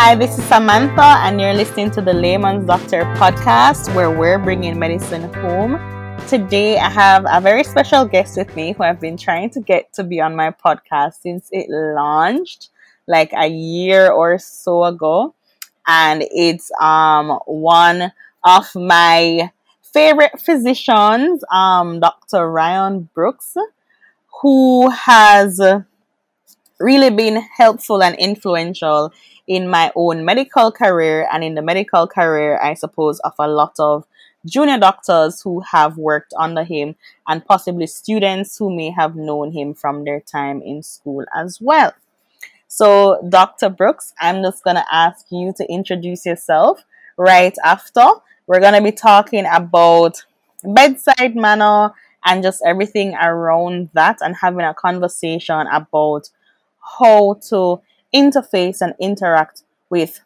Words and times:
Hi, 0.00 0.14
this 0.14 0.38
is 0.38 0.44
Samantha, 0.44 1.18
and 1.26 1.40
you're 1.40 1.52
listening 1.52 1.90
to 1.90 2.00
the 2.00 2.12
Layman's 2.12 2.64
Doctor 2.66 3.02
podcast 3.16 3.92
where 3.96 4.08
we're 4.08 4.38
bringing 4.38 4.78
medicine 4.78 5.24
home. 5.34 5.74
Today, 6.28 6.78
I 6.78 6.88
have 6.88 7.26
a 7.28 7.40
very 7.40 7.64
special 7.64 8.04
guest 8.04 8.36
with 8.36 8.54
me 8.54 8.74
who 8.74 8.84
I've 8.84 9.00
been 9.00 9.16
trying 9.16 9.50
to 9.50 9.60
get 9.60 9.92
to 9.94 10.04
be 10.04 10.20
on 10.20 10.36
my 10.36 10.52
podcast 10.52 11.14
since 11.14 11.48
it 11.50 11.66
launched 11.68 12.68
like 13.08 13.32
a 13.36 13.48
year 13.48 14.12
or 14.12 14.38
so 14.38 14.84
ago. 14.84 15.34
And 15.88 16.22
it's 16.30 16.70
um, 16.80 17.40
one 17.46 18.12
of 18.44 18.72
my 18.76 19.50
favorite 19.82 20.40
physicians, 20.40 21.42
um, 21.50 21.98
Dr. 21.98 22.48
Ryan 22.48 23.08
Brooks, 23.14 23.56
who 24.42 24.90
has 24.90 25.60
really 26.78 27.10
been 27.10 27.42
helpful 27.56 28.00
and 28.00 28.14
influential 28.14 29.12
in 29.48 29.68
my 29.68 29.90
own 29.96 30.24
medical 30.24 30.70
career 30.70 31.26
and 31.32 31.42
in 31.42 31.54
the 31.54 31.62
medical 31.62 32.06
career, 32.06 32.60
I 32.62 32.74
suppose, 32.74 33.18
of 33.20 33.32
a 33.38 33.48
lot 33.48 33.74
of 33.80 34.06
junior 34.46 34.78
doctors 34.78 35.40
who 35.40 35.60
have 35.60 35.96
worked 35.96 36.32
under 36.38 36.62
him 36.62 36.94
and 37.26 37.44
possibly 37.44 37.86
students 37.86 38.56
who 38.58 38.74
may 38.74 38.90
have 38.90 39.16
known 39.16 39.50
him 39.52 39.74
from 39.74 40.04
their 40.04 40.20
time 40.20 40.62
in 40.62 40.82
school 40.82 41.24
as 41.34 41.60
well. 41.60 41.92
So, 42.68 43.20
Dr. 43.28 43.70
Brooks, 43.70 44.12
I'm 44.20 44.42
just 44.42 44.62
going 44.62 44.76
to 44.76 44.84
ask 44.92 45.26
you 45.30 45.54
to 45.56 45.64
introduce 45.72 46.26
yourself 46.26 46.84
right 47.16 47.56
after. 47.64 48.06
We're 48.46 48.60
going 48.60 48.74
to 48.74 48.82
be 48.82 48.92
talking 48.92 49.46
about 49.50 50.24
bedside 50.62 51.34
manner 51.34 51.94
and 52.24 52.42
just 52.42 52.62
everything 52.66 53.14
around 53.14 53.88
that 53.94 54.18
and 54.20 54.36
having 54.36 54.60
a 54.60 54.74
conversation 54.74 55.66
about 55.72 56.28
how 56.98 57.34
to 57.48 57.80
interface 58.14 58.80
and 58.80 58.94
interact 59.00 59.62
with 59.90 60.20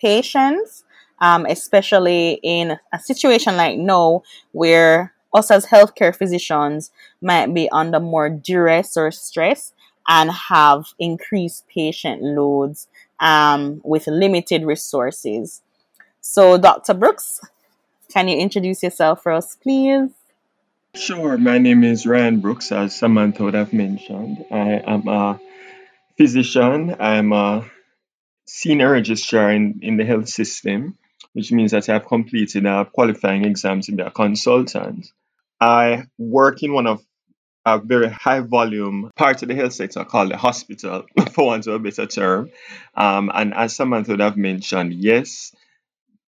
patients, 0.00 0.84
um, 1.20 1.46
especially 1.46 2.38
in 2.42 2.78
a 2.92 2.98
situation 2.98 3.56
like 3.56 3.78
now 3.78 4.22
where 4.52 5.12
us 5.34 5.50
as 5.50 5.66
healthcare 5.66 6.14
physicians 6.14 6.90
might 7.20 7.52
be 7.52 7.68
under 7.70 8.00
more 8.00 8.28
duress 8.28 8.96
or 8.96 9.10
stress 9.10 9.72
and 10.08 10.30
have 10.30 10.86
increased 10.98 11.66
patient 11.68 12.22
loads 12.22 12.88
um, 13.20 13.80
with 13.84 14.06
limited 14.06 14.64
resources. 14.64 15.62
So, 16.20 16.58
Dr. 16.58 16.94
Brooks, 16.94 17.40
can 18.12 18.28
you 18.28 18.38
introduce 18.38 18.82
yourself 18.82 19.22
for 19.22 19.32
us, 19.32 19.56
please? 19.56 20.10
Sure. 20.94 21.36
My 21.36 21.58
name 21.58 21.84
is 21.84 22.06
Ryan 22.06 22.40
Brooks, 22.40 22.72
as 22.72 22.94
Samantha 22.94 23.44
would 23.44 23.54
have 23.54 23.72
mentioned. 23.72 24.44
I 24.50 24.82
am 24.86 25.06
a 25.06 25.38
physician. 26.16 26.96
I'm 26.98 27.32
a 27.32 27.70
senior 28.46 28.92
registrar 28.92 29.50
in, 29.50 29.80
in 29.82 29.96
the 29.96 30.04
health 30.04 30.28
system, 30.28 30.96
which 31.32 31.52
means 31.52 31.72
that 31.72 31.88
I've 31.88 32.06
completed 32.06 32.66
a 32.66 32.84
qualifying 32.84 33.44
exam 33.44 33.80
to 33.82 33.92
be 33.92 34.02
a 34.02 34.10
consultant. 34.10 35.06
I 35.60 36.04
work 36.18 36.62
in 36.62 36.72
one 36.72 36.86
of 36.86 37.02
a 37.64 37.78
very 37.78 38.08
high 38.08 38.40
volume 38.40 39.10
part 39.16 39.42
of 39.42 39.48
the 39.48 39.54
health 39.54 39.72
sector 39.72 40.04
called 40.04 40.30
the 40.30 40.36
hospital, 40.36 41.04
for 41.32 41.46
want 41.46 41.66
of 41.66 41.74
a 41.74 41.78
better 41.80 42.06
term. 42.06 42.50
Um, 42.94 43.30
and 43.34 43.52
as 43.54 43.74
Samantha 43.74 44.12
would 44.12 44.20
have 44.20 44.36
mentioned, 44.36 44.94
yes, 44.94 45.52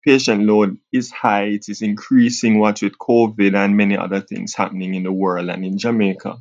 patient 0.03 0.43
load 0.43 0.77
is 0.91 1.11
high. 1.11 1.43
It 1.43 1.69
is 1.69 1.83
increasing, 1.83 2.57
what 2.57 2.81
with 2.81 2.97
COVID 2.97 3.55
and 3.55 3.77
many 3.77 3.95
other 3.95 4.21
things 4.21 4.55
happening 4.55 4.95
in 4.95 5.03
the 5.03 5.11
world 5.11 5.49
and 5.49 5.63
in 5.63 5.77
Jamaica. 5.77 6.37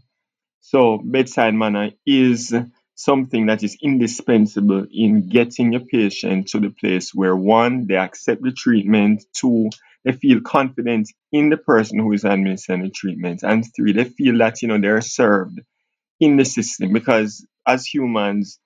So, 0.60 0.98
bedside 0.98 1.54
manner 1.54 1.90
is 2.06 2.54
something 2.96 3.46
that 3.46 3.62
is 3.62 3.76
indispensable 3.82 4.86
in 4.90 5.28
getting 5.28 5.74
a 5.74 5.80
patient 5.80 6.48
to 6.48 6.60
the 6.60 6.70
place 6.70 7.14
where 7.14 7.36
one, 7.36 7.86
they 7.86 7.96
accept 7.96 8.42
the 8.42 8.52
treatment, 8.52 9.24
two, 9.34 9.70
they 10.04 10.12
feel 10.12 10.40
confident 10.40 11.08
in 11.32 11.50
the 11.50 11.58
person 11.58 11.98
who 11.98 12.12
is 12.12 12.24
administering 12.24 12.82
the 12.82 12.90
treatment, 12.90 13.42
and 13.42 13.64
three, 13.76 13.92
they 13.92 14.04
feel 14.04 14.38
that 14.38 14.62
you 14.62 14.68
know 14.68 14.80
they're 14.80 15.00
served 15.00 15.60
in 16.20 16.36
the 16.36 16.44
system 16.44 16.92
because 16.92 17.46
as 17.66 17.86
humans, 17.86 18.60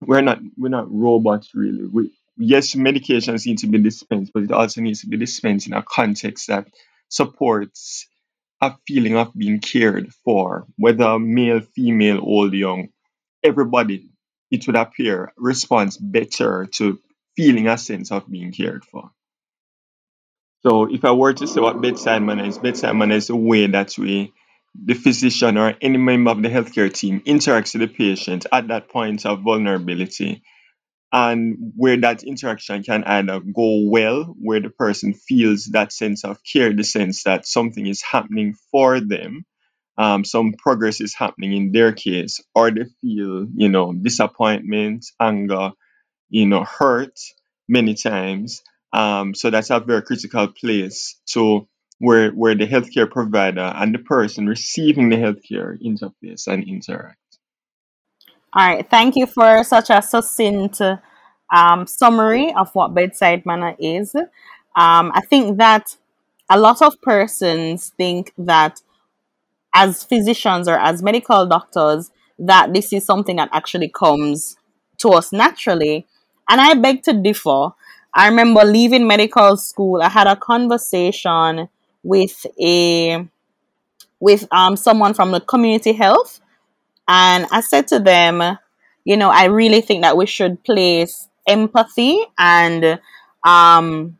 we're 0.00 0.22
not 0.22 0.40
we're 0.56 0.68
not 0.70 0.90
robots 0.90 1.50
really. 1.54 1.86
We, 1.86 2.12
yes, 2.36 2.74
medications 2.74 3.46
need 3.46 3.58
to 3.58 3.68
be 3.68 3.78
dispensed, 3.78 4.32
but 4.34 4.44
it 4.44 4.52
also 4.52 4.80
needs 4.80 5.02
to 5.02 5.08
be 5.08 5.16
dispensed 5.16 5.66
in 5.66 5.74
a 5.74 5.82
context 5.82 6.48
that 6.48 6.66
supports 7.08 8.08
a 8.62 8.74
feeling 8.86 9.16
of 9.16 9.32
being 9.34 9.60
cared 9.60 10.12
for, 10.24 10.66
whether 10.76 11.18
male, 11.18 11.60
female, 11.60 12.20
old, 12.22 12.54
young 12.54 12.88
everybody, 13.44 14.10
it 14.50 14.66
would 14.66 14.76
appear, 14.76 15.32
responds 15.36 15.98
better 15.98 16.66
to 16.76 17.00
feeling 17.36 17.68
a 17.68 17.78
sense 17.78 18.12
of 18.12 18.30
being 18.30 18.52
cared 18.52 18.84
for. 18.84 19.10
So, 20.66 20.92
if 20.92 21.04
I 21.04 21.12
were 21.12 21.34
to 21.34 21.46
say 21.46 21.60
what 21.60 21.80
bedside 21.82 22.22
manner 22.22 22.46
is, 22.46 22.58
bedside 22.58 22.96
manner 22.96 23.16
is 23.16 23.30
a 23.30 23.36
way 23.36 23.66
that 23.66 23.98
we, 23.98 24.32
the 24.74 24.94
physician 24.94 25.58
or 25.58 25.74
any 25.80 25.98
member 25.98 26.30
of 26.30 26.42
the 26.42 26.48
healthcare 26.48 26.92
team, 26.92 27.20
interacts 27.20 27.78
with 27.78 27.88
the 27.88 27.94
patient 27.94 28.46
at 28.50 28.68
that 28.68 28.88
point 28.88 29.26
of 29.26 29.42
vulnerability, 29.42 30.42
and 31.12 31.72
where 31.76 31.98
that 32.00 32.22
interaction 32.24 32.82
can 32.82 33.04
either 33.04 33.40
go 33.40 33.82
well, 33.88 34.24
where 34.40 34.60
the 34.60 34.70
person 34.70 35.14
feels 35.14 35.66
that 35.66 35.92
sense 35.92 36.24
of 36.24 36.38
care, 36.44 36.72
the 36.72 36.84
sense 36.84 37.24
that 37.24 37.46
something 37.46 37.86
is 37.86 38.02
happening 38.02 38.54
for 38.72 39.00
them, 39.00 39.44
um, 39.96 40.24
some 40.24 40.54
progress 40.54 41.00
is 41.00 41.14
happening 41.14 41.52
in 41.52 41.72
their 41.72 41.92
case, 41.92 42.40
or 42.54 42.70
they 42.70 42.84
feel, 43.00 43.46
you 43.54 43.68
know, 43.68 43.92
disappointment, 43.92 45.06
anger, 45.20 45.72
you 46.28 46.46
know, 46.46 46.64
hurt 46.64 47.18
many 47.68 47.94
times. 47.94 48.62
Um, 48.92 49.34
so 49.34 49.50
that's 49.50 49.70
a 49.70 49.80
very 49.80 50.02
critical 50.02 50.48
place 50.48 51.20
to 51.26 51.68
where 51.98 52.30
where 52.30 52.54
the 52.54 52.66
healthcare 52.66 53.10
provider 53.10 53.72
and 53.74 53.94
the 53.94 53.98
person 53.98 54.46
receiving 54.46 55.08
the 55.08 55.16
healthcare 55.16 55.76
interface 55.80 56.46
and 56.46 56.64
interact. 56.64 57.18
All 58.52 58.66
right, 58.66 58.88
thank 58.88 59.16
you 59.16 59.26
for 59.26 59.64
such 59.64 59.90
a 59.90 60.00
succinct 60.00 60.80
um, 61.52 61.86
summary 61.86 62.52
of 62.54 62.74
what 62.74 62.94
bedside 62.94 63.44
manner 63.46 63.74
is. 63.78 64.14
Um, 64.14 65.12
I 65.14 65.22
think 65.28 65.58
that 65.58 65.96
a 66.50 66.58
lot 66.58 66.82
of 66.82 67.00
persons 67.00 67.92
think 67.96 68.32
that 68.38 68.80
as 69.74 70.04
physicians 70.04 70.68
or 70.68 70.78
as 70.78 71.02
medical 71.02 71.46
doctors 71.46 72.10
that 72.38 72.72
this 72.72 72.92
is 72.92 73.04
something 73.04 73.36
that 73.36 73.48
actually 73.52 73.88
comes 73.88 74.56
to 74.98 75.10
us 75.10 75.32
naturally. 75.32 76.06
And 76.48 76.60
I 76.60 76.74
beg 76.74 77.02
to 77.04 77.12
differ. 77.12 77.70
I 78.14 78.28
remember 78.28 78.64
leaving 78.64 79.06
medical 79.06 79.56
school, 79.56 80.00
I 80.02 80.08
had 80.08 80.26
a 80.26 80.36
conversation 80.36 81.68
with 82.02 82.46
a 82.60 83.26
with 84.20 84.46
um 84.52 84.76
someone 84.76 85.14
from 85.14 85.30
the 85.32 85.40
community 85.40 85.92
health 85.92 86.40
and 87.08 87.46
I 87.50 87.60
said 87.60 87.88
to 87.88 87.98
them, 88.00 88.58
you 89.04 89.16
know, 89.16 89.30
I 89.30 89.46
really 89.46 89.80
think 89.80 90.02
that 90.02 90.16
we 90.16 90.26
should 90.26 90.62
place 90.64 91.28
empathy 91.46 92.18
and 92.38 93.00
um 93.44 94.18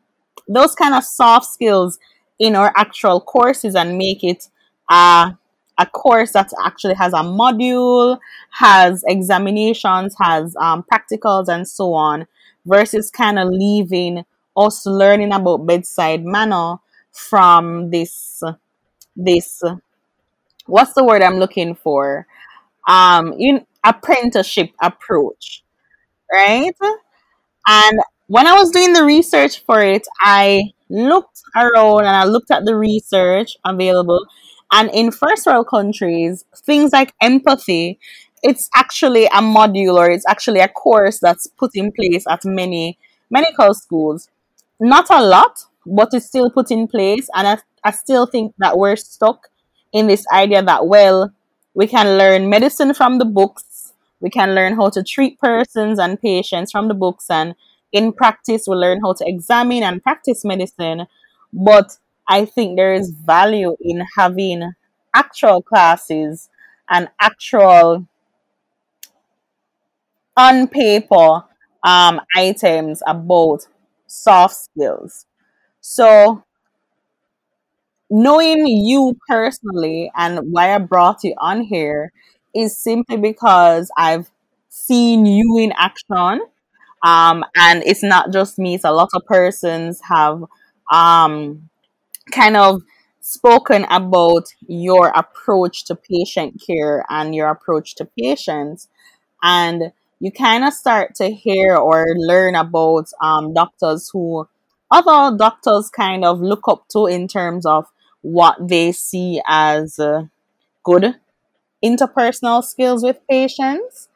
those 0.48 0.74
kind 0.74 0.94
of 0.94 1.04
soft 1.04 1.46
skills 1.46 1.98
in 2.38 2.54
our 2.56 2.72
actual 2.76 3.20
courses 3.20 3.74
and 3.74 3.96
make 3.96 4.22
it 4.24 4.48
uh 4.90 5.32
a 5.78 5.86
course 5.86 6.32
that 6.32 6.50
actually 6.64 6.94
has 6.94 7.12
a 7.12 7.18
module, 7.18 8.18
has 8.50 9.04
examinations, 9.06 10.14
has 10.20 10.54
um, 10.56 10.84
practicals, 10.92 11.48
and 11.48 11.66
so 11.68 11.92
on, 11.94 12.26
versus 12.66 13.10
kind 13.10 13.38
of 13.38 13.48
leaving 13.48 14.24
us 14.56 14.86
learning 14.86 15.32
about 15.32 15.66
bedside 15.66 16.24
manner 16.24 16.76
from 17.12 17.90
this 17.90 18.42
this 19.16 19.62
what's 20.66 20.92
the 20.94 21.04
word 21.04 21.22
I'm 21.22 21.38
looking 21.38 21.74
for? 21.74 22.26
Um, 22.88 23.34
in 23.38 23.66
apprenticeship 23.84 24.70
approach, 24.82 25.62
right? 26.32 26.74
And 27.66 28.00
when 28.26 28.46
I 28.46 28.54
was 28.54 28.70
doing 28.70 28.92
the 28.92 29.04
research 29.04 29.64
for 29.64 29.80
it, 29.82 30.06
I 30.20 30.72
looked 30.88 31.42
around 31.56 32.00
and 32.00 32.16
I 32.16 32.24
looked 32.24 32.50
at 32.50 32.64
the 32.64 32.76
research 32.76 33.56
available 33.64 34.26
and 34.74 34.90
in 34.92 35.12
first 35.12 35.46
world 35.46 35.68
countries, 35.68 36.44
things 36.56 36.92
like 36.92 37.14
empathy, 37.22 37.98
it's 38.42 38.68
actually 38.74 39.26
a 39.26 39.40
module 39.40 39.94
or 39.94 40.10
it's 40.10 40.26
actually 40.28 40.60
a 40.60 40.68
course 40.68 41.20
that's 41.20 41.46
put 41.46 41.70
in 41.74 41.92
place 41.92 42.24
at 42.28 42.44
many 42.44 42.98
medical 43.30 43.72
schools. 43.72 44.28
Not 44.80 45.06
a 45.10 45.24
lot, 45.24 45.64
but 45.86 46.08
it's 46.12 46.26
still 46.26 46.50
put 46.50 46.72
in 46.72 46.88
place. 46.88 47.28
And 47.34 47.46
I, 47.46 47.58
I 47.84 47.92
still 47.92 48.26
think 48.26 48.52
that 48.58 48.76
we're 48.76 48.96
stuck 48.96 49.48
in 49.92 50.08
this 50.08 50.26
idea 50.32 50.60
that, 50.62 50.88
well, 50.88 51.32
we 51.74 51.86
can 51.86 52.18
learn 52.18 52.50
medicine 52.50 52.94
from 52.94 53.18
the 53.18 53.24
books, 53.24 53.92
we 54.20 54.28
can 54.28 54.56
learn 54.56 54.74
how 54.74 54.90
to 54.90 55.04
treat 55.04 55.38
persons 55.38 55.98
and 56.00 56.20
patients 56.20 56.72
from 56.72 56.88
the 56.88 56.94
books, 56.94 57.30
and 57.30 57.54
in 57.92 58.12
practice, 58.12 58.66
we 58.66 58.74
learn 58.74 59.00
how 59.02 59.12
to 59.12 59.24
examine 59.26 59.84
and 59.84 60.02
practice 60.02 60.44
medicine. 60.44 61.06
But 61.52 61.96
I 62.28 62.44
think 62.44 62.76
there 62.76 62.94
is 62.94 63.10
value 63.10 63.76
in 63.80 64.04
having 64.16 64.72
actual 65.14 65.62
classes 65.62 66.48
and 66.88 67.08
actual 67.20 68.06
on 70.36 70.68
paper 70.68 71.44
um, 71.82 72.20
items 72.36 73.02
about 73.06 73.66
soft 74.06 74.54
skills. 74.56 75.26
So, 75.80 76.44
knowing 78.10 78.66
you 78.66 79.16
personally 79.28 80.10
and 80.16 80.38
why 80.52 80.74
I 80.74 80.78
brought 80.78 81.24
you 81.24 81.34
on 81.38 81.62
here 81.62 82.12
is 82.54 82.78
simply 82.78 83.16
because 83.16 83.90
I've 83.96 84.30
seen 84.68 85.26
you 85.26 85.58
in 85.58 85.72
action. 85.76 86.40
Um, 87.02 87.44
and 87.56 87.82
it's 87.84 88.02
not 88.02 88.32
just 88.32 88.58
me, 88.58 88.76
it's 88.76 88.84
a 88.84 88.92
lot 88.92 89.10
of 89.14 89.24
persons 89.26 90.00
have 90.08 90.44
um, 90.92 91.68
kind 92.32 92.56
of 92.56 92.82
spoken 93.20 93.84
about 93.84 94.44
your 94.66 95.08
approach 95.08 95.84
to 95.84 95.94
patient 95.96 96.62
care 96.64 97.04
and 97.08 97.34
your 97.34 97.48
approach 97.48 97.94
to 97.96 98.04
patients. 98.04 98.88
And 99.42 99.92
you 100.20 100.30
kind 100.30 100.64
of 100.64 100.72
start 100.72 101.14
to 101.16 101.30
hear 101.30 101.76
or 101.76 102.06
learn 102.16 102.54
about 102.54 103.08
um, 103.20 103.54
doctors 103.54 104.10
who 104.12 104.48
other 104.90 105.36
doctors 105.36 105.90
kind 105.90 106.24
of 106.24 106.40
look 106.40 106.68
up 106.68 106.86
to 106.88 107.06
in 107.06 107.26
terms 107.26 107.66
of 107.66 107.86
what 108.22 108.56
they 108.68 108.92
see 108.92 109.40
as 109.46 109.98
uh, 109.98 110.24
good 110.82 111.16
interpersonal 111.84 112.62
skills 112.62 113.02
with 113.02 113.20
patients. 113.28 114.08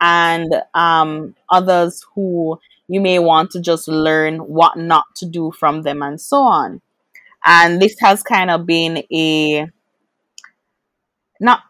And 0.00 0.62
um, 0.74 1.36
others 1.50 2.04
who 2.14 2.60
you 2.88 3.00
may 3.00 3.18
want 3.18 3.50
to 3.52 3.60
just 3.60 3.88
learn 3.88 4.38
what 4.38 4.78
not 4.78 5.06
to 5.16 5.26
do 5.26 5.52
from 5.52 5.82
them 5.82 6.02
and 6.02 6.20
so 6.20 6.38
on 6.38 6.82
and 7.44 7.80
this 7.80 7.96
has 8.00 8.22
kind 8.22 8.50
of 8.50 8.66
been 8.66 9.04
a 9.12 9.66
not 11.40 11.60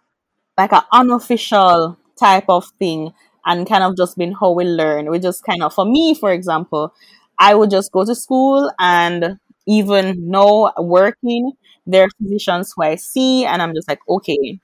like 0.58 0.72
an 0.72 0.82
unofficial 0.92 1.98
type 2.18 2.46
of 2.48 2.66
thing 2.78 3.12
and 3.46 3.68
kind 3.68 3.84
of 3.84 3.96
just 3.96 4.18
been 4.18 4.32
how 4.32 4.52
we 4.52 4.64
learn. 4.64 5.10
We 5.10 5.18
just 5.18 5.44
kind 5.44 5.62
of, 5.62 5.74
for 5.74 5.84
me, 5.86 6.14
for 6.14 6.32
example, 6.32 6.94
I 7.38 7.54
would 7.54 7.70
just 7.70 7.92
go 7.92 8.04
to 8.04 8.14
school 8.14 8.70
and 8.78 9.38
even 9.66 10.30
know 10.30 10.72
working, 10.78 11.52
there 11.86 12.04
are 12.04 12.10
physicians 12.22 12.72
who 12.76 12.82
I 12.84 12.96
see, 12.96 13.44
and 13.46 13.62
I'm 13.62 13.74
just 13.74 13.88
like, 13.88 14.00
okay, 14.08 14.60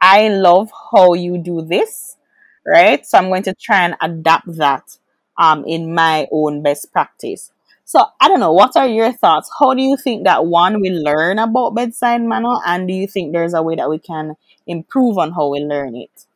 I 0.00 0.28
love 0.28 0.70
how 0.92 1.14
you 1.14 1.38
do 1.38 1.62
this, 1.62 2.16
right? 2.66 3.04
So 3.06 3.18
I'm 3.18 3.28
going 3.28 3.44
to 3.44 3.54
try 3.54 3.84
and 3.84 3.96
adapt 4.00 4.56
that 4.58 4.98
um, 5.38 5.64
in 5.66 5.94
my 5.94 6.28
own 6.32 6.62
best 6.62 6.92
practice. 6.92 7.52
So 7.88 8.04
I 8.20 8.26
don't 8.26 8.40
know, 8.40 8.52
what 8.52 8.76
are 8.76 8.88
your 8.88 9.12
thoughts? 9.12 9.48
How 9.60 9.72
do 9.72 9.80
you 9.80 9.96
think 9.96 10.24
that 10.24 10.44
one 10.44 10.80
we 10.80 10.90
learn 10.90 11.38
about 11.38 11.76
bedside 11.76 12.20
manner, 12.20 12.56
and 12.66 12.88
do 12.88 12.92
you 12.92 13.06
think 13.06 13.32
there's 13.32 13.54
a 13.54 13.62
way 13.62 13.76
that 13.76 13.88
we 13.88 14.00
can 14.00 14.34
improve 14.66 15.18
on 15.18 15.30
how 15.30 15.46
we 15.46 15.60
learn 15.60 15.94
it? 15.94 16.26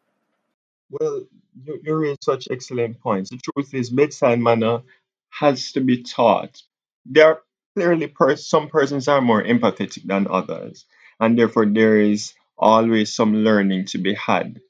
Well, 0.91 1.25
you, 1.65 1.81
you 1.83 1.97
raise 1.97 2.19
such 2.23 2.47
excellent 2.53 3.01
points. 3.01 3.31
The 3.31 3.39
truth 3.39 3.75
is, 3.75 3.91
bedside 3.91 4.39
manner 4.39 4.83
has 5.31 5.73
to 5.73 5.81
be 5.81 6.05
taught. 6.05 6.63
There 7.05 7.27
are 7.27 7.43
clearly 7.75 8.13
some 8.37 8.69
persons 8.69 9.09
are 9.09 9.21
more 9.21 9.43
empathetic 9.43 10.05
than 10.05 10.29
others, 10.31 10.87
and 11.19 11.37
therefore 11.37 11.67
there 11.67 11.97
is 11.97 12.33
always 12.57 13.13
some 13.13 13.35
learning 13.35 13.87
to 13.87 13.99
be 13.99 14.15
had. 14.15 14.61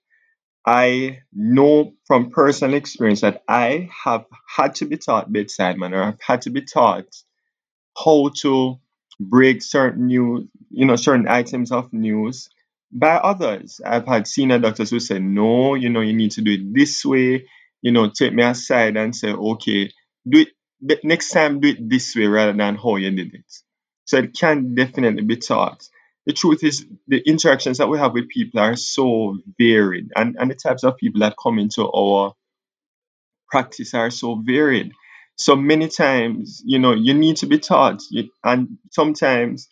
I 0.67 1.21
know 1.33 1.95
from 2.07 2.31
personal 2.31 2.77
experience 2.77 3.23
that 3.23 3.43
I 3.49 3.89
have 4.05 4.27
had 4.57 4.77
to 4.77 4.87
be 4.87 4.99
taught 4.99 5.33
bedside 5.33 5.79
manner. 5.79 6.03
I've 6.03 6.21
had 6.21 6.43
to 6.43 6.51
be 6.51 6.63
taught 6.63 7.07
how 7.97 8.31
to 8.43 8.77
break 9.19 9.63
certain 9.63 10.07
news, 10.07 10.49
you 10.71 10.87
know, 10.87 10.97
certain 10.97 11.29
items 11.29 11.73
of 11.73 11.93
news 11.93 12.49
by 12.93 13.17
others. 13.17 13.81
I've 13.85 14.07
had 14.07 14.27
senior 14.27 14.59
doctors 14.59 14.91
who 14.91 15.01
said, 15.01 15.23
no, 15.23 15.75
you 15.75 15.91
know, 15.91 16.01
you 16.01 16.15
need 16.15 16.33
to 16.33 16.43
do 16.43 16.53
it 16.53 16.75
this 16.75 17.05
way, 17.05 17.47
you 17.83 17.93
know, 17.93 18.11
take 18.11 18.33
me 18.35 18.43
aside 18.43 18.97
and 18.97 19.15
say, 19.15 19.31
okay, 19.33 19.91
do 20.29 20.41
it 20.41 20.49
but 20.83 21.05
next 21.05 21.31
time, 21.31 21.61
do 21.61 21.69
it 21.69 21.91
this 21.91 22.17
way 22.17 22.27
rather 22.27 22.55
than 22.55 22.75
how 22.77 22.97
you 22.97 23.11
did 23.11 23.35
it. 23.35 23.53
So 24.07 24.17
it 24.17 24.35
can 24.35 24.75
definitely 24.75 25.23
be 25.23 25.37
taught. 25.37 25.87
The 26.27 26.33
truth 26.35 26.63
is, 26.63 26.87
the 27.09 27.19
interactions 27.27 27.79
that 27.79 27.89
we 27.89 27.99
have 27.99 28.13
with 28.13 28.29
people 28.29 28.61
are 28.61 28.77
so 28.77 29.39
varied, 29.59 30.11
and, 30.15 30.37
and 30.39 30.51
the 30.51 30.55
types 30.55 30.85
of 30.85 30.97
people 30.97 31.21
that 31.21 31.37
come 31.43 31.59
into 31.59 31.91
our 31.91 32.35
practice 33.49 33.95
are 33.95 34.11
so 34.11 34.37
varied. 34.37 34.93
So 35.37 35.57
many 35.57 35.89
times, 35.89 36.63
you 36.65 36.79
know, 36.79 36.93
you 36.93 37.15
need 37.15 37.39
to 37.39 37.47
be 37.47 37.59
taught, 37.59 38.03
you, 38.11 38.31
and 38.45 38.79
sometimes 38.91 39.69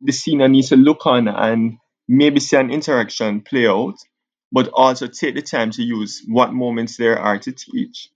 the 0.00 0.12
senior 0.12 0.48
needs 0.48 0.70
to 0.70 0.76
look 0.76 1.06
on 1.06 1.28
and 1.28 1.78
maybe 2.08 2.40
see 2.40 2.56
an 2.56 2.70
interaction 2.70 3.40
play 3.40 3.68
out, 3.68 3.94
but 4.50 4.68
also 4.74 5.06
take 5.06 5.36
the 5.36 5.42
time 5.42 5.70
to 5.70 5.82
use 5.82 6.22
what 6.26 6.52
moments 6.52 6.96
there 6.96 7.18
are 7.18 7.38
to 7.38 7.52
teach. 7.52 8.08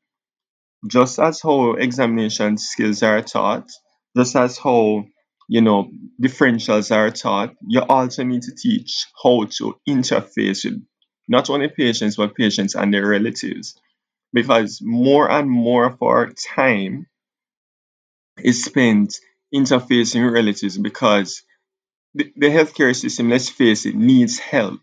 Just 0.87 1.19
as 1.19 1.41
how 1.41 1.75
examination 1.75 2.59
skills 2.59 3.03
are 3.03 3.23
taught, 3.23 3.71
just 4.17 4.37
as 4.37 4.59
how 4.59 5.07
you 5.49 5.61
know 5.61 5.91
differentials 6.21 6.95
are 6.95 7.11
taught, 7.11 7.55
you 7.67 7.81
also 7.81 8.25
need 8.25 8.43
to 8.43 8.55
teach 8.55 9.07
how 9.23 9.45
to 9.59 9.77
interface 9.89 10.65
with 10.65 10.83
not 11.29 11.51
only 11.51 11.69
patients 11.69 12.17
but 12.17 12.35
patients 12.35 12.75
and 12.75 12.93
their 12.93 13.07
relatives 13.07 13.81
because 14.33 14.81
more 14.83 15.31
and 15.31 15.51
more 15.51 15.87
of 15.87 16.03
our 16.03 16.31
time 16.55 17.07
is 18.43 18.65
spent 18.65 19.19
interfacing 19.55 20.25
with 20.25 20.35
relatives 20.35 20.79
because 20.79 21.43
the, 22.15 22.33
the 22.37 22.49
healthcare 22.49 22.95
system, 22.95 23.31
let's 23.31 23.49
face 23.49 23.87
it, 23.87 23.95
needs 23.95 24.39
help. 24.39 24.81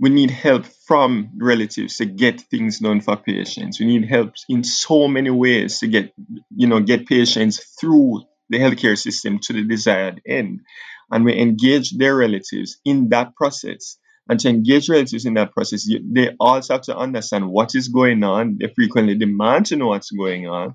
We 0.00 0.10
need 0.10 0.30
help 0.30 0.66
from 0.86 1.32
relatives 1.38 1.98
to 1.98 2.06
get 2.06 2.40
things 2.40 2.78
done 2.80 3.00
for 3.00 3.16
patients. 3.16 3.80
We 3.80 3.86
need 3.86 4.08
help 4.08 4.34
in 4.48 4.64
so 4.64 5.08
many 5.08 5.30
ways 5.30 5.80
to 5.80 5.88
get, 5.88 6.12
you 6.54 6.66
know, 6.66 6.80
get 6.80 7.06
patients 7.06 7.64
through 7.80 8.22
the 8.50 8.58
healthcare 8.58 8.98
system 8.98 9.40
to 9.40 9.54
the 9.54 9.64
desired 9.64 10.22
end. 10.28 10.62
And 11.10 11.24
we 11.26 11.38
engage 11.38 11.92
their 11.98 12.16
relatives 12.16 12.78
in 12.84 13.10
that 13.10 13.36
process. 13.36 13.98
And 14.28 14.40
to 14.40 14.50
engage 14.50 14.90
relatives 14.90 15.26
in 15.26 15.34
that 15.34 15.52
process, 15.52 15.86
you, 15.88 16.00
they 16.12 16.36
also 16.40 16.74
have 16.74 16.82
to 16.84 16.96
understand 16.96 17.50
what 17.50 17.74
is 17.76 17.88
going 17.88 18.24
on. 18.24 18.58
They 18.60 18.72
frequently 18.74 19.16
demand 19.16 19.66
to 19.68 19.76
know 19.76 19.88
what's 19.88 20.12
going 20.12 20.48
on 20.48 20.68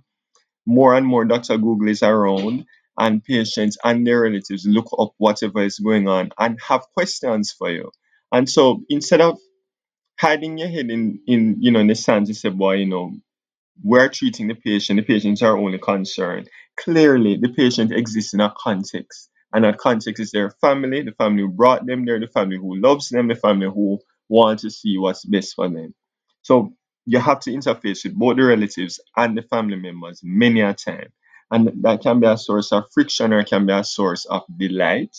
more 0.67 0.95
and 0.95 1.07
more 1.07 1.25
Dr. 1.25 1.59
Google 1.59 1.89
is 1.89 2.03
around, 2.03 2.65
and 2.99 3.23
patients 3.25 3.77
and 3.83 4.07
their 4.07 4.21
relatives 4.21 4.65
look 4.67 4.87
up 4.99 5.13
whatever 5.17 5.63
is 5.63 5.79
going 5.79 6.07
on 6.09 6.31
and 6.39 6.59
have 6.67 6.83
questions 6.95 7.53
for 7.57 7.71
you. 7.71 7.91
And 8.31 8.49
so 8.49 8.83
instead 8.89 9.21
of 9.21 9.39
hiding 10.19 10.57
your 10.57 10.69
head 10.69 10.89
in, 10.91 11.21
in 11.27 11.57
you 11.59 11.71
know 11.71 11.79
in 11.81 11.87
the 11.87 11.95
sand 11.95 12.27
to 12.27 12.35
say, 12.35 12.49
boy, 12.49 12.75
you 12.75 12.87
know, 12.87 13.13
we're 13.83 14.09
treating 14.09 14.47
the 14.47 14.55
patient, 14.55 14.99
the 14.99 15.03
patients 15.05 15.43
are 15.43 15.57
only 15.57 15.79
concerned. 15.79 16.49
Clearly, 16.77 17.37
the 17.37 17.49
patient 17.49 17.91
exists 17.91 18.33
in 18.33 18.41
a 18.41 18.53
context. 18.57 19.29
And 19.53 19.63
that 19.63 19.77
context 19.77 20.19
is 20.21 20.31
their 20.31 20.51
family, 20.51 21.01
the 21.03 21.13
family 21.13 21.43
who 21.43 21.49
brought 21.49 21.85
them 21.85 22.05
there, 22.05 22.19
the 22.19 22.27
family 22.27 22.57
who 22.57 22.75
loves 22.75 23.09
them, 23.09 23.27
the 23.27 23.35
family 23.35 23.67
who 23.67 23.99
want 24.27 24.59
to 24.59 24.69
see 24.69 24.97
what's 24.97 25.23
best 25.23 25.55
for 25.55 25.69
them. 25.69 25.93
So 26.41 26.73
you 27.05 27.19
have 27.19 27.39
to 27.41 27.51
interface 27.51 28.03
with 28.03 28.15
both 28.15 28.37
the 28.37 28.43
relatives 28.43 28.99
and 29.15 29.37
the 29.37 29.43
family 29.43 29.77
members 29.77 30.21
many 30.23 30.61
a 30.61 30.73
time. 30.73 31.11
And 31.51 31.83
that 31.83 32.01
can 32.01 32.19
be 32.19 32.27
a 32.27 32.37
source 32.37 32.71
of 32.71 32.85
friction 32.91 33.31
or 33.31 33.43
can 33.43 33.65
be 33.65 33.73
a 33.73 33.83
source 33.83 34.25
of 34.25 34.43
delight. 34.57 35.15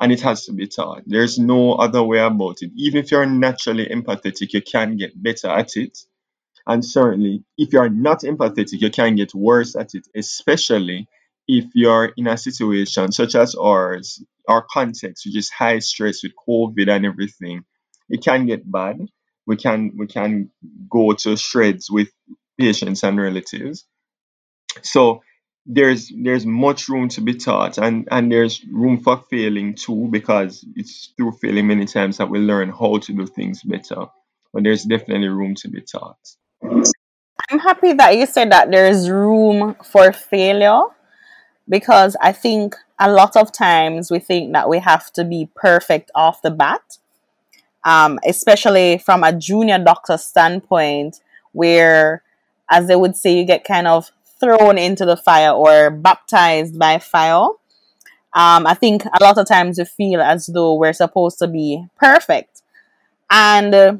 And 0.00 0.12
it 0.12 0.20
has 0.22 0.46
to 0.46 0.52
be 0.52 0.68
taught. 0.68 1.02
There's 1.06 1.38
no 1.38 1.74
other 1.74 2.02
way 2.02 2.18
about 2.20 2.58
it. 2.62 2.70
Even 2.76 3.02
if 3.04 3.10
you're 3.10 3.26
naturally 3.26 3.86
empathetic, 3.86 4.52
you 4.52 4.62
can 4.62 4.96
get 4.96 5.20
better 5.20 5.48
at 5.48 5.76
it. 5.76 5.98
And 6.66 6.84
certainly, 6.84 7.44
if 7.56 7.72
you're 7.72 7.88
not 7.88 8.20
empathetic, 8.22 8.80
you 8.80 8.90
can 8.90 9.14
get 9.16 9.34
worse 9.34 9.76
at 9.76 9.94
it, 9.94 10.08
especially 10.16 11.08
if 11.46 11.66
you're 11.74 12.12
in 12.16 12.26
a 12.26 12.36
situation 12.36 13.12
such 13.12 13.34
as 13.36 13.54
ours, 13.54 14.22
our 14.48 14.66
context, 14.68 15.26
which 15.26 15.36
is 15.36 15.50
high 15.50 15.78
stress 15.78 16.22
with 16.22 16.32
COVID 16.48 16.88
and 16.88 17.06
everything. 17.06 17.64
It 18.08 18.22
can 18.24 18.46
get 18.46 18.70
bad. 18.70 18.98
We 19.46 19.56
can 19.56 19.92
we 19.96 20.08
can 20.08 20.50
go 20.90 21.12
to 21.12 21.36
shreds 21.36 21.88
with 21.90 22.08
patients 22.58 23.04
and 23.04 23.20
relatives. 23.20 23.84
So 24.82 25.22
there's 25.66 26.12
there's 26.16 26.46
much 26.46 26.88
room 26.88 27.08
to 27.10 27.20
be 27.20 27.34
taught 27.34 27.78
and 27.78 28.08
and 28.10 28.30
there's 28.30 28.64
room 28.64 29.00
for 29.00 29.24
failing 29.30 29.74
too 29.74 30.08
because 30.10 30.64
it's 30.76 31.12
through 31.16 31.32
failing 31.32 31.66
many 31.66 31.86
times 31.86 32.18
that 32.18 32.30
we 32.30 32.38
learn 32.38 32.70
how 32.70 32.98
to 32.98 33.12
do 33.12 33.26
things 33.26 33.62
better. 33.62 34.06
But 34.52 34.64
there's 34.64 34.84
definitely 34.84 35.28
room 35.28 35.54
to 35.56 35.68
be 35.68 35.82
taught. 35.82 36.18
I'm 36.62 37.58
happy 37.60 37.92
that 37.92 38.16
you 38.16 38.26
said 38.26 38.50
that 38.52 38.70
there's 38.70 39.08
room 39.08 39.76
for 39.84 40.12
failure 40.12 40.82
because 41.68 42.16
I 42.20 42.32
think 42.32 42.74
a 42.98 43.10
lot 43.10 43.36
of 43.36 43.52
times 43.52 44.10
we 44.10 44.18
think 44.18 44.52
that 44.52 44.68
we 44.68 44.78
have 44.78 45.12
to 45.12 45.24
be 45.24 45.48
perfect 45.54 46.10
off 46.14 46.42
the 46.42 46.50
bat, 46.50 46.98
um, 47.84 48.18
especially 48.26 48.98
from 48.98 49.22
a 49.22 49.32
junior 49.32 49.78
doctor 49.78 50.16
standpoint, 50.16 51.20
where, 51.52 52.22
as 52.70 52.88
they 52.88 52.96
would 52.96 53.16
say, 53.16 53.38
you 53.38 53.44
get 53.44 53.64
kind 53.64 53.86
of 53.86 54.10
thrown 54.40 54.78
into 54.78 55.04
the 55.04 55.16
fire 55.16 55.50
or 55.50 55.90
baptized 55.90 56.78
by 56.78 56.98
fire. 56.98 57.48
Um, 58.34 58.66
I 58.66 58.74
think 58.74 59.04
a 59.04 59.22
lot 59.22 59.38
of 59.38 59.46
times 59.46 59.78
we 59.78 59.84
feel 59.84 60.20
as 60.20 60.46
though 60.46 60.74
we're 60.74 60.92
supposed 60.92 61.38
to 61.38 61.48
be 61.48 61.86
perfect. 61.98 62.62
And 63.30 63.74
uh, 63.74 63.96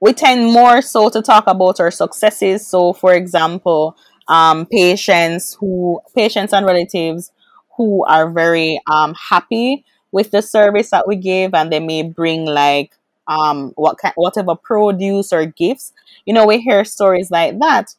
we 0.00 0.12
tend 0.12 0.52
more 0.52 0.82
so 0.82 1.08
to 1.08 1.22
talk 1.22 1.44
about 1.46 1.80
our 1.80 1.90
successes. 1.90 2.66
So, 2.66 2.92
for 2.92 3.12
example, 3.14 3.96
um, 4.28 4.66
patients 4.66 5.54
who 5.54 6.00
patients 6.14 6.52
and 6.52 6.66
relatives 6.66 7.32
who 7.76 8.04
are 8.04 8.30
very 8.30 8.80
um, 8.90 9.14
happy 9.14 9.84
with 10.12 10.30
the 10.30 10.42
service 10.42 10.90
that 10.90 11.08
we 11.08 11.16
give, 11.16 11.54
and 11.54 11.72
they 11.72 11.80
may 11.80 12.02
bring 12.02 12.44
like 12.46 12.92
um, 13.26 13.72
what 13.76 13.98
kind, 13.98 14.14
whatever 14.16 14.54
produce 14.54 15.32
or 15.32 15.46
gifts. 15.46 15.92
You 16.26 16.34
know, 16.34 16.46
we 16.46 16.60
hear 16.60 16.84
stories 16.84 17.30
like 17.30 17.58
that, 17.60 17.94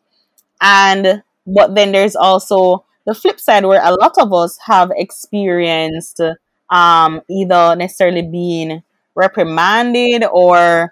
and 0.62 1.24
but 1.46 1.76
then 1.76 1.92
there's 1.92 2.16
also 2.16 2.86
the 3.06 3.14
flip 3.14 3.40
side 3.40 3.66
where 3.66 3.82
a 3.84 3.94
lot 3.94 4.18
of 4.18 4.34
us 4.34 4.58
have 4.66 4.92
experienced 4.96 6.22
um, 6.70 7.22
either 7.30 7.76
necessarily 7.76 8.24
being 8.24 8.84
reprimanded 9.16 10.24
or 10.32 10.92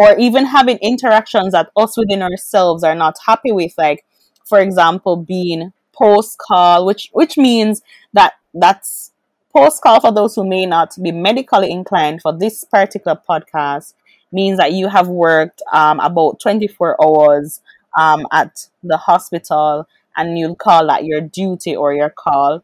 or 0.00 0.16
even 0.18 0.46
having 0.46 0.78
interactions 0.78 1.52
that 1.52 1.70
us 1.76 1.94
within 1.98 2.22
ourselves 2.22 2.82
are 2.82 2.94
not 2.94 3.16
happy 3.26 3.52
with 3.52 3.74
like 3.76 4.04
for 4.44 4.58
example 4.58 5.16
being 5.16 5.72
post 5.92 6.38
call 6.38 6.86
which 6.86 7.10
which 7.12 7.36
means 7.36 7.82
that 8.14 8.32
that's 8.54 9.12
post 9.52 9.82
call 9.82 10.00
for 10.00 10.10
those 10.10 10.34
who 10.34 10.48
may 10.48 10.64
not 10.64 10.96
be 11.02 11.12
medically 11.12 11.70
inclined 11.70 12.22
for 12.22 12.32
this 12.32 12.64
particular 12.64 13.20
podcast 13.28 13.92
means 14.32 14.56
that 14.56 14.72
you 14.72 14.88
have 14.88 15.08
worked 15.08 15.60
um, 15.72 16.00
about 16.00 16.40
24 16.40 16.96
hours 17.04 17.60
um, 17.98 18.26
at 18.32 18.68
the 18.82 18.96
hospital 18.96 19.86
and 20.16 20.38
you'll 20.38 20.54
call 20.54 20.86
that 20.86 21.04
your 21.04 21.20
duty 21.20 21.74
or 21.74 21.92
your 21.92 22.10
call. 22.10 22.62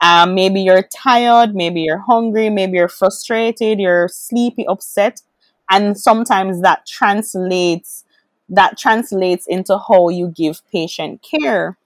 Um, 0.00 0.34
maybe 0.34 0.60
you're 0.60 0.82
tired, 0.82 1.54
maybe 1.56 1.82
you're 1.82 1.98
hungry, 2.06 2.50
maybe 2.50 2.76
you're 2.76 2.88
frustrated, 2.88 3.80
you're 3.80 4.08
sleepy, 4.08 4.64
upset, 4.68 5.22
and 5.70 5.98
sometimes 5.98 6.62
that 6.62 6.86
translates 6.86 8.04
that 8.48 8.78
translates 8.78 9.46
into 9.46 9.78
how 9.78 10.08
you 10.08 10.28
give 10.28 10.62
patient 10.72 11.22
care. 11.22 11.76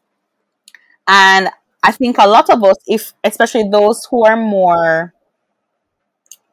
And 1.08 1.50
I 1.82 1.92
think 1.92 2.16
a 2.18 2.26
lot 2.28 2.48
of 2.50 2.62
us, 2.64 2.76
if 2.86 3.12
especially 3.24 3.68
those 3.68 4.06
who 4.10 4.24
are 4.24 4.36
more 4.36 5.12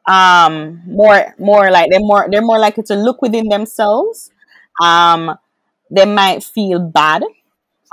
um 0.06 0.80
more 0.86 1.34
more 1.38 1.70
like 1.70 1.90
they're 1.90 2.00
more 2.00 2.26
they're 2.30 2.42
more 2.42 2.58
likely 2.58 2.82
to 2.84 2.94
look 2.94 3.20
within 3.22 3.48
themselves, 3.48 4.30
um, 4.82 5.36
they 5.90 6.06
might 6.06 6.42
feel 6.42 6.80
bad 6.80 7.24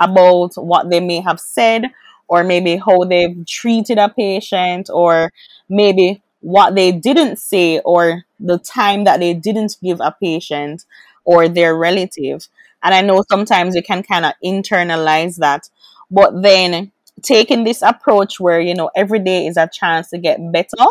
about 0.00 0.54
what 0.56 0.90
they 0.90 1.00
may 1.00 1.20
have 1.20 1.40
said 1.40 1.84
or 2.28 2.44
maybe 2.44 2.76
how 2.76 3.04
they've 3.04 3.44
treated 3.46 3.98
a 3.98 4.08
patient 4.08 4.90
or 4.92 5.32
maybe 5.68 6.22
what 6.40 6.74
they 6.74 6.92
didn't 6.92 7.36
say 7.38 7.80
or 7.80 8.24
the 8.40 8.58
time 8.58 9.04
that 9.04 9.20
they 9.20 9.34
didn't 9.34 9.76
give 9.82 10.00
a 10.00 10.14
patient 10.22 10.84
or 11.24 11.48
their 11.48 11.76
relative. 11.76 12.48
And 12.82 12.94
I 12.94 13.00
know 13.02 13.24
sometimes 13.30 13.74
you 13.74 13.82
can 13.82 14.02
kind 14.02 14.24
of 14.24 14.32
internalize 14.44 15.36
that. 15.38 15.68
But 16.10 16.42
then 16.42 16.92
taking 17.22 17.64
this 17.64 17.82
approach 17.82 18.38
where, 18.38 18.60
you 18.60 18.74
know, 18.74 18.90
every 18.94 19.18
day 19.18 19.46
is 19.46 19.56
a 19.56 19.68
chance 19.72 20.10
to 20.10 20.18
get 20.18 20.38
better, 20.52 20.86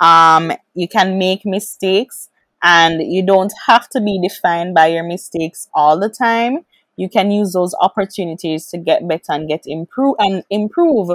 um, 0.00 0.52
you 0.74 0.88
can 0.88 1.18
make 1.18 1.44
mistakes 1.44 2.28
and 2.62 3.00
you 3.12 3.24
don't 3.24 3.52
have 3.66 3.88
to 3.90 4.00
be 4.00 4.20
defined 4.20 4.74
by 4.74 4.88
your 4.88 5.04
mistakes 5.04 5.68
all 5.74 5.98
the 5.98 6.08
time 6.08 6.64
you 6.96 7.08
can 7.08 7.30
use 7.30 7.52
those 7.52 7.76
opportunities 7.80 8.66
to 8.66 8.76
get 8.76 9.06
better 9.06 9.30
and 9.30 9.48
get 9.48 9.62
improve 9.66 10.16
and 10.18 10.42
improve. 10.50 11.10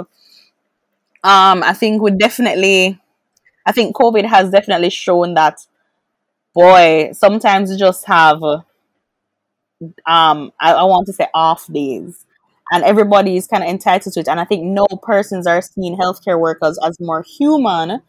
Um, 1.22 1.62
I 1.62 1.72
think 1.72 2.02
we 2.02 2.10
definitely, 2.10 2.98
I 3.66 3.72
think 3.72 3.96
COVID 3.96 4.24
has 4.26 4.50
definitely 4.50 4.90
shown 4.90 5.34
that, 5.34 5.58
boy, 6.54 7.10
sometimes 7.12 7.70
you 7.70 7.78
just 7.78 8.06
have, 8.06 8.42
um, 8.42 8.64
I, 10.06 10.72
I 10.72 10.84
want 10.84 11.06
to 11.06 11.12
say 11.12 11.26
off 11.34 11.66
days, 11.72 12.24
and 12.70 12.84
everybody 12.84 13.36
is 13.36 13.46
kind 13.46 13.62
of 13.62 13.68
entitled 13.68 14.14
to 14.14 14.20
it. 14.20 14.28
And 14.28 14.40
I 14.40 14.44
think 14.44 14.64
no 14.64 14.86
persons 15.02 15.46
are 15.46 15.62
seeing 15.62 15.96
healthcare 15.96 16.38
workers 16.38 16.78
as 16.84 16.98
more 17.00 17.22
human 17.22 18.00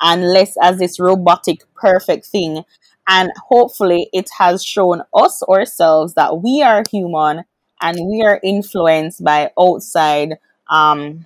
and 0.00 0.22
less 0.32 0.54
as 0.62 0.78
this 0.78 1.00
robotic 1.00 1.62
perfect 1.74 2.26
thing 2.26 2.64
and 3.10 3.30
hopefully, 3.48 4.10
it 4.12 4.28
has 4.38 4.62
shown 4.62 5.02
us 5.14 5.42
ourselves 5.44 6.12
that 6.12 6.42
we 6.42 6.62
are 6.62 6.84
human 6.90 7.44
and 7.80 7.98
we 8.06 8.22
are 8.22 8.38
influenced 8.42 9.24
by 9.24 9.50
outside 9.58 10.34
um, 10.68 11.24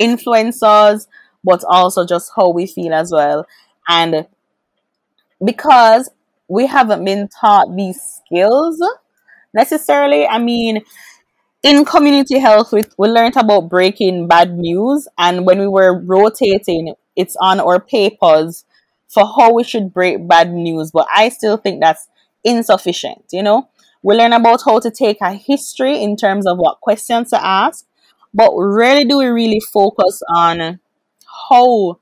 influencers, 0.00 1.06
but 1.44 1.62
also 1.68 2.06
just 2.06 2.32
how 2.36 2.50
we 2.50 2.66
feel 2.66 2.94
as 2.94 3.12
well. 3.12 3.46
And 3.88 4.26
because 5.44 6.08
we 6.48 6.66
haven't 6.66 7.04
been 7.04 7.28
taught 7.28 7.74
these 7.74 8.00
skills 8.00 8.82
necessarily, 9.52 10.26
I 10.26 10.38
mean, 10.38 10.82
in 11.62 11.84
community 11.84 12.38
health, 12.38 12.72
we, 12.72 12.82
we 12.98 13.08
learned 13.08 13.36
about 13.36 13.70
breaking 13.70 14.28
bad 14.28 14.56
news, 14.58 15.08
and 15.18 15.46
when 15.46 15.60
we 15.60 15.68
were 15.68 16.00
rotating, 16.00 16.94
it's 17.16 17.36
on 17.40 17.60
our 17.60 17.80
papers 17.80 18.64
for 19.08 19.24
how 19.26 19.52
we 19.54 19.64
should 19.64 19.92
break 19.94 20.26
bad 20.28 20.52
news, 20.52 20.90
but 20.92 21.06
I 21.14 21.30
still 21.30 21.56
think 21.56 21.80
that's 21.80 22.08
insufficient. 22.44 23.24
You 23.32 23.42
know, 23.42 23.68
we 24.02 24.16
learn 24.16 24.32
about 24.32 24.62
how 24.64 24.80
to 24.80 24.90
take 24.90 25.18
a 25.22 25.32
history 25.34 26.02
in 26.02 26.16
terms 26.16 26.46
of 26.46 26.58
what 26.58 26.80
questions 26.80 27.30
to 27.30 27.44
ask, 27.44 27.86
but 28.34 28.52
rarely 28.56 29.04
do 29.04 29.18
we 29.18 29.26
really 29.26 29.60
focus 29.60 30.22
on 30.34 30.80
how, 31.54 31.98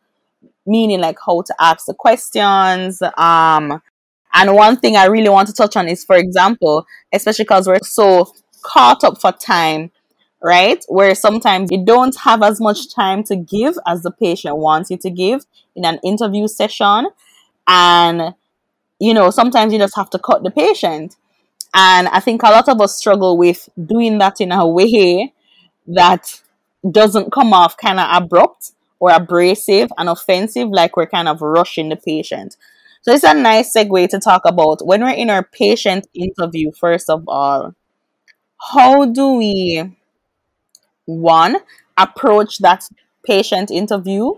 meaning 0.67 1.01
like 1.01 1.19
how 1.25 1.43
to 1.43 1.55
ask 1.61 1.87
the 1.87 1.95
questions. 1.95 3.03
Um, 3.17 3.83
and 4.35 4.55
one 4.55 4.77
thing 4.79 4.97
I 4.97 5.07
really 5.07 5.29
want 5.29 5.49
to 5.49 5.55
touch 5.55 5.77
on 5.77 5.89
is, 5.89 6.05
for 6.05 6.17
example, 6.17 6.87
especially 7.13 7.45
because 7.45 7.67
we're 7.69 7.79
so 7.83 8.33
caught 8.63 9.05
up 9.05 9.21
for 9.21 9.33
time, 9.33 9.91
right? 10.43 10.83
Where 10.89 11.15
sometimes 11.15 11.71
you 11.71 11.85
don't 11.85 12.17
have 12.21 12.43
as 12.43 12.61
much 12.61 12.95
time 12.95 13.25
to 13.25 13.37
give 13.37 13.75
as 13.87 14.03
the 14.03 14.11
patient 14.11 14.57
wants 14.57 14.91
you 14.91 14.97
to 14.99 15.11
give 15.11 15.45
in 15.77 15.85
an 15.85 15.99
interview 16.03 16.49
session. 16.49 17.09
And, 17.67 18.35
you 18.99 19.13
know, 19.13 19.31
sometimes 19.31 19.73
you 19.73 19.79
just 19.79 19.97
have 19.97 20.11
to 20.11 20.19
cut 20.19 20.43
the 20.43 20.51
patient. 20.51 21.17
And 21.75 22.09
I 22.09 22.21
think 22.21 22.43
a 22.43 22.51
lot 22.51 22.69
of 22.69 22.81
us 22.81 22.97
struggle 22.97 23.37
with 23.37 23.69
doing 23.87 24.19
that 24.19 24.41
in 24.41 24.53
a 24.53 24.67
way 24.79 25.35
that 25.89 26.41
doesn't 26.91 27.33
come 27.33 27.53
off 27.53 27.77
kind 27.77 28.01
of 28.01 28.23
abrupt 28.23 28.73
or 29.03 29.11
abrasive 29.11 29.91
and 29.99 30.09
offensive, 30.09 30.69
like 30.69 30.97
we're 30.97 31.09
kind 31.09 31.27
of 31.27 31.43
rushing 31.43 31.89
the 31.89 31.97
patient. 31.97 32.57
So 33.01 33.13
it's 33.13 33.25
a 33.25 33.35
nice 33.35 33.75
segue 33.75 34.09
to 34.11 34.21
talk 34.21 34.43
about 34.45 34.87
when 34.87 35.03
we're 35.03 35.11
in 35.11 35.29
our 35.29 35.43
patient 35.43 36.07
interview, 36.15 36.71
first 36.71 37.11
of 37.11 37.25
all, 37.27 37.75
how 38.71 39.07
do 39.07 39.33
we 39.33 39.97
one, 41.05 41.57
approach 41.99 42.59
that 42.59 42.89
patient 43.27 43.73
interview? 43.73 44.35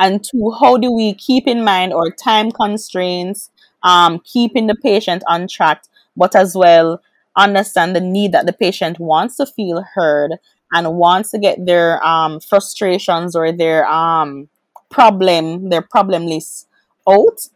And 0.00 0.24
two, 0.24 0.52
how 0.58 0.78
do 0.78 0.90
we 0.90 1.14
keep 1.14 1.46
in 1.46 1.62
mind 1.62 1.92
our 1.92 2.10
time 2.10 2.50
constraints, 2.50 3.52
um, 3.84 4.20
keeping 4.24 4.66
the 4.66 4.74
patient 4.74 5.22
on 5.28 5.46
track, 5.46 5.84
but 6.16 6.34
as 6.34 6.56
well 6.56 7.00
understand 7.36 7.94
the 7.94 8.00
need 8.00 8.32
that 8.32 8.46
the 8.46 8.52
patient 8.52 8.98
wants 8.98 9.36
to 9.36 9.46
feel 9.46 9.84
heard 9.94 10.38
and 10.72 10.96
wants 10.96 11.30
to 11.30 11.38
get 11.38 11.64
their 11.64 12.04
um, 12.04 12.40
frustrations 12.40 13.34
or 13.34 13.52
their 13.52 13.86
um, 13.86 14.48
problem, 14.90 15.68
their 15.70 15.82
problem 15.82 16.26
list 16.26 16.68
out 17.08 17.48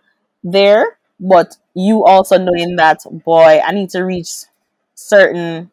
there. 0.42 0.98
But 1.20 1.56
you 1.74 2.04
also 2.04 2.38
knowing 2.38 2.76
that, 2.76 3.00
boy, 3.24 3.60
I 3.64 3.72
need 3.72 3.90
to 3.90 4.02
reach 4.02 4.30
certain 4.94 5.70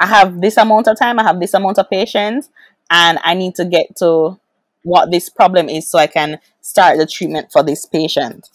I 0.00 0.06
have 0.06 0.40
this 0.40 0.56
amount 0.56 0.88
of 0.88 0.98
time, 0.98 1.18
I 1.18 1.22
have 1.22 1.38
this 1.38 1.52
amount 1.52 1.78
of 1.78 1.90
patience, 1.90 2.48
and 2.90 3.18
I 3.22 3.34
need 3.34 3.54
to 3.56 3.66
get 3.66 3.96
to 3.96 4.40
what 4.82 5.10
this 5.10 5.28
problem 5.28 5.68
is 5.68 5.90
so 5.90 5.98
I 5.98 6.06
can 6.06 6.38
start 6.62 6.96
the 6.96 7.06
treatment 7.06 7.52
for 7.52 7.62
this 7.62 7.84
patient? 7.84 8.48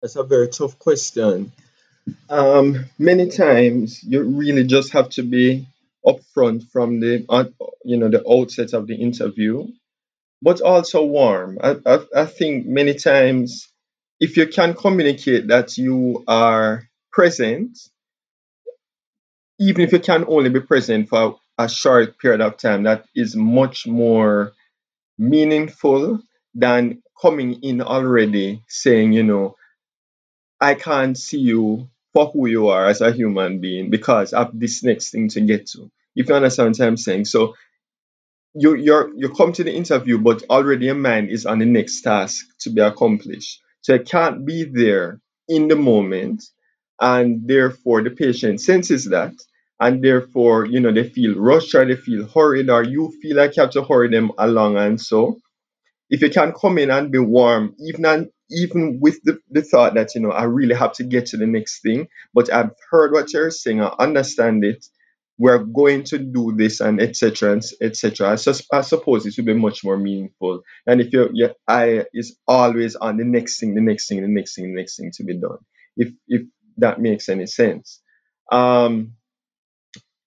That's 0.00 0.16
a 0.16 0.22
very 0.22 0.48
tough 0.48 0.78
question. 0.78 1.52
Um, 2.30 2.86
many 2.98 3.28
times 3.28 4.02
you 4.02 4.22
really 4.22 4.64
just 4.64 4.90
have 4.92 5.10
to 5.10 5.22
be 5.22 5.66
upfront 6.06 6.68
from 6.70 7.00
the 7.00 7.24
uh, 7.28 7.44
you 7.84 7.96
know 7.96 8.08
the 8.08 8.22
outset 8.28 8.72
of 8.72 8.86
the 8.86 8.94
interview, 8.94 9.66
but 10.42 10.60
also 10.60 11.04
warm. 11.04 11.58
I, 11.62 11.76
I, 11.86 11.98
I 12.16 12.24
think 12.26 12.66
many 12.66 12.94
times 12.94 13.68
if 14.20 14.36
you 14.36 14.46
can 14.46 14.74
communicate 14.74 15.48
that 15.48 15.78
you 15.78 16.24
are 16.28 16.84
present 17.12 17.78
even 19.60 19.82
if 19.84 19.92
you 19.92 20.00
can 20.00 20.24
only 20.26 20.48
be 20.48 20.60
present 20.60 21.08
for 21.08 21.38
a 21.58 21.68
short 21.68 22.18
period 22.18 22.40
of 22.40 22.56
time, 22.56 22.84
that 22.84 23.04
is 23.14 23.36
much 23.36 23.86
more 23.86 24.52
meaningful 25.18 26.20
than 26.54 27.02
coming 27.20 27.62
in 27.62 27.82
already 27.82 28.62
saying, 28.68 29.12
you 29.12 29.22
know, 29.22 29.54
I 30.60 30.74
can't 30.74 31.16
see 31.16 31.38
you 31.40 31.90
for 32.12 32.26
who 32.32 32.46
you 32.48 32.68
are 32.68 32.86
as 32.88 33.00
a 33.00 33.12
human 33.12 33.60
being 33.60 33.90
because 33.90 34.32
have 34.32 34.50
this 34.58 34.82
next 34.84 35.10
thing 35.10 35.28
to 35.30 35.40
get 35.40 35.66
to. 35.68 35.90
If 36.16 36.28
you 36.28 36.34
understand 36.34 36.76
what 36.78 36.86
I'm 36.86 36.96
saying. 36.96 37.26
So 37.26 37.54
you 38.54 38.74
you're 38.76 39.12
you 39.16 39.30
come 39.30 39.52
to 39.54 39.64
the 39.64 39.74
interview, 39.74 40.18
but 40.18 40.42
already 40.50 40.86
your 40.86 40.96
mind 40.96 41.30
is 41.30 41.46
on 41.46 41.58
the 41.60 41.66
next 41.66 42.02
task 42.02 42.46
to 42.60 42.70
be 42.70 42.80
accomplished. 42.80 43.60
So 43.82 43.94
you 43.94 44.00
can't 44.02 44.46
be 44.46 44.64
there 44.64 45.20
in 45.48 45.68
the 45.68 45.76
moment 45.76 46.44
and 47.00 47.46
therefore 47.48 48.02
the 48.02 48.10
patient 48.10 48.60
senses 48.60 49.06
that 49.06 49.32
and 49.80 50.04
therefore 50.04 50.66
you 50.66 50.80
know 50.80 50.92
they 50.92 51.08
feel 51.08 51.34
rushed 51.36 51.74
or 51.74 51.86
they 51.86 51.96
feel 51.96 52.26
hurried 52.28 52.70
or 52.70 52.84
you 52.84 53.12
feel 53.22 53.36
like 53.36 53.56
you 53.56 53.62
have 53.62 53.72
to 53.72 53.84
hurry 53.84 54.10
them 54.10 54.32
along 54.38 54.76
and 54.78 55.00
so 55.00 55.38
if 56.10 56.22
you 56.22 56.30
can 56.30 56.52
come 56.52 56.78
in 56.78 56.90
and 56.90 57.10
be 57.10 57.18
warm, 57.18 57.74
even 57.80 58.30
even 58.50 59.00
with 59.00 59.20
the, 59.24 59.40
the 59.50 59.62
thought 59.62 59.94
that 59.94 60.14
you 60.14 60.22
know 60.22 60.30
I 60.32 60.44
really 60.44 60.74
have 60.74 60.92
to 60.94 61.04
get 61.04 61.26
to 61.26 61.36
the 61.38 61.46
next 61.46 61.82
thing, 61.82 62.08
but 62.34 62.52
I've 62.52 62.72
heard 62.90 63.12
what 63.12 63.32
you're 63.32 63.50
saying, 63.50 63.82
I 63.82 63.94
understand 63.98 64.64
it. 64.64 64.86
We're 65.38 65.58
going 65.64 66.04
to 66.04 66.18
do 66.18 66.54
this 66.56 66.80
and 66.80 67.00
etc. 67.00 67.60
etc. 67.82 68.30
I, 68.30 68.34
sus- 68.36 68.66
I 68.72 68.82
suppose 68.82 69.26
it 69.26 69.36
would 69.38 69.46
be 69.46 69.54
much 69.54 69.84
more 69.84 69.96
meaningful. 69.98 70.62
And 70.86 71.00
if 71.00 71.12
your 71.12 71.30
your 71.32 71.54
eye 71.68 72.06
is 72.14 72.36
always 72.48 72.96
on 72.96 73.16
the 73.18 73.24
next 73.24 73.60
thing, 73.60 73.74
the 73.74 73.80
next 73.82 74.08
thing, 74.08 74.22
the 74.22 74.28
next 74.28 74.54
thing, 74.56 74.74
the 74.74 74.80
next 74.80 74.98
thing 74.98 75.12
to 75.16 75.24
be 75.24 75.38
done, 75.38 75.58
if 75.96 76.12
if 76.28 76.42
that 76.78 77.00
makes 77.00 77.28
any 77.28 77.46
sense. 77.46 78.00
Um, 78.52 79.14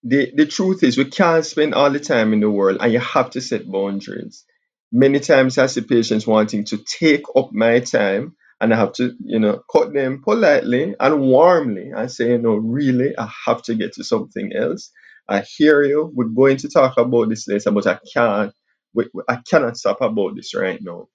the 0.04 0.32
the 0.36 0.48
truth 0.48 0.84
is 0.84 0.98
we 0.98 1.06
can't 1.06 1.46
spend 1.46 1.76
all 1.76 1.92
the 1.92 2.02
time 2.02 2.34
in 2.34 2.42
the 2.42 2.52
world 2.52 2.80
and 2.82 2.94
you 2.94 3.00
have 3.00 3.32
to 3.32 3.42
set 3.42 3.72
boundaries 3.72 4.46
many 4.94 5.20
times 5.22 5.60
I 5.60 5.68
see 5.68 5.82
patients 5.82 6.28
wanting 6.28 6.66
to 6.68 6.80
take 6.80 7.26
up 7.36 7.54
my 7.54 7.82
time 7.82 8.36
and 8.62 8.74
I 8.74 8.78
have 8.78 8.94
to, 8.96 9.16
you 9.26 9.40
know, 9.40 9.64
cut 9.72 9.94
them 9.94 10.24
politely 10.24 10.96
and 11.00 11.22
warmly 11.22 11.92
and 11.92 12.12
say, 12.12 12.32
you 12.32 12.40
know, 12.40 12.56
really, 12.56 13.18
I 13.18 13.30
have 13.48 13.64
to 13.66 13.76
get 13.76 13.94
to 13.96 14.06
something 14.06 14.54
else. 14.56 14.92
I 15.30 15.42
hear 15.42 15.84
you. 15.84 16.12
We're 16.16 16.28
going 16.30 16.58
to 16.60 16.70
talk 16.70 16.98
about 16.98 17.30
this 17.30 17.48
later, 17.50 17.72
but 17.72 17.88
I 17.88 18.00
can't. 18.14 18.54
I 19.30 19.40
cannot 19.50 19.78
stop 19.78 20.02
about 20.02 20.36
this 20.38 20.56
right 20.56 20.80
now. 20.82 21.10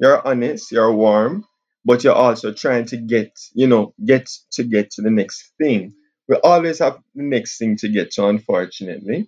You're 0.00 0.26
honest. 0.26 0.72
You're 0.72 0.92
warm, 0.92 1.46
but 1.84 2.04
you're 2.04 2.14
also 2.14 2.52
trying 2.52 2.86
to 2.86 2.98
get, 2.98 3.32
you 3.54 3.66
know, 3.68 3.94
get 4.04 4.30
to 4.52 4.64
get 4.64 4.90
to 4.92 5.02
the 5.02 5.10
next 5.10 5.52
thing. 5.58 5.94
We 6.28 6.36
always 6.36 6.80
have 6.80 6.98
the 7.14 7.24
next 7.24 7.58
thing 7.58 7.76
to 7.78 7.88
get 7.90 8.12
to, 8.12 8.26
unfortunately 8.28 9.24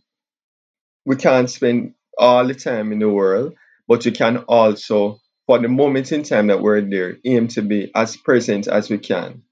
we 1.06 1.16
can't 1.16 1.50
spend 1.50 1.94
all 2.18 2.46
the 2.46 2.54
time 2.54 2.92
in 2.92 3.00
the 3.00 3.08
world, 3.10 3.54
but 3.88 4.04
we 4.04 4.12
can 4.12 4.38
also, 4.38 5.20
for 5.46 5.58
the 5.58 5.68
moment 5.68 6.12
in 6.12 6.22
time 6.22 6.48
that 6.48 6.60
we're 6.62 6.80
there, 6.80 7.18
aim 7.24 7.48
to 7.48 7.62
be 7.62 7.90
as 7.94 8.16
present 8.16 8.68
as 8.68 8.90
we 8.90 8.98
can 8.98 9.42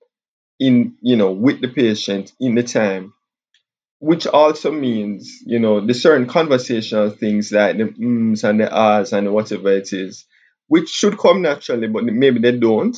in, 0.61 0.97
you 1.03 1.17
know, 1.17 1.33
with 1.33 1.61
the 1.61 1.69
patient 1.69 2.33
in 2.41 2.55
the 2.55 2.63
time, 2.63 3.13
which 4.01 4.27
also 4.27 4.71
means, 4.73 5.41
you 5.47 5.59
know, 5.59 5.85
the 5.85 5.95
certain 5.95 6.27
conversational 6.27 7.11
things 7.11 7.53
like 7.53 7.77
the 7.77 7.95
ums 8.01 8.45
and 8.45 8.61
the 8.61 8.73
ahs 8.73 9.13
and 9.13 9.33
whatever 9.33 9.71
it 9.73 9.93
is, 9.93 10.27
which 10.69 10.89
should 10.89 11.19
come 11.19 11.43
naturally, 11.43 11.89
but 11.89 12.05
maybe 12.05 12.41
they 12.41 12.59
don't, 12.59 12.97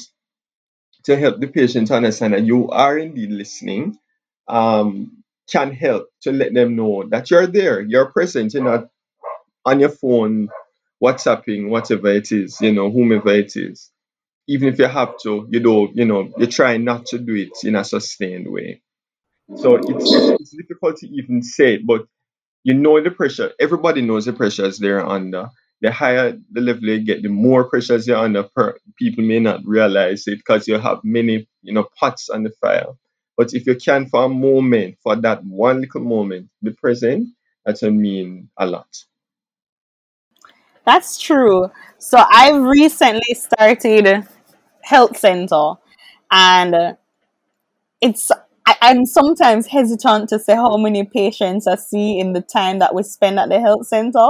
to 1.05 1.17
help 1.17 1.41
the 1.41 1.49
patient 1.49 1.91
understand 1.91 2.35
that 2.35 2.45
you 2.45 2.69
are 2.71 2.99
indeed 2.99 3.31
listening, 3.31 3.99
um, 4.49 5.23
can 5.51 5.73
help 5.73 6.09
to 6.23 6.33
let 6.33 6.55
them 6.55 6.77
know 6.77 7.05
that 7.11 7.31
you're 7.31 7.47
there, 7.47 7.81
you're 7.81 8.11
present, 8.13 8.55
you're 8.55 8.65
not 8.65 8.89
on 9.65 9.81
your 9.81 9.91
phone, 9.91 10.49
WhatsApping, 11.03 11.69
whatever 11.69 12.09
it 12.09 12.33
is, 12.33 12.61
you 12.61 12.73
know, 12.73 12.91
whomever 12.91 13.31
it 13.33 13.53
is. 13.57 13.91
Even 14.49 14.69
if 14.69 14.79
you 14.79 14.87
have 14.87 15.19
to, 15.23 15.47
you 15.51 15.61
know, 15.61 15.91
you 15.95 16.05
know, 16.05 16.31
you 16.39 16.47
try 16.47 16.77
not 16.77 17.07
to 17.07 17.19
do 17.19 17.35
it 17.35 17.53
in 17.65 17.77
a 17.77 17.85
sustained 17.85 18.51
way. 18.51 18.83
So 19.57 19.77
it's 19.77 19.87
it's, 19.89 20.41
it's 20.41 20.51
difficult 20.57 20.99
to 20.99 21.09
even 21.09 21.43
say 21.43 21.75
it, 21.75 21.87
but 21.87 22.07
you 22.65 22.75
know 22.75 23.03
the 23.03 23.11
pressure. 23.11 23.53
Everybody 23.61 24.03
knows 24.03 24.27
the 24.27 24.33
pressures 24.33 24.79
they're 24.79 25.05
under. 25.07 25.49
The 25.81 25.93
higher 25.93 26.39
the 26.53 26.61
level 26.61 26.85
you 26.89 27.01
get, 27.05 27.23
the 27.23 27.29
more 27.29 27.65
pressures 27.69 28.07
you're 28.07 28.19
under. 28.19 28.45
Per, 28.45 28.79
people 28.99 29.25
may 29.25 29.41
not 29.41 29.61
realize 29.67 30.27
it 30.27 30.37
because 30.39 30.69
you 30.69 30.79
have 30.79 31.01
many, 31.05 31.49
you 31.63 31.73
know, 31.73 31.87
pots 31.99 32.29
on 32.29 32.43
the 32.45 32.51
fire. 32.61 32.87
But 33.37 33.55
if 33.55 33.67
you 33.67 33.77
can, 33.77 34.07
for 34.07 34.25
a 34.25 34.29
moment, 34.29 34.97
for 35.03 35.17
that 35.17 35.45
one 35.45 35.81
little 35.81 36.03
moment, 36.03 36.51
be 36.63 36.73
present, 36.73 37.29
that 37.65 37.79
will 37.83 37.91
mean 37.93 38.51
a 38.59 38.67
lot. 38.67 38.89
That's 40.85 41.19
true. 41.19 41.71
So 41.99 42.23
I've 42.31 42.63
recently 42.63 43.35
started 43.35 44.27
health 44.83 45.17
center 45.17 45.75
and 46.31 46.97
it's 48.01 48.31
I, 48.67 48.77
I'm 48.81 49.05
sometimes 49.05 49.67
hesitant 49.67 50.29
to 50.31 50.39
say 50.39 50.55
how 50.55 50.77
many 50.77 51.05
patients 51.05 51.67
I 51.67 51.77
see 51.77 52.19
in 52.19 52.33
the 52.33 52.41
time 52.41 52.79
that 52.79 52.95
we 52.95 53.03
spend 53.03 53.39
at 53.39 53.51
the 53.51 53.61
health 53.61 53.87
center. 53.87 54.27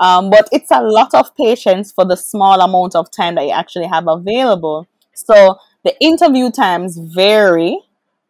Um, 0.00 0.30
but 0.30 0.48
it's 0.52 0.70
a 0.70 0.82
lot 0.82 1.12
of 1.14 1.34
patients 1.36 1.92
for 1.92 2.04
the 2.04 2.16
small 2.16 2.60
amount 2.60 2.94
of 2.94 3.10
time 3.10 3.34
that 3.34 3.44
you 3.44 3.50
actually 3.50 3.86
have 3.88 4.06
available. 4.06 4.86
So 5.14 5.56
the 5.84 6.00
interview 6.00 6.50
times 6.50 6.98
vary. 6.98 7.78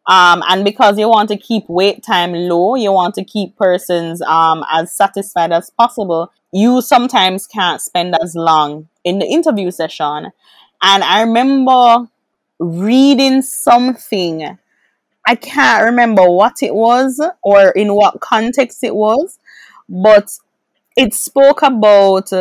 Um, 0.09 0.41
and 0.49 0.65
because 0.65 0.97
you 0.97 1.07
want 1.07 1.29
to 1.29 1.37
keep 1.37 1.65
wait 1.69 2.01
time 2.01 2.33
low, 2.33 2.73
you 2.73 2.91
want 2.91 3.13
to 3.15 3.23
keep 3.23 3.55
persons 3.55 4.23
um, 4.23 4.65
as 4.67 4.91
satisfied 4.91 5.51
as 5.51 5.69
possible, 5.69 6.31
you 6.51 6.81
sometimes 6.81 7.45
can't 7.45 7.79
spend 7.79 8.15
as 8.19 8.33
long 8.35 8.89
in 9.03 9.19
the 9.19 9.27
interview 9.27 9.69
session. 9.69 10.31
And 10.81 11.03
I 11.03 11.21
remember 11.21 12.07
reading 12.57 13.43
something. 13.43 14.57
I 15.27 15.35
can't 15.35 15.85
remember 15.85 16.27
what 16.27 16.63
it 16.63 16.73
was 16.73 17.21
or 17.43 17.69
in 17.69 17.93
what 17.93 18.19
context 18.19 18.83
it 18.83 18.95
was, 18.95 19.37
but 19.87 20.31
it 20.97 21.13
spoke 21.13 21.61
about 21.61 22.31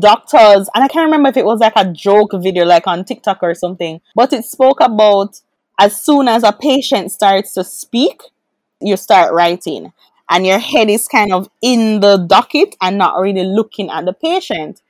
doctors, 0.00 0.68
and 0.74 0.82
I 0.82 0.88
can't 0.88 1.04
remember 1.04 1.28
if 1.28 1.36
it 1.36 1.44
was 1.44 1.60
like 1.60 1.74
a 1.76 1.92
joke 1.92 2.32
video, 2.34 2.64
like 2.64 2.88
on 2.88 3.04
TikTok 3.04 3.38
or 3.42 3.54
something, 3.54 4.00
but 4.16 4.32
it 4.32 4.44
spoke 4.44 4.80
about 4.80 5.40
as 5.78 6.00
soon 6.00 6.28
as 6.28 6.42
a 6.42 6.52
patient 6.52 7.10
starts 7.12 7.54
to 7.54 7.64
speak, 7.64 8.22
you 8.80 8.96
start 8.96 9.32
writing, 9.32 9.92
and 10.30 10.46
your 10.46 10.58
head 10.58 10.88
is 10.90 11.08
kind 11.08 11.32
of 11.32 11.48
in 11.62 12.00
the 12.00 12.16
docket 12.18 12.76
and 12.80 12.98
not 12.98 13.18
really 13.20 13.44
looking 13.44 13.90
at 13.90 14.04
the 14.04 14.12
patient. 14.12 14.80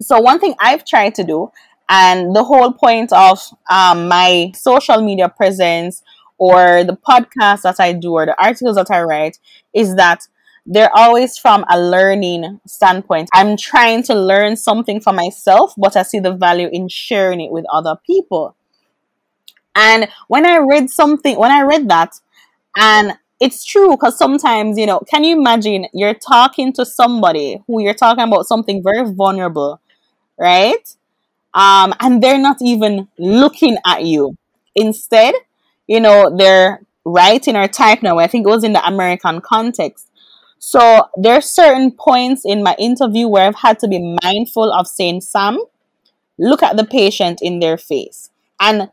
So 0.00 0.20
one 0.20 0.40
thing 0.40 0.54
I've 0.60 0.84
tried 0.84 1.14
to 1.16 1.24
do, 1.24 1.50
and 1.88 2.34
the 2.34 2.44
whole 2.44 2.72
point 2.72 3.12
of 3.12 3.40
um, 3.70 4.08
my 4.08 4.52
social 4.54 5.00
media 5.02 5.28
presence 5.28 6.02
or 6.38 6.84
the 6.84 6.96
podcast 6.96 7.62
that 7.62 7.78
I 7.78 7.92
do 7.92 8.12
or 8.12 8.26
the 8.26 8.42
articles 8.42 8.76
that 8.76 8.90
I 8.90 9.02
write 9.02 9.38
is 9.72 9.96
that 9.96 10.26
they're 10.66 10.90
always 10.96 11.36
from 11.36 11.64
a 11.70 11.78
learning 11.78 12.60
standpoint. 12.66 13.28
I'm 13.34 13.56
trying 13.56 14.02
to 14.04 14.14
learn 14.14 14.56
something 14.56 15.00
for 15.00 15.12
myself, 15.12 15.74
but 15.76 15.96
I 15.96 16.02
see 16.02 16.20
the 16.20 16.32
value 16.32 16.68
in 16.72 16.88
sharing 16.88 17.40
it 17.40 17.52
with 17.52 17.66
other 17.72 17.96
people. 18.06 18.56
And 19.76 20.08
when 20.28 20.46
I 20.46 20.58
read 20.58 20.90
something, 20.90 21.38
when 21.38 21.50
I 21.50 21.62
read 21.62 21.88
that, 21.88 22.14
and 22.76 23.14
it's 23.40 23.64
true 23.64 23.90
because 23.90 24.16
sometimes, 24.16 24.78
you 24.78 24.86
know, 24.86 25.00
can 25.00 25.24
you 25.24 25.38
imagine 25.38 25.86
you're 25.92 26.14
talking 26.14 26.72
to 26.74 26.86
somebody 26.86 27.62
who 27.66 27.82
you're 27.82 27.94
talking 27.94 28.24
about 28.24 28.46
something 28.46 28.82
very 28.82 29.10
vulnerable, 29.12 29.80
right? 30.38 30.96
um, 31.54 31.94
and 32.00 32.22
they're 32.22 32.38
not 32.38 32.58
even 32.60 33.08
looking 33.18 33.78
at 33.86 34.04
you. 34.04 34.36
Instead, 34.74 35.34
you 35.86 36.00
know, 36.00 36.34
they're 36.36 36.80
writing 37.04 37.56
or 37.56 37.68
typing. 37.68 38.08
Now, 38.08 38.18
I 38.18 38.26
think 38.26 38.46
it 38.46 38.50
was 38.50 38.64
in 38.64 38.72
the 38.72 38.86
American 38.86 39.40
context. 39.40 40.10
So 40.58 41.08
there 41.16 41.34
are 41.34 41.40
certain 41.42 41.92
points 41.92 42.42
in 42.44 42.62
my 42.62 42.74
interview 42.78 43.28
where 43.28 43.46
I've 43.46 43.56
had 43.56 43.78
to 43.80 43.88
be 43.88 44.16
mindful 44.22 44.72
of 44.72 44.88
saying, 44.88 45.20
Sam, 45.20 45.58
look 46.38 46.62
at 46.62 46.76
the 46.76 46.84
patient 46.84 47.40
in 47.42 47.60
their 47.60 47.76
face. 47.76 48.30
And 48.60 48.90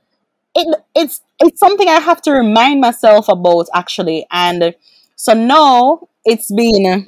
it 0.55 0.77
it's 0.95 1.21
it's 1.39 1.59
something 1.59 1.87
I 1.87 1.99
have 1.99 2.21
to 2.23 2.31
remind 2.31 2.81
myself 2.81 3.29
about 3.29 3.67
actually. 3.73 4.25
And 4.31 4.75
so 5.15 5.33
now 5.33 6.07
it's 6.25 6.51
been 6.53 7.07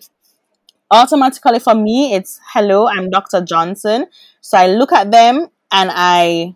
automatically 0.92 1.60
for 1.60 1.74
me 1.76 2.14
it's 2.14 2.40
hello 2.54 2.88
i'm 2.88 3.10
dr 3.10 3.42
johnson. 3.44 4.08
So 4.42 4.58
i 4.58 4.68
look 4.68 4.92
at 4.92 5.12
them 5.12 5.48
and 5.72 5.92
i 5.94 6.56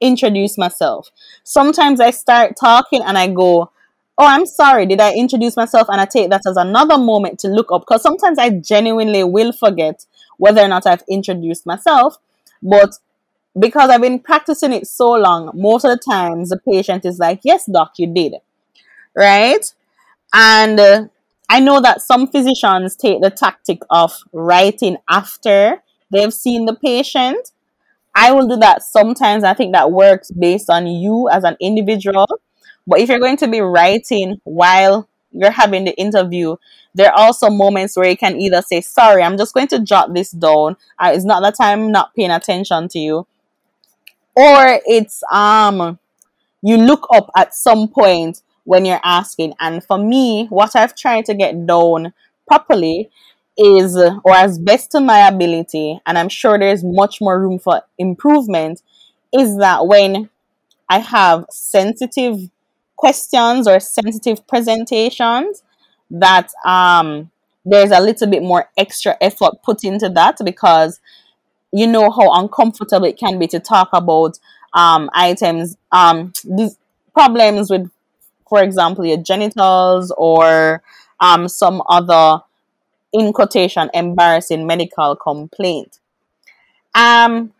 introduce 0.00 0.58
myself. 0.58 1.10
Sometimes 1.44 2.00
i 2.00 2.10
start 2.10 2.56
talking 2.60 3.02
and 3.02 3.18
i 3.18 3.28
go 3.28 3.70
oh 4.18 4.26
i'm 4.26 4.46
sorry 4.46 4.86
did 4.86 5.00
i 5.00 5.14
introduce 5.14 5.56
myself? 5.56 5.88
And 5.90 6.00
i 6.00 6.06
take 6.06 6.30
that 6.30 6.42
as 6.46 6.56
another 6.56 6.98
moment 6.98 7.38
to 7.40 7.48
look 7.48 7.72
up 7.72 7.82
because 7.82 8.02
sometimes 8.02 8.38
i 8.38 8.50
genuinely 8.50 9.24
will 9.24 9.52
forget 9.52 10.06
whether 10.38 10.62
or 10.62 10.68
not 10.68 10.86
i've 10.86 11.04
introduced 11.08 11.66
myself. 11.66 12.16
But 12.62 12.92
because 13.58 13.90
i've 13.90 14.00
been 14.00 14.18
practicing 14.18 14.72
it 14.72 14.86
so 14.86 15.12
long 15.12 15.50
most 15.54 15.84
of 15.84 15.90
the 15.90 16.00
times 16.10 16.48
the 16.48 16.58
patient 16.58 17.04
is 17.04 17.18
like 17.18 17.40
yes 17.44 17.66
doc 17.66 17.92
you 17.98 18.06
did 18.12 18.34
right 19.14 19.74
and 20.34 20.80
uh, 20.80 21.04
I 21.48 21.60
know 21.60 21.80
that 21.82 22.00
some 22.00 22.28
physicians 22.28 22.96
take 22.96 23.20
the 23.20 23.28
tactic 23.28 23.82
of 23.90 24.14
writing 24.32 24.96
after 25.10 25.82
they've 26.10 26.32
seen 26.32 26.64
the 26.64 26.74
patient. 26.74 27.52
I 28.14 28.32
will 28.32 28.48
do 28.48 28.56
that 28.56 28.82
sometimes. 28.82 29.44
I 29.44 29.54
think 29.54 29.74
that 29.74 29.92
works 29.92 30.30
based 30.30 30.70
on 30.70 30.86
you 30.86 31.28
as 31.30 31.44
an 31.44 31.56
individual. 31.60 32.26
But 32.86 33.00
if 33.00 33.10
you're 33.10 33.18
going 33.18 33.36
to 33.38 33.48
be 33.48 33.60
writing 33.60 34.40
while 34.44 35.08
you're 35.30 35.50
having 35.50 35.84
the 35.84 35.94
interview, 35.98 36.56
there 36.94 37.10
are 37.12 37.18
also 37.18 37.50
moments 37.50 37.96
where 37.96 38.08
you 38.08 38.16
can 38.16 38.40
either 38.40 38.62
say, 38.62 38.80
Sorry, 38.80 39.22
I'm 39.22 39.38
just 39.38 39.54
going 39.54 39.68
to 39.68 39.80
jot 39.80 40.14
this 40.14 40.30
down. 40.30 40.76
Uh, 40.98 41.12
it's 41.14 41.24
not 41.24 41.40
that 41.40 41.56
I'm 41.60 41.92
not 41.92 42.14
paying 42.14 42.30
attention 42.30 42.88
to 42.88 42.98
you. 42.98 43.26
Or 44.34 44.80
it's 44.86 45.22
um 45.30 45.98
you 46.62 46.76
look 46.76 47.06
up 47.12 47.30
at 47.36 47.54
some 47.54 47.88
point 47.88 48.42
when 48.64 48.84
you're 48.84 49.00
asking. 49.04 49.54
And 49.60 49.84
for 49.84 49.98
me, 49.98 50.46
what 50.46 50.76
I've 50.76 50.94
tried 50.94 51.24
to 51.26 51.34
get 51.34 51.66
down 51.66 52.12
properly 52.46 53.10
is, 53.58 53.96
or 53.96 54.34
as 54.34 54.58
best 54.58 54.92
to 54.92 55.00
my 55.00 55.28
ability, 55.28 56.00
and 56.06 56.16
I'm 56.16 56.28
sure 56.28 56.58
there's 56.58 56.84
much 56.84 57.20
more 57.20 57.40
room 57.40 57.58
for 57.58 57.82
improvement, 57.98 58.82
is 59.32 59.58
that 59.58 59.86
when 59.86 60.30
I 60.88 61.00
have 61.00 61.46
sensitive 61.50 62.38
questions 62.96 63.66
or 63.66 63.80
sensitive 63.80 64.46
presentations, 64.46 65.62
that 66.10 66.50
um, 66.64 67.30
there's 67.64 67.90
a 67.90 68.00
little 68.00 68.28
bit 68.28 68.42
more 68.42 68.70
extra 68.76 69.16
effort 69.20 69.62
put 69.64 69.84
into 69.84 70.08
that 70.10 70.38
because 70.44 71.00
you 71.72 71.86
know 71.86 72.10
how 72.10 72.32
uncomfortable 72.32 73.06
it 73.06 73.18
can 73.18 73.38
be 73.38 73.46
to 73.48 73.60
talk 73.60 73.88
about 73.92 74.38
um, 74.74 75.10
items, 75.14 75.76
um, 75.92 76.32
these 76.44 76.76
problems 77.14 77.70
with, 77.70 77.90
for 78.48 78.62
example, 78.62 79.04
your 79.04 79.18
genitals 79.18 80.12
or 80.16 80.82
um, 81.20 81.48
some 81.48 81.82
other, 81.88 82.42
in 83.12 83.32
quotation, 83.32 83.90
embarrassing 83.94 84.66
medical 84.66 85.16
complaint. 85.16 85.98
Um, 86.94 87.52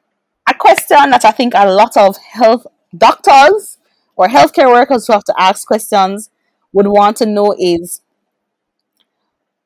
a 0.48 0.54
question 0.54 1.10
that 1.10 1.24
I 1.24 1.30
think 1.30 1.54
a 1.54 1.70
lot 1.70 1.96
of 1.96 2.16
health 2.18 2.66
doctors 2.96 3.78
or 4.16 4.28
healthcare 4.28 4.70
workers 4.70 5.06
who 5.06 5.14
have 5.14 5.24
to 5.24 5.34
ask 5.38 5.66
questions 5.66 6.30
would 6.72 6.86
want 6.86 7.16
to 7.18 7.26
know 7.26 7.54
is 7.58 8.00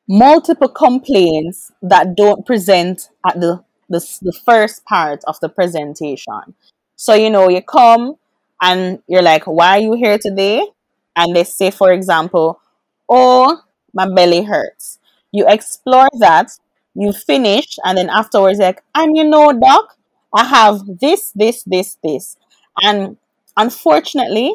multiple 0.08 0.68
complaints 0.68 1.72
that 1.82 2.16
don't 2.16 2.46
present 2.46 3.10
at 3.26 3.40
the, 3.40 3.62
the 3.88 4.00
the 4.22 4.32
first 4.32 4.84
part 4.84 5.22
of 5.26 5.38
the 5.40 5.48
presentation. 5.48 6.54
So 6.96 7.14
you 7.14 7.30
know, 7.30 7.48
you 7.48 7.62
come 7.62 8.16
and 8.60 9.02
you're 9.06 9.22
like, 9.22 9.44
"Why 9.46 9.78
are 9.78 9.80
you 9.80 9.94
here 9.94 10.18
today?" 10.18 10.66
And 11.14 11.34
they 11.34 11.44
say, 11.44 11.70
for 11.70 11.92
example, 11.92 12.60
"Oh, 13.08 13.60
my 13.92 14.08
belly 14.08 14.42
hurts." 14.42 14.98
You 15.32 15.46
explore 15.48 16.08
that, 16.20 16.50
you 16.94 17.12
finish, 17.12 17.78
and 17.84 17.98
then 17.98 18.08
afterwards, 18.08 18.58
like, 18.58 18.82
and 18.94 19.16
you 19.16 19.24
know, 19.24 19.52
doc, 19.52 19.96
I 20.34 20.44
have 20.44 20.98
this, 21.00 21.32
this, 21.34 21.62
this, 21.64 21.98
this, 22.02 22.36
and 22.82 23.16
unfortunately, 23.56 24.54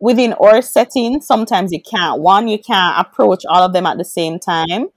within 0.00 0.34
our 0.34 0.62
setting, 0.62 1.20
sometimes 1.20 1.72
you 1.72 1.80
can't. 1.82 2.20
One, 2.20 2.48
you 2.48 2.58
can't 2.58 2.98
approach 3.06 3.44
all 3.48 3.62
of 3.62 3.72
them 3.72 3.86
at 3.86 3.98
the 3.98 4.04
same 4.04 4.38
time. 4.38 4.88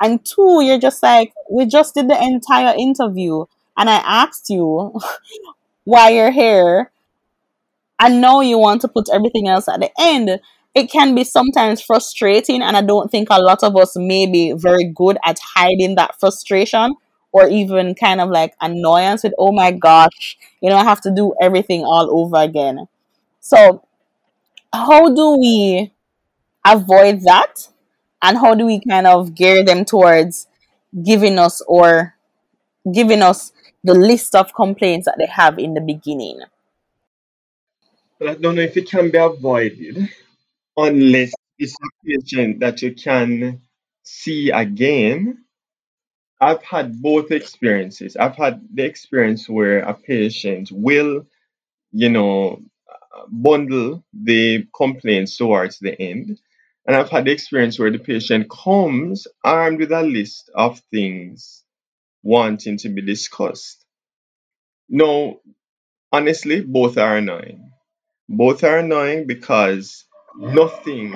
And 0.00 0.24
two, 0.24 0.60
you're 0.62 0.78
just 0.78 1.02
like, 1.02 1.32
we 1.50 1.66
just 1.66 1.94
did 1.94 2.08
the 2.08 2.20
entire 2.22 2.74
interview 2.78 3.44
and 3.76 3.88
I 3.90 3.96
asked 3.96 4.50
you 4.50 5.00
why 5.84 6.10
you're 6.10 6.30
here. 6.32 6.90
And 8.00 8.20
now 8.20 8.40
you 8.40 8.58
want 8.58 8.80
to 8.82 8.88
put 8.88 9.08
everything 9.12 9.48
else 9.48 9.68
at 9.68 9.80
the 9.80 9.90
end. 9.98 10.40
It 10.74 10.90
can 10.90 11.14
be 11.14 11.24
sometimes 11.24 11.80
frustrating, 11.80 12.62
and 12.62 12.76
I 12.76 12.82
don't 12.82 13.10
think 13.10 13.28
a 13.30 13.40
lot 13.40 13.62
of 13.64 13.74
us 13.76 13.96
may 13.96 14.26
be 14.26 14.52
very 14.52 14.84
good 14.84 15.18
at 15.24 15.38
hiding 15.54 15.96
that 15.96 16.18
frustration 16.20 16.94
or 17.32 17.48
even 17.48 17.94
kind 17.94 18.20
of 18.20 18.30
like 18.30 18.54
annoyance 18.60 19.24
with, 19.24 19.34
oh 19.38 19.50
my 19.52 19.72
gosh, 19.72 20.38
you 20.60 20.70
know, 20.70 20.76
I 20.76 20.84
have 20.84 21.00
to 21.02 21.10
do 21.10 21.34
everything 21.40 21.82
all 21.84 22.08
over 22.16 22.36
again. 22.36 22.86
So, 23.40 23.84
how 24.72 25.14
do 25.14 25.38
we 25.38 25.92
avoid 26.66 27.22
that? 27.22 27.68
And 28.22 28.36
how 28.36 28.54
do 28.54 28.66
we 28.66 28.80
kind 28.80 29.06
of 29.06 29.34
gear 29.34 29.64
them 29.64 29.84
towards 29.84 30.46
giving 31.04 31.38
us 31.38 31.60
or 31.66 32.14
giving 32.92 33.22
us 33.22 33.52
the 33.84 33.94
list 33.94 34.34
of 34.34 34.54
complaints 34.54 35.06
that 35.06 35.16
they 35.18 35.26
have 35.26 35.58
in 35.58 35.74
the 35.74 35.80
beginning? 35.80 36.40
But 38.18 38.28
I 38.28 38.34
don't 38.34 38.56
know 38.56 38.62
if 38.62 38.76
it 38.76 38.90
can 38.90 39.10
be 39.10 39.18
avoided 39.18 40.08
unless 40.76 41.32
it's 41.58 41.74
a 41.74 42.06
patient 42.06 42.60
that 42.60 42.82
you 42.82 42.94
can 42.94 43.62
see 44.02 44.50
again. 44.50 45.44
I've 46.40 46.62
had 46.62 47.02
both 47.02 47.30
experiences. 47.32 48.16
I've 48.16 48.36
had 48.36 48.60
the 48.72 48.84
experience 48.84 49.48
where 49.48 49.80
a 49.80 49.94
patient 49.94 50.70
will, 50.72 51.26
you 51.92 52.08
know, 52.08 52.62
bundle 53.28 54.04
the 54.12 54.66
complaints 54.74 55.36
towards 55.36 55.78
the 55.78 56.00
end. 56.00 56.38
And 56.88 56.96
I've 56.96 57.10
had 57.10 57.26
the 57.26 57.32
experience 57.32 57.78
where 57.78 57.90
the 57.90 57.98
patient 57.98 58.48
comes 58.50 59.26
armed 59.44 59.78
with 59.78 59.92
a 59.92 60.02
list 60.02 60.50
of 60.54 60.80
things 60.90 61.62
wanting 62.22 62.78
to 62.78 62.88
be 62.88 63.02
discussed. 63.02 63.84
No, 64.88 65.42
honestly, 66.10 66.62
both 66.62 66.96
are 66.96 67.18
annoying. 67.18 67.70
Both 68.26 68.64
are 68.64 68.78
annoying 68.78 69.26
because 69.26 70.06
nothing, 70.38 71.14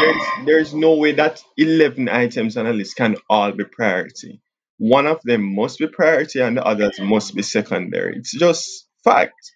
there's, 0.00 0.22
there's 0.46 0.74
no 0.74 0.94
way 0.94 1.12
that 1.14 1.42
11 1.56 2.08
items 2.08 2.56
on 2.56 2.66
a 2.66 2.72
list 2.72 2.94
can 2.94 3.16
all 3.28 3.50
be 3.50 3.64
priority. 3.64 4.40
One 4.78 5.08
of 5.08 5.20
them 5.24 5.56
must 5.56 5.80
be 5.80 5.88
priority 5.88 6.40
and 6.40 6.56
the 6.56 6.64
others 6.64 7.00
must 7.00 7.34
be 7.34 7.42
secondary. 7.42 8.18
It's 8.18 8.38
just 8.38 8.86
fact. 9.02 9.52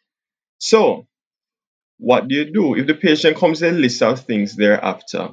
So, 0.59 1.07
what 2.01 2.29
do 2.29 2.35
you 2.35 2.51
do? 2.51 2.75
If 2.75 2.87
the 2.87 2.95
patient 2.95 3.37
comes 3.37 3.61
with 3.61 3.75
a 3.75 3.77
list 3.77 4.03
of 4.03 4.21
things 4.21 4.57
thereafter, 4.57 5.29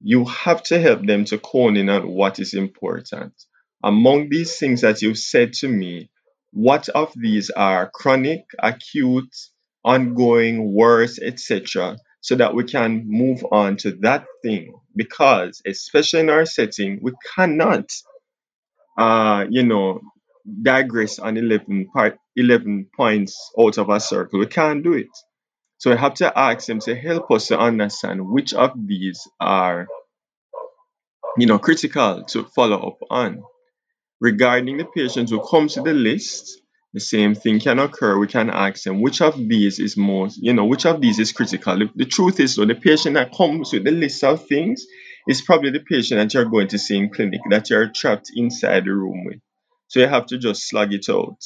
you 0.00 0.24
have 0.24 0.62
to 0.64 0.80
help 0.80 1.04
them 1.04 1.24
to 1.26 1.40
hone 1.42 1.76
in 1.76 1.88
on 1.88 2.08
what 2.08 2.38
is 2.38 2.54
important. 2.54 3.34
Among 3.82 4.28
these 4.28 4.56
things 4.56 4.82
that 4.82 5.02
you've 5.02 5.18
said 5.18 5.52
to 5.54 5.68
me, 5.68 6.10
what 6.52 6.88
of 6.90 7.12
these 7.16 7.50
are 7.50 7.90
chronic, 7.92 8.44
acute, 8.60 9.34
ongoing, 9.84 10.72
worse, 10.72 11.18
etc., 11.20 11.98
so 12.20 12.36
that 12.36 12.54
we 12.54 12.62
can 12.62 13.02
move 13.04 13.44
on 13.50 13.76
to 13.78 13.90
that 14.02 14.26
thing? 14.42 14.74
Because, 14.94 15.60
especially 15.66 16.20
in 16.20 16.30
our 16.30 16.46
setting, 16.46 17.00
we 17.02 17.12
cannot, 17.34 17.90
uh, 18.96 19.46
you 19.50 19.64
know, 19.64 20.00
digress 20.62 21.18
on 21.18 21.36
11, 21.36 21.88
part, 21.92 22.16
11 22.36 22.90
points 22.96 23.50
out 23.58 23.78
of 23.78 23.88
a 23.88 23.98
circle. 23.98 24.38
We 24.38 24.46
can't 24.46 24.84
do 24.84 24.92
it. 24.92 25.08
So 25.82 25.90
I 25.90 25.96
have 25.96 26.14
to 26.14 26.38
ask 26.38 26.68
them 26.68 26.78
to 26.82 26.94
help 26.94 27.28
us 27.32 27.48
to 27.48 27.58
understand 27.58 28.24
which 28.24 28.54
of 28.54 28.70
these 28.86 29.26
are, 29.40 29.88
you 31.36 31.48
know, 31.48 31.58
critical 31.58 32.22
to 32.22 32.44
follow 32.44 32.90
up 32.90 32.98
on. 33.10 33.42
Regarding 34.20 34.76
the 34.76 34.84
patients 34.84 35.32
who 35.32 35.44
come 35.44 35.66
to 35.66 35.82
the 35.82 35.92
list, 35.92 36.60
the 36.94 37.00
same 37.00 37.34
thing 37.34 37.58
can 37.58 37.80
occur. 37.80 38.16
We 38.16 38.28
can 38.28 38.48
ask 38.48 38.84
them 38.84 39.02
which 39.02 39.20
of 39.20 39.36
these 39.36 39.80
is 39.80 39.96
most, 39.96 40.38
you 40.40 40.52
know, 40.52 40.66
which 40.66 40.86
of 40.86 41.00
these 41.00 41.18
is 41.18 41.32
critical. 41.32 41.76
The, 41.76 41.90
the 41.96 42.04
truth 42.04 42.38
is, 42.38 42.54
though, 42.54 42.64
the 42.64 42.76
patient 42.76 43.16
that 43.16 43.34
comes 43.36 43.72
with 43.72 43.82
the 43.82 43.90
list 43.90 44.22
of 44.22 44.46
things 44.46 44.86
is 45.26 45.42
probably 45.42 45.70
the 45.70 45.80
patient 45.80 46.20
that 46.20 46.32
you're 46.32 46.48
going 46.48 46.68
to 46.68 46.78
see 46.78 46.96
in 46.96 47.12
clinic 47.12 47.40
that 47.50 47.70
you're 47.70 47.90
trapped 47.90 48.30
inside 48.36 48.84
the 48.84 48.92
room 48.92 49.24
with. 49.24 49.40
So 49.88 49.98
you 49.98 50.06
have 50.06 50.26
to 50.26 50.38
just 50.38 50.68
slug 50.68 50.94
it 50.94 51.08
out. 51.10 51.42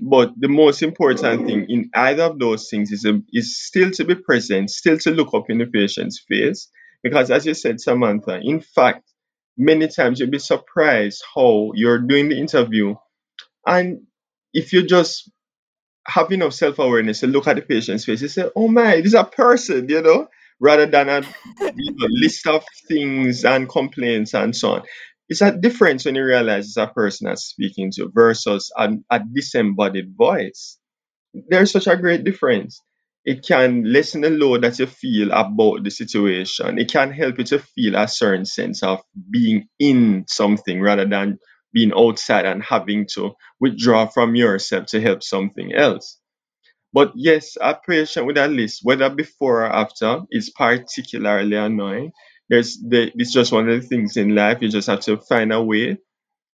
But 0.00 0.32
the 0.38 0.48
most 0.48 0.82
important 0.82 1.46
thing 1.46 1.66
in 1.68 1.90
either 1.94 2.24
of 2.24 2.38
those 2.38 2.68
things 2.70 2.90
is, 2.92 3.04
a, 3.04 3.20
is 3.32 3.58
still 3.58 3.90
to 3.92 4.04
be 4.04 4.14
present, 4.14 4.70
still 4.70 4.98
to 4.98 5.10
look 5.10 5.34
up 5.34 5.50
in 5.50 5.58
the 5.58 5.66
patient's 5.66 6.24
face. 6.26 6.68
Because 7.02 7.30
as 7.30 7.44
you 7.46 7.54
said, 7.54 7.80
Samantha, 7.80 8.40
in 8.42 8.60
fact, 8.60 9.02
many 9.56 9.88
times 9.88 10.18
you'll 10.18 10.30
be 10.30 10.38
surprised 10.38 11.22
how 11.34 11.72
you're 11.74 11.98
doing 11.98 12.30
the 12.30 12.38
interview. 12.38 12.94
And 13.66 14.02
if 14.54 14.72
you 14.72 14.86
just 14.86 15.30
have 16.06 16.32
enough 16.32 16.54
self 16.54 16.78
awareness 16.78 17.20
to 17.20 17.26
look 17.26 17.46
at 17.46 17.56
the 17.56 17.62
patient's 17.62 18.04
face, 18.04 18.22
you 18.22 18.28
say, 18.28 18.50
oh 18.56 18.68
my, 18.68 18.96
this 18.96 19.06
is 19.06 19.14
a 19.14 19.24
person, 19.24 19.88
you 19.88 20.00
know, 20.00 20.28
rather 20.58 20.86
than 20.86 21.08
a 21.08 21.20
you 21.60 21.92
know, 21.92 22.06
list 22.08 22.46
of 22.46 22.64
things 22.88 23.44
and 23.44 23.68
complaints 23.68 24.34
and 24.34 24.56
so 24.56 24.72
on. 24.74 24.82
It's 25.32 25.40
a 25.40 25.50
difference 25.56 26.04
when 26.04 26.14
you 26.14 26.24
realize 26.24 26.66
it's 26.66 26.76
a 26.76 26.86
person 26.86 27.26
that's 27.26 27.46
speaking 27.46 27.90
to 27.96 28.10
versus 28.14 28.70
a, 28.76 28.90
a 29.10 29.20
disembodied 29.20 30.14
voice. 30.14 30.78
There's 31.48 31.72
such 31.72 31.86
a 31.88 31.96
great 31.96 32.24
difference. 32.24 32.82
It 33.24 33.46
can 33.46 33.84
lessen 33.92 34.22
the 34.22 34.30
load 34.30 34.62
that 34.64 34.78
you 34.78 34.86
feel 34.86 35.32
about 35.32 35.84
the 35.84 35.90
situation. 35.90 36.78
It 36.78 36.92
can 36.92 37.12
help 37.12 37.38
you 37.38 37.44
to 37.44 37.60
feel 37.60 37.96
a 37.96 38.08
certain 38.08 38.44
sense 38.44 38.82
of 38.82 39.00
being 39.30 39.68
in 39.78 40.26
something 40.28 40.82
rather 40.82 41.06
than 41.06 41.38
being 41.72 41.92
outside 41.96 42.46
and 42.46 42.62
having 42.62 43.06
to 43.14 43.32
withdraw 43.60 44.06
from 44.06 44.34
yourself 44.34 44.86
to 44.88 45.00
help 45.00 45.22
something 45.22 45.74
else. 45.74 46.20
But 46.92 47.12
yes, 47.16 47.56
a 47.60 47.74
patient 47.74 48.26
with 48.26 48.38
a 48.38 48.48
list, 48.48 48.80
whether 48.82 49.10
before 49.10 49.62
or 49.62 49.72
after, 49.72 50.22
is 50.30 50.50
particularly 50.50 51.56
annoying. 51.56 52.12
There's 52.52 52.78
the, 52.78 53.10
it's 53.16 53.32
just 53.32 53.50
one 53.50 53.70
of 53.70 53.80
the 53.80 53.88
things 53.88 54.18
in 54.18 54.36
life. 54.36 54.58
You 54.60 54.68
just 54.68 54.88
have 54.88 55.00
to 55.02 55.16
find 55.16 55.54
a 55.54 55.62
way 55.62 55.96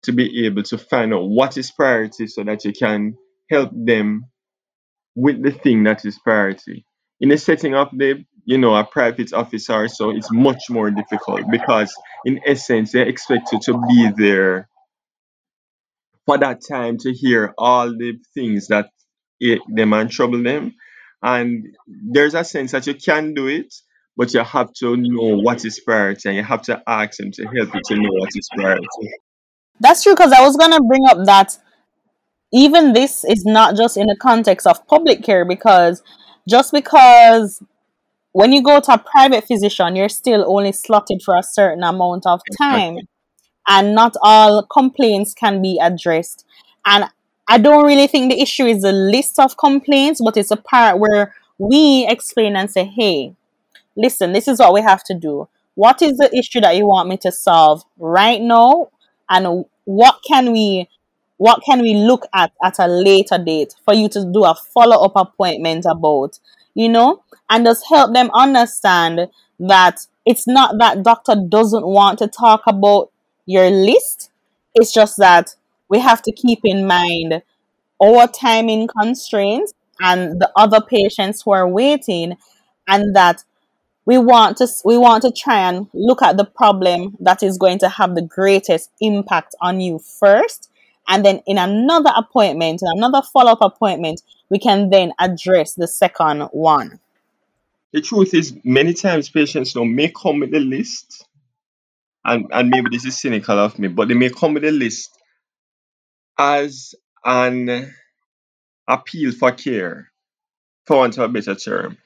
to 0.02 0.12
be 0.12 0.46
able 0.46 0.62
to 0.64 0.78
find 0.78 1.14
out 1.14 1.28
what 1.28 1.56
is 1.56 1.72
priority 1.72 2.26
so 2.26 2.44
that 2.44 2.66
you 2.66 2.74
can 2.74 3.16
help 3.50 3.70
them 3.74 4.26
with 5.14 5.42
the 5.42 5.52
thing 5.52 5.84
that 5.84 6.04
is 6.04 6.18
priority. 6.18 6.86
In 7.20 7.30
the 7.30 7.38
setting 7.38 7.74
of 7.74 7.88
the 7.92 8.24
you 8.44 8.58
know 8.58 8.76
a 8.76 8.84
private 8.84 9.32
office 9.32 9.70
officer, 9.70 9.88
so 9.88 10.10
it's 10.10 10.30
much 10.30 10.64
more 10.70 10.90
difficult 10.90 11.42
because 11.50 11.94
in 12.26 12.40
essence 12.46 12.92
they 12.92 13.08
expect 13.08 13.52
you 13.52 13.60
to 13.64 13.80
be 13.88 14.10
there 14.18 14.68
for 16.26 16.38
that 16.38 16.60
time 16.68 16.98
to 16.98 17.12
hear 17.12 17.54
all 17.58 17.88
the 17.88 18.18
things 18.34 18.68
that 18.68 18.90
ache 19.42 19.60
them 19.68 19.94
and 19.94 20.10
trouble 20.10 20.42
them. 20.42 20.74
And 21.22 21.76
there's 21.86 22.34
a 22.34 22.44
sense 22.44 22.72
that 22.72 22.86
you 22.86 22.94
can 22.94 23.34
do 23.34 23.48
it, 23.48 23.74
but 24.16 24.32
you 24.32 24.42
have 24.42 24.72
to 24.74 24.96
know 24.96 25.36
what 25.36 25.64
is 25.64 25.80
priority 25.80 26.28
and 26.28 26.36
you 26.36 26.42
have 26.42 26.62
to 26.62 26.82
ask 26.86 27.20
him 27.20 27.30
to 27.32 27.44
help 27.44 27.74
you 27.74 27.80
to 27.84 27.96
know 27.96 28.10
what 28.12 28.30
is 28.34 28.48
priority. 28.54 28.86
That's 29.80 30.02
true 30.02 30.14
because 30.14 30.32
I 30.32 30.42
was 30.42 30.56
gonna 30.56 30.80
bring 30.80 31.02
up 31.08 31.18
that 31.26 31.58
even 32.52 32.92
this 32.92 33.24
is 33.24 33.44
not 33.44 33.76
just 33.76 33.96
in 33.96 34.06
the 34.06 34.16
context 34.16 34.66
of 34.66 34.86
public 34.86 35.22
care 35.22 35.44
because 35.44 36.02
just 36.48 36.72
because 36.72 37.62
when 38.32 38.52
you 38.52 38.62
go 38.62 38.80
to 38.80 38.92
a 38.92 38.98
private 38.98 39.46
physician, 39.46 39.96
you're 39.96 40.08
still 40.10 40.44
only 40.46 40.70
slotted 40.70 41.22
for 41.22 41.36
a 41.36 41.42
certain 41.42 41.82
amount 41.82 42.26
of 42.26 42.40
time, 42.58 42.98
and 43.66 43.94
not 43.94 44.14
all 44.22 44.62
complaints 44.64 45.32
can 45.32 45.62
be 45.62 45.78
addressed. 45.80 46.44
And 46.84 47.06
I 47.48 47.56
don't 47.56 47.86
really 47.86 48.06
think 48.06 48.30
the 48.30 48.40
issue 48.40 48.66
is 48.66 48.82
the 48.82 48.92
list 48.92 49.38
of 49.38 49.56
complaints, 49.56 50.20
but 50.22 50.36
it's 50.36 50.50
a 50.50 50.56
part 50.56 50.98
where 50.98 51.34
we 51.58 52.06
explain 52.06 52.56
and 52.56 52.70
say, 52.70 52.84
hey, 52.84 53.34
listen, 53.96 54.32
this 54.32 54.48
is 54.48 54.58
what 54.58 54.74
we 54.74 54.82
have 54.82 55.02
to 55.04 55.14
do. 55.14 55.48
What 55.74 56.00
is 56.02 56.16
the 56.16 56.30
issue 56.36 56.60
that 56.60 56.76
you 56.76 56.86
want 56.86 57.08
me 57.08 57.16
to 57.18 57.32
solve 57.32 57.82
right 57.98 58.40
now? 58.40 58.90
And 59.28 59.66
what 59.84 60.20
can 60.26 60.52
we 60.52 60.88
what 61.38 61.60
can 61.64 61.82
we 61.82 61.94
look 61.94 62.26
at 62.34 62.52
at 62.62 62.78
a 62.78 62.86
later 62.86 63.38
date 63.38 63.74
for 63.84 63.94
you 63.94 64.08
to 64.08 64.30
do 64.32 64.44
a 64.44 64.54
follow-up 64.54 65.12
appointment 65.16 65.84
about 65.88 66.38
you 66.74 66.88
know 66.88 67.22
and 67.50 67.64
just 67.64 67.84
help 67.88 68.12
them 68.14 68.30
understand 68.34 69.28
that 69.60 70.06
it's 70.24 70.46
not 70.46 70.76
that 70.78 71.02
doctor 71.02 71.34
doesn't 71.48 71.86
want 71.86 72.18
to 72.18 72.26
talk 72.26 72.62
about 72.66 73.10
your 73.44 73.70
list 73.70 74.30
it's 74.74 74.92
just 74.92 75.18
that 75.18 75.54
we 75.88 76.00
have 76.00 76.22
to 76.22 76.32
keep 76.32 76.60
in 76.64 76.86
mind 76.86 77.42
our 78.02 78.26
timing 78.26 78.86
constraints 78.86 79.72
and 80.00 80.40
the 80.40 80.50
other 80.56 80.80
patients 80.80 81.42
who 81.42 81.52
are 81.52 81.68
waiting 81.68 82.36
and 82.88 83.14
that 83.14 83.44
we 84.06 84.16
want 84.16 84.56
to 84.58 84.68
we 84.84 84.96
want 84.96 85.22
to 85.22 85.32
try 85.32 85.68
and 85.68 85.88
look 85.92 86.22
at 86.22 86.36
the 86.36 86.44
problem 86.44 87.16
that 87.20 87.42
is 87.42 87.58
going 87.58 87.78
to 87.80 87.88
have 87.88 88.14
the 88.14 88.22
greatest 88.22 88.90
impact 89.00 89.54
on 89.60 89.80
you 89.80 89.98
first. 89.98 90.70
And 91.08 91.24
then 91.24 91.40
in 91.46 91.58
another 91.58 92.10
appointment 92.16 92.82
in 92.82 92.88
another 92.96 93.22
follow-up 93.32 93.60
appointment 93.60 94.22
we 94.48 94.58
can 94.58 94.90
then 94.90 95.12
address 95.18 95.74
the 95.74 95.88
second 95.88 96.42
one. 96.52 97.00
The 97.92 98.00
truth 98.00 98.34
is, 98.34 98.54
many 98.64 98.92
times 98.94 99.28
patients 99.28 99.74
you 99.74 99.80
know, 99.80 99.84
may 99.86 100.08
come 100.08 100.40
with 100.40 100.54
a 100.54 100.60
list, 100.60 101.26
and, 102.24 102.46
and 102.52 102.68
maybe 102.68 102.90
this 102.90 103.04
is 103.04 103.18
cynical 103.18 103.58
of 103.58 103.78
me, 103.78 103.88
but 103.88 104.08
they 104.08 104.14
may 104.14 104.30
come 104.30 104.54
with 104.54 104.64
a 104.64 104.70
list 104.70 105.16
as 106.38 106.94
an 107.24 107.92
appeal 108.86 109.32
for 109.32 109.52
care, 109.52 110.10
for 110.84 110.98
want 110.98 111.16
of 111.16 111.24
a 111.24 111.28
better 111.28 111.54
term. 111.54 111.96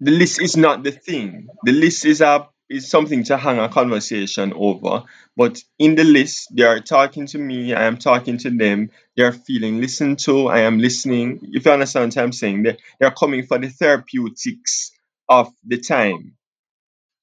The 0.00 0.10
list 0.12 0.40
is 0.40 0.56
not 0.56 0.84
the 0.84 0.92
thing. 0.92 1.48
The 1.64 1.72
list 1.72 2.04
is 2.04 2.20
a 2.20 2.48
is 2.70 2.90
something 2.90 3.24
to 3.24 3.36
hang 3.38 3.58
a 3.58 3.68
conversation 3.68 4.52
over. 4.54 5.04
But 5.36 5.58
in 5.78 5.94
the 5.94 6.04
list, 6.04 6.48
they 6.54 6.64
are 6.64 6.80
talking 6.80 7.26
to 7.28 7.38
me, 7.38 7.72
I 7.72 7.84
am 7.84 7.96
talking 7.96 8.36
to 8.38 8.50
them, 8.50 8.90
they 9.16 9.22
are 9.22 9.32
feeling 9.32 9.80
listened 9.80 10.18
to, 10.20 10.48
I 10.48 10.60
am 10.60 10.78
listening. 10.78 11.40
If 11.52 11.64
you 11.64 11.72
understand 11.72 12.14
what 12.14 12.22
I'm 12.22 12.32
saying, 12.32 12.64
they, 12.64 12.76
they 13.00 13.06
are 13.06 13.14
coming 13.14 13.46
for 13.46 13.58
the 13.58 13.68
therapeutics 13.70 14.90
of 15.30 15.50
the 15.66 15.78
time, 15.78 16.36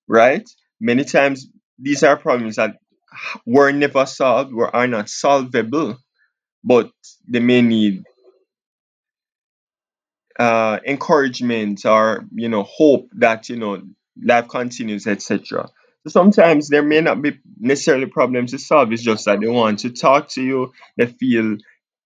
right? 0.08 0.50
Many 0.80 1.04
times 1.04 1.48
these 1.78 2.04
are 2.04 2.18
problems 2.18 2.56
that 2.56 2.78
were 3.46 3.72
never 3.72 4.06
solved, 4.08 4.52
or 4.54 4.76
are 4.76 4.88
not 4.88 5.10
solvable, 5.10 5.98
but 6.64 6.92
they 7.28 7.40
may 7.40 7.62
need 7.62 8.04
uh, 10.40 10.80
encouragement 10.86 11.86
or 11.86 12.26
you 12.34 12.50
know 12.50 12.64
hope 12.64 13.10
that 13.14 13.50
you 13.50 13.56
know 13.56 13.82
life 14.22 14.48
continues 14.48 15.08
etc 15.08 15.68
so 16.06 16.10
sometimes 16.10 16.70
there 16.70 16.84
may 16.84 17.02
not 17.02 17.22
be 17.22 17.38
necessarily 17.60 18.06
problems 18.06 18.52
to 18.52 18.60
solve 18.60 18.92
it's 18.92 19.02
just 19.04 19.26
that 19.26 19.40
they 19.40 19.48
want 19.48 19.80
to 19.80 19.90
talk 19.90 20.30
to 20.30 20.44
you 20.44 20.72
they 20.98 21.06
feel 21.06 21.58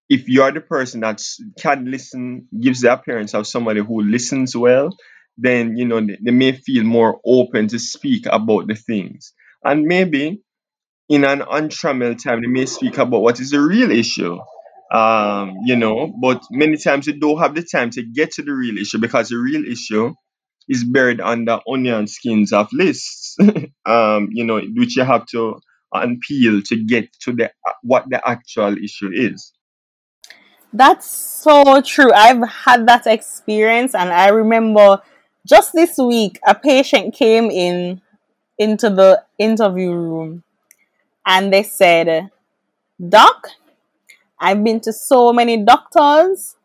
if 0.08 0.28
you're 0.28 0.52
the 0.52 0.60
person 0.60 1.00
that 1.00 1.22
can 1.60 1.90
listen 1.90 2.46
gives 2.60 2.80
the 2.80 2.92
appearance 2.92 3.34
of 3.34 3.46
somebody 3.46 3.80
who 3.80 4.02
listens 4.02 4.56
well 4.56 4.90
then 5.38 5.76
you 5.76 5.86
know 5.86 6.00
they, 6.00 6.18
they 6.22 6.30
may 6.30 6.52
feel 6.52 6.84
more 6.84 7.20
open 7.24 7.68
to 7.68 7.78
speak 7.78 8.26
about 8.26 8.66
the 8.66 8.74
things 8.74 9.32
and 9.64 9.84
maybe 9.84 10.40
in 11.08 11.24
an 11.24 11.42
untrammeled 11.42 12.22
time, 12.22 12.40
they 12.40 12.46
may 12.46 12.66
speak 12.66 12.96
about 12.96 13.20
what 13.20 13.40
is 13.40 13.50
the 13.50 13.60
real 13.60 13.90
issue. 13.90 14.38
Um, 14.90 15.58
you 15.64 15.76
know, 15.76 16.12
but 16.20 16.42
many 16.50 16.76
times 16.76 17.06
they 17.06 17.12
don't 17.12 17.38
have 17.38 17.54
the 17.54 17.62
time 17.62 17.90
to 17.90 18.02
get 18.02 18.32
to 18.32 18.42
the 18.42 18.52
real 18.52 18.76
issue 18.78 18.98
because 18.98 19.28
the 19.28 19.36
real 19.36 19.64
issue 19.64 20.14
is 20.68 20.84
buried 20.84 21.20
under 21.20 21.60
onion 21.68 22.06
skins 22.06 22.52
of 22.52 22.68
lists. 22.72 23.36
um, 23.86 24.28
you 24.32 24.44
know, 24.44 24.60
which 24.60 24.96
you 24.96 25.04
have 25.04 25.26
to 25.26 25.60
unpeel 25.94 26.64
to 26.64 26.76
get 26.76 27.12
to 27.20 27.32
the 27.32 27.50
what 27.82 28.04
the 28.08 28.20
actual 28.28 28.76
issue 28.78 29.10
is. 29.12 29.52
that's 30.72 31.10
so 31.10 31.80
true 31.80 32.12
i've 32.12 32.48
had 32.48 32.86
that 32.86 33.06
experience 33.06 33.94
and 33.94 34.10
i 34.10 34.28
remember 34.28 35.00
just 35.46 35.72
this 35.72 35.98
week 35.98 36.38
a 36.46 36.54
patient 36.54 37.14
came 37.14 37.50
in 37.50 38.00
into 38.58 38.88
the 38.88 39.22
interview 39.38 39.92
room 39.92 40.44
and 41.26 41.52
they 41.52 41.62
said 41.62 42.30
doc 43.08 43.48
i've 44.40 44.62
been 44.64 44.80
to 44.80 44.92
so 44.92 45.32
many 45.32 45.56
doctors 45.64 46.56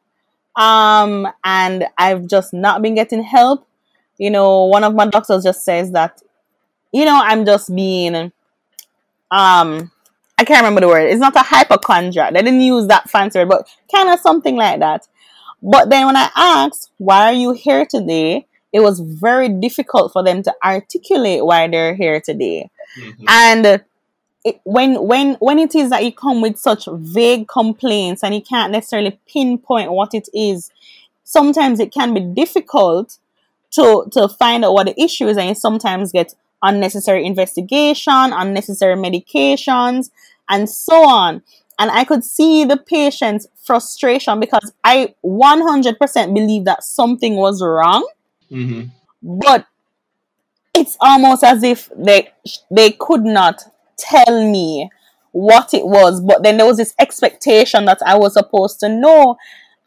um 0.56 1.28
and 1.44 1.86
i've 1.98 2.28
just 2.28 2.54
not 2.54 2.82
been 2.82 2.96
getting 2.96 3.24
help. 3.24 3.68
You 4.18 4.32
know 4.32 4.66
one 4.66 4.84
of 4.86 4.96
my 4.96 5.08
doctors 5.08 5.44
just 5.44 5.66
says 5.66 5.92
that 5.92 6.22
you 6.94 7.04
know 7.06 7.20
i'm 7.22 7.46
just 7.46 7.74
being 7.76 8.32
um 9.32 9.92
i 10.38 10.44
can't 10.46 10.60
remember 10.62 10.82
the 10.82 10.88
word. 10.88 11.08
It's 11.10 11.20
not 11.20 11.36
a 11.36 11.40
hypochondriac. 11.40 12.34
They 12.34 12.42
didn't 12.42 12.62
use 12.62 12.88
that 12.88 13.10
fancy 13.10 13.40
word 13.40 13.50
but 13.50 13.68
kind 13.94 14.10
of 14.10 14.20
something 14.20 14.56
like 14.56 14.80
that. 14.80 15.08
But 15.62 15.90
then 15.90 16.06
when 16.06 16.16
i 16.16 16.30
asked 16.36 16.92
why 16.98 17.26
are 17.26 17.34
you 17.34 17.52
here 17.54 17.86
today? 17.86 18.48
it 18.74 18.82
was 18.82 19.00
very 19.00 19.48
difficult 19.48 20.12
for 20.12 20.22
them 20.22 20.44
to 20.44 20.54
articulate 20.62 21.46
why 21.46 21.66
they're 21.66 21.96
here 21.96 22.20
today. 22.20 22.70
Mhm. 23.00 23.26
and 23.30 23.84
it, 24.46 24.62
when 24.64 25.02
when 25.04 25.34
when 25.36 25.60
it 25.60 25.76
is 25.76 25.90
that 25.90 26.06
you 26.06 26.12
come 26.14 26.40
with 26.40 26.58
such 26.58 26.88
vague 26.92 27.48
complaints 27.48 28.24
and 28.24 28.34
you 28.34 28.42
can't 28.42 28.72
necessarily 28.72 29.20
pinpoint 29.28 29.92
what 29.92 30.14
it 30.14 30.30
is 30.34 30.72
sometimes 31.24 31.80
it 31.80 31.92
can 31.92 32.14
be 32.14 32.20
difficult 32.22 33.18
to 33.72 34.06
to 34.12 34.28
find 34.30 34.64
out 34.64 34.74
what 34.74 34.86
the 34.86 35.02
issue 35.02 35.28
is 35.28 35.36
and 35.38 35.50
you 35.50 35.56
sometimes 35.56 36.12
get 36.12 36.36
unnecessary 36.64 37.26
investigation 37.26 38.14
unnecessary 38.14 38.96
medications 38.96 40.12
and 40.48 40.70
so 40.70 41.08
on 41.08 41.42
and 41.80 41.92
i 41.92 42.04
could 42.04 42.24
see 42.24 42.64
the 42.64 42.78
patient's 42.78 43.48
frustration 43.64 44.40
because 44.40 44.72
i 44.84 45.14
100% 45.26 46.34
believe 46.36 46.66
that 46.66 46.84
something 46.84 47.36
was 47.36 47.62
wrong 47.64 48.08
Mhm. 48.52 48.92
but 49.24 49.66
it's 50.74 50.98
almost 51.02 51.44
as 51.44 51.64
if 51.64 51.90
they 51.98 52.30
they 52.70 52.92
could 52.92 53.24
not 53.24 53.64
tell 53.98 54.50
me 54.50 54.90
what 55.32 55.74
it 55.74 55.86
was 55.86 56.22
but 56.22 56.44
then 56.44 56.58
there 56.58 56.66
was 56.66 56.78
this 56.78 56.94
expectation 57.00 57.86
that 57.86 58.00
i 58.06 58.18
was 58.18 58.34
supposed 58.34 58.80
to 58.80 58.88
know. 58.90 59.38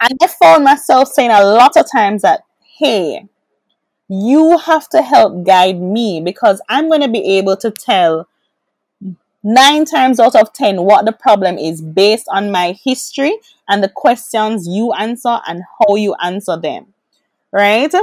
And 0.00 0.18
i 0.22 0.26
found 0.26 0.64
myself 0.64 1.08
saying 1.08 1.30
a 1.30 1.42
lot 1.42 1.76
of 1.76 1.90
times 1.90 2.22
that 2.22 2.42
hey 2.78 3.26
you 4.08 4.58
have 4.58 4.88
to 4.90 5.02
help 5.02 5.44
guide 5.44 5.80
me 5.80 6.20
because 6.20 6.60
i'm 6.68 6.88
going 6.88 7.00
to 7.00 7.08
be 7.08 7.38
able 7.38 7.56
to 7.56 7.70
tell 7.70 8.28
nine 9.42 9.84
times 9.84 10.18
out 10.20 10.34
of 10.34 10.52
ten 10.52 10.82
what 10.82 11.04
the 11.04 11.12
problem 11.12 11.56
is 11.58 11.80
based 11.80 12.26
on 12.30 12.50
my 12.50 12.76
history 12.84 13.32
and 13.68 13.82
the 13.82 13.88
questions 13.88 14.66
you 14.68 14.92
answer 14.92 15.38
and 15.46 15.62
how 15.78 15.94
you 15.94 16.14
answer 16.22 16.56
them 16.56 16.86
right? 17.50 17.94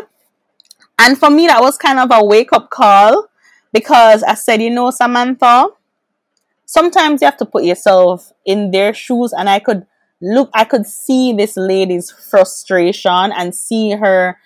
And 0.97 1.17
for 1.17 1.29
me 1.29 1.47
that 1.47 1.61
was 1.61 1.77
kind 1.77 1.99
of 1.99 2.09
a 2.11 2.25
wake 2.25 2.53
up 2.53 2.69
call 2.69 3.27
because 3.73 4.23
i 4.23 4.33
said 4.33 4.61
you 4.61 4.69
know 4.69 4.89
samantha 4.89 5.67
sometimes 6.65 7.21
you 7.21 7.25
have 7.25 7.37
to 7.37 7.45
put 7.45 7.63
yourself 7.63 8.31
in 8.45 8.71
their 8.71 8.93
shoes 8.93 9.33
and 9.33 9.49
i 9.49 9.59
could 9.59 9.85
look 10.21 10.49
i 10.53 10.63
could 10.63 10.85
see 10.85 11.33
this 11.33 11.57
lady's 11.57 12.11
frustration 12.11 13.31
and 13.37 13.53
see 13.53 13.91
her 13.91 14.37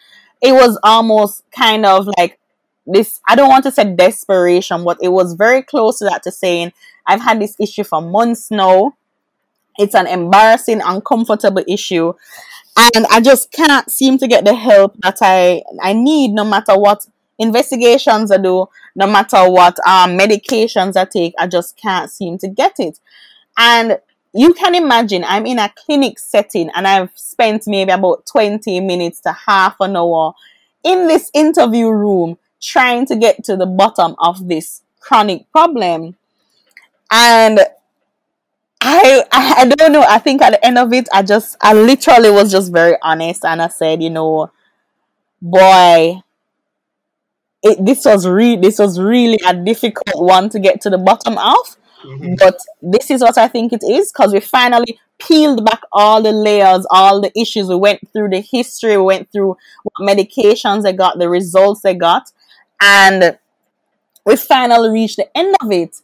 it 0.42 0.54
was 0.54 0.80
almost 0.84 1.44
kind 1.52 1.86
of 1.86 2.08
like 2.18 2.40
this 2.86 3.22
i 3.28 3.36
don't 3.36 3.50
want 3.50 3.64
to 3.64 3.72
say 3.72 3.84
desperation 3.96 4.84
but 4.84 4.98
it 5.02 5.10
was 5.10 5.34
very 5.34 5.62
close 5.62 6.00
to 6.00 6.06
that 6.06 6.24
to 6.24 6.32
saying 6.32 6.72
i've 7.06 7.22
had 7.22 7.40
this 7.40 7.56
issue 7.60 7.84
for 7.84 8.02
months 8.02 8.52
now. 8.52 8.94
It's 9.78 9.96
an 9.96 10.08
embarrassing 10.08 10.82
uncomfortable 10.84 11.64
issue 11.66 12.14
and 12.96 13.06
i 13.12 13.20
just 13.22 13.52
can't 13.52 13.90
seem 13.92 14.18
to 14.18 14.28
get 14.28 14.46
the 14.46 14.54
help 14.54 14.96
that 15.02 15.18
i 15.22 15.62
i 15.82 15.94
need 15.94 16.32
no 16.32 16.44
matter 16.44 16.78
what 16.78 17.06
investigations 17.40 18.32
i 18.32 18.38
do 18.38 18.68
no 18.96 19.08
matter 19.08 19.50
what 19.50 19.78
um 19.88 20.18
medications 20.18 20.96
i 20.96 21.06
take 21.06 21.34
i 21.40 21.48
just 21.48 21.76
can't 21.78 22.12
seem 22.12 22.38
to 22.38 22.48
get 22.48 22.76
it 22.80 23.00
and 23.58 24.00
you 24.34 24.54
can 24.54 24.76
imagine 24.76 25.24
I'm 25.24 25.46
in 25.46 25.60
a 25.60 25.72
clinic 25.76 26.20
setting 26.20 26.70
and 26.76 26.88
I've 26.88 27.12
spent 27.16 27.64
maybe 27.68 27.92
about 27.92 28.26
20 28.28 28.80
minutes 28.80 29.22
to 29.22 29.32
half 29.32 29.76
an 29.80 29.96
hour 29.96 30.34
in 30.84 31.08
this 31.08 31.32
interview 31.34 31.90
room 31.90 32.38
trying 32.62 33.06
to 33.08 33.16
get 33.16 33.44
to 33.46 33.56
the 33.56 33.66
bottom 33.66 34.16
of 34.20 34.48
this 34.48 34.82
chronic 35.00 35.52
problem. 35.52 36.16
And 37.12 37.60
I, 38.82 39.24
I 39.32 39.54
I 39.62 39.66
don't 39.66 39.92
know. 39.92 40.06
I 40.08 40.20
think 40.20 40.42
at 40.42 40.52
the 40.52 40.66
end 40.66 40.78
of 40.78 40.94
it, 40.94 41.10
I 41.12 41.22
just 41.24 41.58
I 41.60 41.74
literally 41.74 42.30
was 42.30 42.52
just 42.52 42.72
very 42.72 42.98
honest 43.02 43.44
and 43.44 43.62
I 43.62 43.68
said, 43.68 44.02
you 44.02 44.10
know, 44.10 44.52
boy, 45.42 46.22
it 47.64 47.86
this 47.86 48.06
was 48.06 48.28
re 48.28 48.56
this 48.56 48.80
was 48.80 49.00
really 49.00 49.40
a 49.48 49.54
difficult 49.54 50.24
one 50.24 50.50
to 50.50 50.60
get 50.60 50.82
to 50.82 50.90
the 50.90 50.98
bottom 50.98 51.38
of. 51.38 51.78
Mm-hmm. 52.04 52.36
But 52.40 52.58
this 52.82 53.12
is 53.12 53.22
what 53.22 53.38
I 53.38 53.48
think 53.48 53.74
it 53.74 53.84
is 53.84 54.12
because 54.12 54.34
we 54.34 54.40
finally 54.40 55.00
peeled 55.20 55.66
back 55.66 55.82
all 55.92 56.22
the 56.22 56.32
layers, 56.32 56.86
all 56.90 57.20
the 57.20 57.38
issues. 57.38 57.68
We 57.68 57.76
went 57.76 58.00
through 58.14 58.30
the 58.30 58.40
history, 58.40 58.96
we 58.98 59.04
went 59.04 59.32
through 59.32 59.58
what 59.84 60.10
medications 60.10 60.84
they 60.84 60.94
got, 60.94 61.20
the 61.20 61.30
results 61.30 61.82
they 61.82 61.94
got, 61.94 62.32
and 62.82 63.38
we 64.26 64.36
finally 64.38 64.90
reached 64.90 65.18
the 65.18 65.38
end 65.38 65.56
of 65.62 65.72
it. 65.72 65.98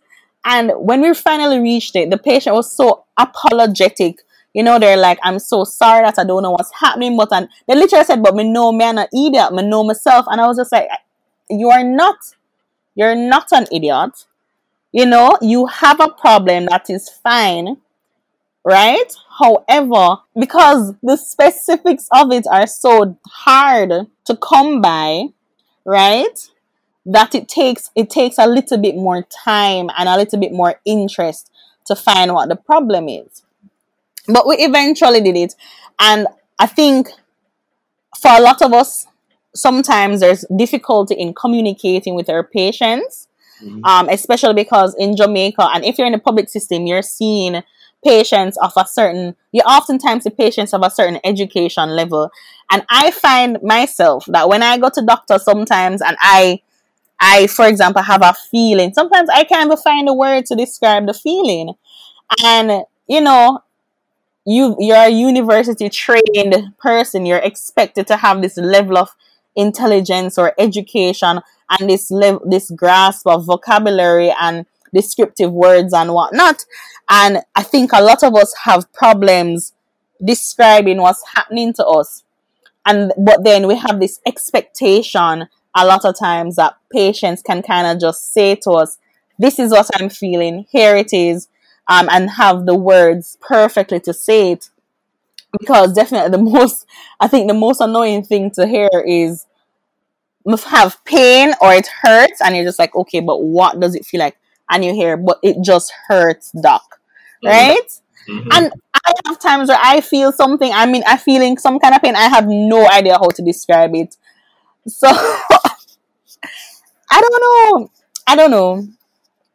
And 0.43 0.71
when 0.75 1.01
we 1.01 1.13
finally 1.13 1.59
reached 1.59 1.95
it, 1.95 2.09
the 2.09 2.17
patient 2.17 2.55
was 2.55 2.71
so 2.71 3.05
apologetic. 3.17 4.21
You 4.53 4.63
know, 4.63 4.79
they're 4.79 4.97
like, 4.97 5.19
I'm 5.23 5.39
so 5.39 5.63
sorry 5.63 6.05
that 6.05 6.19
I 6.19 6.23
don't 6.23 6.43
know 6.43 6.51
what's 6.51 6.71
happening. 6.71 7.17
But 7.17 7.33
and 7.33 7.49
they 7.67 7.75
literally 7.75 8.05
said, 8.05 8.21
But 8.21 8.35
me 8.35 8.43
know 8.43 8.71
me 8.71 8.85
an 8.85 8.99
idiot, 8.99 9.53
me 9.53 9.63
know 9.63 9.83
myself. 9.83 10.25
And 10.29 10.39
I 10.39 10.47
was 10.47 10.57
just 10.57 10.71
like, 10.71 10.87
You 11.49 11.69
are 11.69 11.83
not. 11.83 12.17
You're 12.95 13.15
not 13.15 13.51
an 13.51 13.67
idiot. 13.71 14.25
You 14.91 15.05
know, 15.05 15.37
you 15.41 15.65
have 15.65 15.99
a 15.99 16.09
problem 16.09 16.67
that 16.67 16.89
is 16.89 17.09
fine, 17.09 17.77
right? 18.63 19.13
However, 19.39 20.19
because 20.39 20.93
the 21.03 21.17
specifics 21.17 22.07
of 22.13 22.31
it 22.31 22.47
are 22.49 22.65
so 22.65 23.17
hard 23.27 23.91
to 24.25 24.37
come 24.37 24.81
by, 24.81 25.25
right? 25.83 26.49
That 27.05 27.35
it 27.35 27.49
takes 27.49 27.91
it 27.95 28.09
takes 28.09 28.37
a 28.37 28.47
little 28.47 28.77
bit 28.77 28.95
more 28.95 29.23
time 29.23 29.89
and 29.97 30.07
a 30.07 30.15
little 30.17 30.39
bit 30.39 30.53
more 30.53 30.79
interest 30.85 31.51
to 31.85 31.95
find 31.95 32.33
what 32.33 32.49
the 32.49 32.55
problem 32.55 33.09
is. 33.09 33.43
But 34.27 34.47
we 34.47 34.55
eventually 34.55 35.21
did 35.21 35.35
it. 35.35 35.55
And 35.99 36.27
I 36.57 36.67
think 36.67 37.09
for 38.17 38.31
a 38.31 38.41
lot 38.41 38.61
of 38.61 38.73
us, 38.73 39.05
sometimes 39.55 40.19
there's 40.19 40.45
difficulty 40.55 41.15
in 41.15 41.33
communicating 41.33 42.15
with 42.15 42.29
our 42.29 42.43
patients, 42.43 43.27
Mm-hmm. 43.63 43.85
um, 43.85 44.09
especially 44.09 44.53
because 44.53 44.93
in 44.99 45.15
Jamaica, 45.15 45.69
and 45.73 45.85
if 45.85 45.97
you're 45.97 46.07
in 46.07 46.11
the 46.11 46.19
public 46.19 46.49
system, 46.49 46.85
you're 46.85 47.01
seeing 47.01 47.63
patients 48.03 48.57
of 48.57 48.73
a 48.75 48.85
certain, 48.85 49.33
you 49.53 49.61
oftentimes 49.61 50.23
see 50.23 50.29
patients 50.29 50.73
of 50.73 50.83
a 50.83 50.89
certain 50.89 51.21
education 51.23 51.89
level. 51.89 52.29
And 52.69 52.85
I 52.89 53.11
find 53.11 53.57
myself 53.63 54.25
that 54.27 54.49
when 54.49 54.61
I 54.61 54.77
go 54.77 54.89
to 54.89 55.01
doctor 55.01 55.39
sometimes 55.39 56.01
and 56.01 56.17
I, 56.19 56.61
I, 57.19 57.47
for 57.47 57.65
example, 57.65 58.03
have 58.03 58.21
a 58.21 58.33
feeling, 58.33 58.93
sometimes 58.93 59.29
I 59.29 59.45
can't 59.45 59.67
even 59.67 59.77
find 59.77 60.09
a 60.09 60.13
word 60.13 60.45
to 60.47 60.55
describe 60.55 61.07
the 61.07 61.13
feeling. 61.13 61.73
And, 62.43 62.83
you 63.07 63.21
know, 63.21 63.59
you 64.45 64.75
you're 64.79 64.97
a 64.97 65.09
university 65.09 65.89
trained 65.89 66.55
person 66.77 67.25
you're 67.25 67.39
expected 67.39 68.05
to 68.07 68.17
have 68.17 68.41
this 68.41 68.57
level 68.57 68.97
of 68.97 69.09
intelligence 69.55 70.37
or 70.37 70.53
education 70.57 71.41
and 71.69 71.89
this 71.89 72.11
level 72.11 72.41
this 72.45 72.69
grasp 72.71 73.25
of 73.27 73.45
vocabulary 73.45 74.33
and 74.39 74.65
descriptive 74.93 75.51
words 75.51 75.93
and 75.93 76.13
whatnot. 76.13 76.65
And 77.09 77.39
i 77.55 77.63
think 77.63 77.91
a 77.93 78.01
lot 78.01 78.23
of 78.23 78.35
us 78.35 78.53
have 78.63 78.91
problems 78.93 79.73
describing 80.23 81.01
what's 81.01 81.23
happening 81.35 81.73
to 81.73 81.85
us. 81.85 82.23
And 82.85 83.11
but 83.17 83.43
then 83.43 83.67
we 83.67 83.75
have 83.75 83.99
this 83.99 84.19
expectation 84.25 85.47
a 85.77 85.85
lot 85.85 86.05
of 86.05 86.17
times 86.17 86.55
that 86.55 86.77
patients 86.91 87.41
can 87.41 87.61
kind 87.61 87.87
of 87.87 87.99
just 87.99 88.33
say 88.33 88.55
to 88.55 88.71
us 88.71 88.97
this 89.37 89.59
is 89.59 89.71
what 89.71 89.89
i'm 89.95 90.09
feeling. 90.09 90.65
Here 90.69 90.95
it 90.95 91.13
is. 91.13 91.47
Um, 91.87 92.09
and 92.11 92.31
have 92.31 92.65
the 92.65 92.73
words 92.73 93.37
perfectly 93.41 93.99
to 94.01 94.13
say 94.13 94.53
it 94.53 94.69
because 95.59 95.93
definitely 95.93 96.29
the 96.29 96.43
most 96.51 96.85
i 97.19 97.27
think 97.27 97.47
the 97.47 97.53
most 97.53 97.81
annoying 97.81 98.23
thing 98.23 98.51
to 98.51 98.67
hear 98.67 98.89
is 99.05 99.45
must 100.45 100.65
have 100.65 101.03
pain 101.05 101.53
or 101.61 101.73
it 101.73 101.87
hurts 101.87 102.41
and 102.41 102.55
you're 102.55 102.65
just 102.65 102.79
like 102.79 102.95
okay 102.95 103.19
but 103.19 103.41
what 103.41 103.79
does 103.79 103.95
it 103.95 104.05
feel 104.05 104.19
like? 104.19 104.37
And 104.69 104.85
you 104.85 104.93
hear 104.93 105.17
but 105.17 105.39
it 105.43 105.57
just 105.63 105.91
hurts 106.07 106.51
doc. 106.61 106.83
Right? 107.43 107.77
Mm-hmm. 108.27 108.49
and 108.53 108.71
i 109.05 109.13
have 109.27 109.39
times 109.39 109.69
where 109.69 109.77
i 109.83 110.01
feel 110.01 110.31
something 110.31 110.71
i 110.73 110.87
mean 110.87 111.03
i'm 111.05 111.19
feeling 111.19 111.59
some 111.59 111.77
kind 111.77 111.93
of 111.93 112.01
pain 112.01 112.15
i 112.15 112.27
have 112.27 112.47
no 112.47 112.89
idea 112.89 113.19
how 113.19 113.27
to 113.27 113.43
describe 113.43 113.93
it. 113.93 114.15
So 114.87 115.07
i 115.07 117.21
don't 117.21 117.41
know. 117.41 117.91
I 118.27 118.35
don't 118.35 118.51
know. 118.51 118.87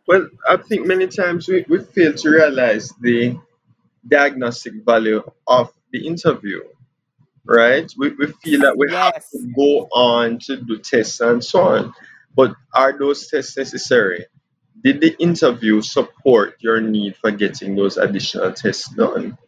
Well, 0.06 0.28
I 0.48 0.56
think 0.56 0.86
many 0.86 1.06
times 1.06 1.48
we, 1.48 1.64
we 1.68 1.82
fail 1.82 2.14
to 2.14 2.30
realize 2.30 2.92
the 3.00 3.38
diagnostic 4.06 4.74
value 4.84 5.22
of 5.46 5.72
the 5.92 6.06
interview, 6.06 6.62
right? 7.46 7.90
We, 7.98 8.10
we 8.10 8.28
feel 8.44 8.62
that 8.62 8.76
we 8.78 8.90
have 8.92 9.14
to 9.32 9.52
go 9.56 9.88
on 9.92 10.38
to 10.46 10.56
do 10.58 10.78
tests 10.78 11.20
and 11.20 11.44
so 11.44 11.62
on. 11.62 11.94
But 12.36 12.54
are 12.74 12.98
those 12.98 13.28
tests 13.28 13.56
necessary? 13.56 14.26
Did 14.84 15.00
the 15.00 15.16
interview 15.22 15.82
support 15.82 16.56
your 16.60 16.80
need 16.80 17.16
for 17.16 17.30
getting 17.32 17.76
those 17.76 17.96
additional 17.98 18.52
tests 18.52 18.90
done? 18.94 19.38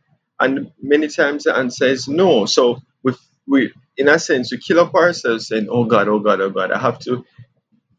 And 0.40 0.72
many 0.82 1.08
times 1.08 1.44
the 1.44 1.56
answer 1.56 1.86
is 1.86 2.08
no. 2.08 2.46
So 2.46 2.80
we, 3.04 3.14
we 3.48 3.72
in 3.96 4.08
a 4.08 4.18
sense, 4.18 4.52
we 4.52 4.58
kill 4.58 4.80
up 4.80 4.94
ourselves 4.94 5.48
saying, 5.48 5.68
oh 5.70 5.84
God, 5.84 6.08
oh 6.08 6.20
God, 6.20 6.40
oh 6.40 6.50
God, 6.50 6.72
I 6.72 6.78
have 6.78 6.98
to 7.00 7.24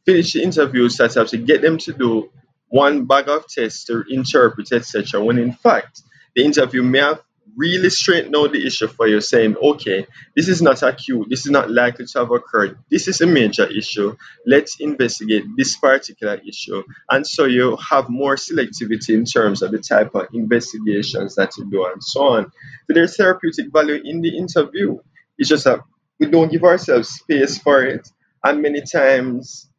finish 0.05 0.33
the 0.33 0.43
interview 0.43 0.89
setup 0.89 1.27
to 1.29 1.37
get 1.37 1.61
them 1.63 1.77
to 1.79 1.93
do 1.93 2.31
one 2.69 3.05
bag 3.05 3.29
of 3.29 3.47
tests 3.47 3.85
to 3.85 4.03
interpret, 4.09 4.71
etc. 4.73 5.23
When 5.23 5.39
in 5.39 5.53
fact, 5.53 6.01
the 6.35 6.43
interview 6.45 6.83
may 6.83 6.99
have 6.99 7.21
really 7.55 7.89
straightened 7.89 8.35
out 8.35 8.51
the 8.51 8.65
issue 8.65 8.87
for 8.87 9.07
you, 9.07 9.21
saying, 9.21 9.55
okay, 9.57 10.07
this 10.35 10.47
is 10.47 10.61
not 10.61 10.81
acute, 10.81 11.27
this 11.29 11.45
is 11.45 11.51
not 11.51 11.69
likely 11.69 12.05
to 12.05 12.19
have 12.19 12.31
occurred, 12.31 12.77
this 12.89 13.07
is 13.07 13.21
a 13.21 13.27
major 13.27 13.65
issue, 13.65 14.15
let's 14.45 14.79
investigate 14.79 15.43
this 15.55 15.77
particular 15.77 16.41
issue. 16.47 16.83
And 17.09 17.25
so 17.25 17.45
you 17.45 17.77
have 17.89 18.09
more 18.09 18.35
selectivity 18.35 19.09
in 19.09 19.25
terms 19.25 19.61
of 19.61 19.71
the 19.71 19.79
type 19.79 20.15
of 20.15 20.27
investigations 20.33 21.35
that 21.35 21.55
you 21.57 21.69
do 21.69 21.85
and 21.85 22.03
so 22.03 22.23
on. 22.23 22.45
So 22.45 22.93
there's 22.93 23.15
therapeutic 23.17 23.71
value 23.71 24.01
in 24.03 24.21
the 24.21 24.37
interview. 24.37 24.97
It's 25.37 25.49
just 25.49 25.65
that 25.65 25.81
we 26.19 26.27
don't 26.27 26.51
give 26.51 26.63
ourselves 26.63 27.09
space 27.09 27.57
for 27.57 27.83
it. 27.83 28.07
And 28.43 28.61
many 28.61 28.81
times 28.81 29.69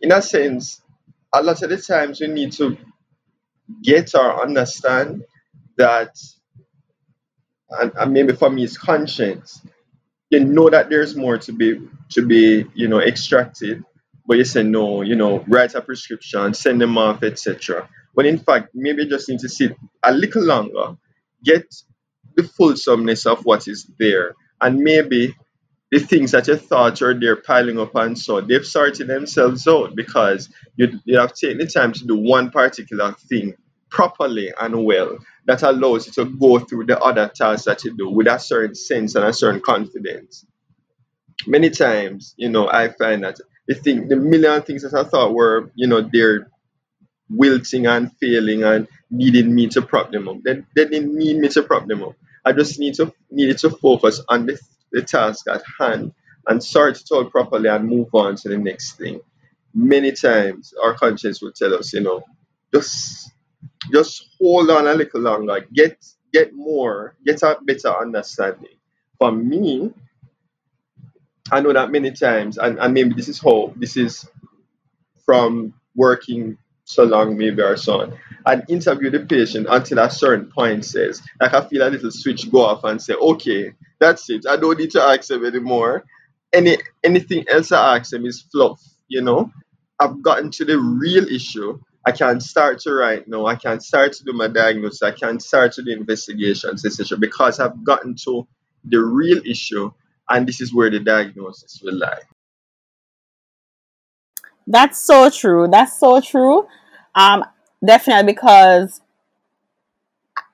in 0.00 0.12
a 0.12 0.22
sense, 0.22 0.80
a 1.32 1.42
lot 1.42 1.62
of 1.62 1.70
the 1.70 1.76
times 1.76 2.20
we 2.20 2.28
need 2.28 2.52
to 2.52 2.76
get 3.82 4.14
or 4.14 4.42
understand 4.42 5.24
that, 5.76 6.16
and, 7.70 7.92
and 7.96 8.12
maybe 8.12 8.34
for 8.34 8.50
me, 8.50 8.64
it's 8.64 8.78
conscience. 8.78 9.62
You 10.30 10.44
know 10.44 10.70
that 10.70 10.90
there's 10.90 11.16
more 11.16 11.38
to 11.38 11.52
be 11.52 11.80
to 12.10 12.26
be 12.26 12.66
you 12.74 12.88
know 12.88 13.00
extracted, 13.00 13.84
but 14.26 14.38
you 14.38 14.44
say 14.44 14.62
no. 14.64 15.02
You 15.02 15.16
know, 15.16 15.44
write 15.48 15.74
a 15.74 15.82
prescription, 15.82 16.54
send 16.54 16.80
them 16.80 16.98
off, 16.98 17.22
etc. 17.22 17.88
When 18.14 18.26
in 18.26 18.38
fact, 18.38 18.70
maybe 18.74 19.04
you 19.04 19.10
just 19.10 19.28
need 19.28 19.40
to 19.40 19.48
sit 19.48 19.76
a 20.02 20.12
little 20.12 20.44
longer, 20.44 20.96
get 21.44 21.74
the 22.36 22.44
fulsomeness 22.44 23.26
of 23.26 23.44
what 23.44 23.68
is 23.68 23.90
there, 23.98 24.34
and 24.60 24.80
maybe 24.80 25.34
the 25.90 26.00
things 26.00 26.32
that 26.32 26.48
you 26.48 26.56
thought 26.56 27.02
are 27.02 27.18
there 27.18 27.36
piling 27.36 27.80
up 27.80 27.94
and 27.96 28.18
so 28.18 28.40
they've 28.40 28.66
sorted 28.66 29.08
themselves 29.08 29.66
out 29.68 29.96
because 29.96 30.50
you, 30.76 31.00
you 31.04 31.18
have 31.18 31.34
taken 31.34 31.58
the 31.58 31.66
time 31.66 31.92
to 31.92 32.06
do 32.06 32.16
one 32.16 32.50
particular 32.50 33.14
thing 33.28 33.54
properly 33.90 34.52
and 34.60 34.84
well 34.84 35.18
that 35.48 35.62
allows 35.62 36.06
you 36.06 36.12
to 36.12 36.26
go 36.26 36.60
through 36.60 36.86
the 36.86 37.00
other 37.00 37.28
tasks 37.34 37.64
that 37.66 37.82
you 37.82 37.96
do 37.96 38.10
with 38.10 38.28
a 38.28 38.38
certain 38.38 38.76
sense 38.76 39.16
and 39.16 39.24
a 39.24 39.32
certain 39.32 39.62
confidence. 39.62 40.46
Many 41.46 41.70
times, 41.70 42.34
you 42.36 42.50
know, 42.50 42.68
I 42.70 42.90
find 42.90 43.24
that 43.24 43.38
the 43.66 43.74
thing, 43.74 44.08
the 44.08 44.16
million 44.16 44.62
things 44.62 44.82
that 44.82 44.94
I 44.94 45.08
thought 45.08 45.34
were, 45.34 45.72
you 45.74 45.88
know, 45.88 46.02
they're 46.12 46.48
wilting 47.30 47.86
and 47.86 48.12
failing 48.20 48.64
and 48.64 48.88
needing 49.10 49.54
me 49.54 49.68
to 49.68 49.82
prop 49.82 50.12
them 50.12 50.28
up. 50.28 50.38
They, 50.44 50.62
they 50.76 50.86
didn't 50.86 51.16
need 51.16 51.38
me 51.38 51.48
to 51.50 51.62
prop 51.62 51.86
them 51.86 52.02
up. 52.04 52.14
I 52.44 52.52
just 52.52 52.78
need 52.78 52.94
to 52.96 53.12
needed 53.30 53.58
to 53.58 53.70
focus 53.70 54.20
on 54.28 54.46
the, 54.46 54.60
the 54.92 55.02
task 55.02 55.46
at 55.48 55.62
hand 55.80 56.12
and 56.46 56.62
sort 56.62 57.00
it 57.00 57.08
out 57.14 57.30
properly 57.30 57.70
and 57.70 57.86
move 57.88 58.08
on 58.14 58.36
to 58.36 58.48
the 58.50 58.58
next 58.58 58.98
thing. 58.98 59.20
Many 59.74 60.12
times 60.12 60.74
our 60.82 60.94
conscience 60.94 61.42
will 61.42 61.52
tell 61.52 61.74
us, 61.74 61.92
you 61.94 62.00
know, 62.02 62.22
just 62.74 63.32
just 63.92 64.30
hold 64.40 64.70
on 64.70 64.86
a 64.88 64.94
little 64.94 65.20
longer, 65.20 65.66
get 65.74 66.04
get 66.32 66.54
more, 66.54 67.16
get 67.26 67.42
a 67.42 67.58
better 67.64 67.90
understanding. 67.96 68.76
For 69.18 69.32
me, 69.32 69.92
I 71.52 71.60
know 71.60 71.72
that 71.72 71.92
many 71.92 72.12
times, 72.12 72.58
and, 72.58 72.78
and 72.78 72.94
maybe 72.94 73.14
this 73.14 73.28
is 73.28 73.40
how 73.42 73.72
this 73.76 73.96
is 73.96 74.28
from 75.24 75.74
working 75.96 76.58
so 76.84 77.04
long, 77.04 77.36
maybe 77.38 77.62
or 77.62 77.76
so 77.76 78.02
on, 78.02 78.18
and 78.46 78.64
interview 78.68 79.10
the 79.10 79.20
patient 79.20 79.66
until 79.70 80.00
a 80.00 80.10
certain 80.10 80.50
point 80.50 80.84
says, 80.84 81.22
like 81.40 81.54
I 81.54 81.66
feel 81.68 81.86
a 81.86 81.90
little 81.90 82.10
switch 82.10 82.50
go 82.50 82.62
off 82.64 82.84
and 82.84 83.00
say, 83.02 83.14
okay, 83.14 83.72
that's 84.00 84.30
it. 84.30 84.46
I 84.48 84.56
don't 84.56 84.78
need 84.78 84.92
to 84.92 85.02
ask 85.02 85.28
them 85.28 85.44
anymore. 85.46 86.04
Any 86.52 86.78
anything 87.04 87.44
else 87.48 87.72
I 87.72 87.98
ask 87.98 88.10
them 88.10 88.26
is 88.26 88.42
fluff, 88.52 88.82
you 89.08 89.22
know. 89.22 89.52
I've 90.00 90.22
gotten 90.22 90.50
to 90.52 90.64
the 90.64 90.78
real 90.78 91.26
issue. 91.28 91.80
I 92.06 92.12
can't 92.12 92.42
start 92.42 92.78
to 92.80 92.94
write 92.94 93.28
now. 93.28 93.46
I 93.46 93.56
can't 93.56 93.82
start 93.82 94.12
to 94.14 94.24
do 94.24 94.32
my 94.32 94.48
diagnosis. 94.48 95.02
I 95.02 95.12
can't 95.12 95.42
start 95.42 95.72
to 95.72 95.82
do 95.82 95.90
investigations, 95.90 96.84
etc. 96.84 97.18
Because 97.18 97.60
I've 97.60 97.84
gotten 97.84 98.14
to 98.24 98.46
the 98.84 98.98
real 98.98 99.40
issue, 99.44 99.90
and 100.30 100.46
this 100.46 100.60
is 100.60 100.74
where 100.74 100.90
the 100.90 101.00
diagnosis 101.00 101.80
will 101.82 101.98
lie. 101.98 102.20
That's 104.66 104.98
so 104.98 105.30
true. 105.30 105.66
That's 105.68 105.98
so 105.98 106.20
true. 106.20 106.66
Um, 107.14 107.44
definitely 107.84 108.32
because 108.32 109.00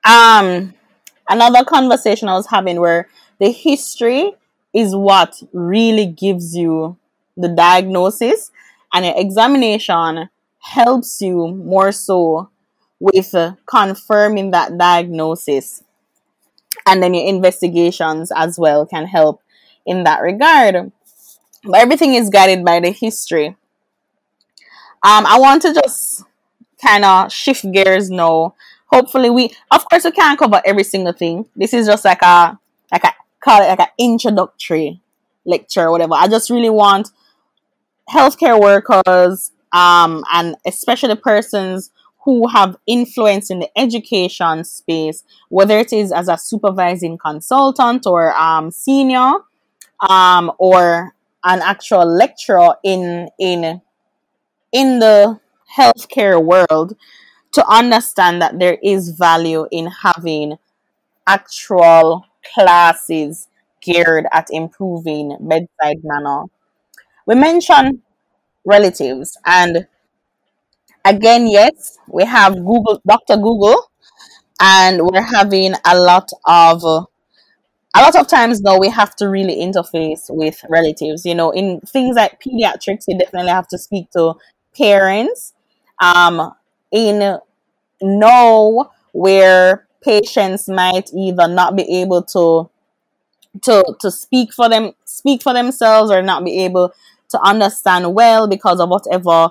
um 0.05 0.73
another 1.29 1.63
conversation 1.63 2.29
I 2.29 2.33
was 2.33 2.47
having 2.47 2.79
where 2.79 3.09
the 3.39 3.51
history 3.51 4.33
is 4.73 4.95
what 4.95 5.41
really 5.53 6.05
gives 6.05 6.55
you 6.55 6.97
the 7.35 7.49
diagnosis 7.49 8.51
and 8.93 9.05
your 9.05 9.15
examination 9.17 10.29
helps 10.65 11.21
you 11.21 11.47
more 11.47 11.91
so 11.91 12.49
with 12.99 13.33
uh, 13.35 13.53
confirming 13.67 14.51
that 14.51 14.77
diagnosis. 14.77 15.83
And 16.87 17.01
then 17.01 17.13
your 17.13 17.27
investigations 17.27 18.31
as 18.35 18.57
well 18.57 18.85
can 18.85 19.05
help 19.05 19.41
in 19.85 20.03
that 20.03 20.21
regard. 20.21 20.91
But 21.63 21.79
everything 21.79 22.15
is 22.15 22.29
guided 22.29 22.65
by 22.65 22.79
the 22.79 22.91
history. 22.91 23.55
Um 25.03 25.25
i 25.27 25.37
want 25.39 25.61
to 25.61 25.73
just 25.73 26.23
kind 26.83 27.05
of 27.05 27.31
shift 27.31 27.71
gears 27.71 28.09
now. 28.09 28.55
Hopefully 28.87 29.29
we 29.29 29.51
of 29.71 29.87
course 29.89 30.03
we 30.03 30.11
can't 30.11 30.37
cover 30.37 30.61
every 30.65 30.83
single 30.83 31.13
thing. 31.13 31.45
This 31.55 31.73
is 31.73 31.85
just 31.87 32.05
like 32.05 32.21
a 32.21 32.57
like 32.91 33.03
a 33.03 33.13
call 33.39 33.61
it 33.61 33.67
like 33.67 33.79
an 33.79 33.93
introductory 33.97 34.99
lecture 35.45 35.83
or 35.83 35.91
whatever. 35.91 36.13
I 36.15 36.27
just 36.27 36.49
really 36.49 36.69
want 36.71 37.11
healthcare 38.09 38.59
workers 38.59 39.51
um, 39.75 40.23
and 40.33 40.55
especially 40.65 41.15
persons 41.17 41.91
who 42.23 42.47
have 42.47 42.77
influence 42.87 43.51
in 43.51 43.59
the 43.59 43.69
education 43.77 44.63
space, 44.63 45.23
whether 45.49 45.77
it 45.77 45.93
is 45.93 46.11
as 46.11 46.29
a 46.29 46.37
supervising 46.37 47.17
consultant 47.19 48.07
or 48.07 48.35
um, 48.35 48.71
senior 48.71 49.33
um, 50.09 50.51
or 50.57 51.13
an 51.43 51.61
actual 51.61 52.05
lecturer 52.05 52.75
in 52.83 53.29
in 53.39 53.81
in 54.71 54.99
the 54.99 55.39
healthcare 55.77 56.43
world, 56.43 56.95
to 57.53 57.65
understand 57.67 58.41
that 58.41 58.59
there 58.59 58.77
is 58.83 59.09
value 59.11 59.67
in 59.71 59.87
having 59.87 60.57
actual 61.27 62.25
classes 62.53 63.47
geared 63.81 64.25
at 64.31 64.47
improving 64.51 65.37
bedside 65.41 65.99
manner. 66.03 66.43
We 67.27 67.35
mentioned 67.35 68.01
relatives. 68.65 69.37
And 69.45 69.87
again, 71.03 71.47
yes, 71.47 71.97
we 72.07 72.25
have 72.25 72.55
Google, 72.55 73.01
Dr. 73.07 73.37
Google, 73.37 73.89
and 74.61 75.01
we're 75.03 75.21
having 75.21 75.73
a 75.85 75.99
lot 75.99 76.29
of 76.47 76.83
a 77.97 78.01
lot 78.01 78.15
of 78.15 78.27
times 78.27 78.61
now 78.61 78.77
we 78.77 78.89
have 78.89 79.15
to 79.15 79.29
really 79.29 79.55
interface 79.55 80.25
with 80.29 80.63
relatives. 80.69 81.25
You 81.25 81.35
know, 81.35 81.51
in 81.51 81.79
things 81.81 82.15
like 82.17 82.41
pediatrics, 82.41 83.05
we 83.07 83.17
definitely 83.17 83.51
have 83.51 83.67
to 83.69 83.77
speak 83.77 84.11
to 84.11 84.33
parents. 84.77 85.53
Um, 86.01 86.53
in 86.91 87.39
know 88.01 88.91
where 89.13 89.87
patients 90.03 90.67
might 90.69 91.09
either 91.15 91.47
not 91.47 91.75
be 91.75 91.83
able 92.01 92.23
to 92.23 92.69
to 93.61 93.83
to 94.01 94.11
speak 94.11 94.53
for 94.53 94.67
them 94.69 94.91
speak 95.05 95.41
for 95.41 95.53
themselves 95.53 96.11
or 96.11 96.21
not 96.21 96.43
be 96.43 96.59
able 96.65 96.93
to 97.29 97.41
understand 97.41 98.13
well 98.13 98.47
because 98.47 98.79
of 98.79 98.89
whatever 98.89 99.49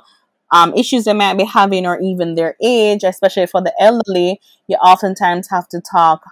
um, 0.53 0.75
issues 0.75 1.05
they 1.05 1.13
might 1.13 1.37
be 1.37 1.45
having 1.45 1.87
or 1.87 2.01
even 2.01 2.35
their 2.35 2.57
age, 2.63 3.03
especially 3.05 3.47
for 3.47 3.61
the 3.61 3.75
elderly, 3.81 4.41
you 4.69 4.77
oftentimes 4.77 5.49
have 5.51 5.69
to 5.69 5.81
talk 5.81 6.23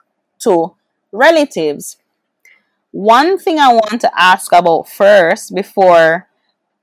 to 0.41 0.75
relatives. 1.11 1.97
One 2.93 3.39
thing 3.39 3.59
I 3.59 3.73
want 3.73 4.01
to 4.03 4.11
ask 4.21 4.53
about 4.53 4.89
first 4.89 5.55
before 5.55 6.29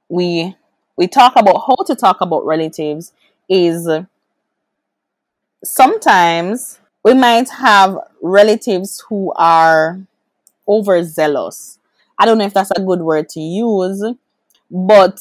we 0.09 0.55
we 0.97 1.07
talk 1.07 1.33
about 1.37 1.63
how 1.67 1.77
to 1.85 1.95
talk 1.95 2.21
about 2.21 2.45
relatives 2.45 3.13
is 3.49 3.87
sometimes 5.63 6.79
we 7.03 7.13
might 7.13 7.49
have 7.49 7.97
relatives 8.21 9.03
who 9.09 9.31
are 9.35 9.99
overzealous. 10.67 11.79
I 12.17 12.25
don't 12.25 12.37
know 12.37 12.45
if 12.45 12.53
that's 12.53 12.71
a 12.71 12.81
good 12.81 13.01
word 13.01 13.29
to 13.29 13.41
use, 13.41 14.03
but 14.71 15.19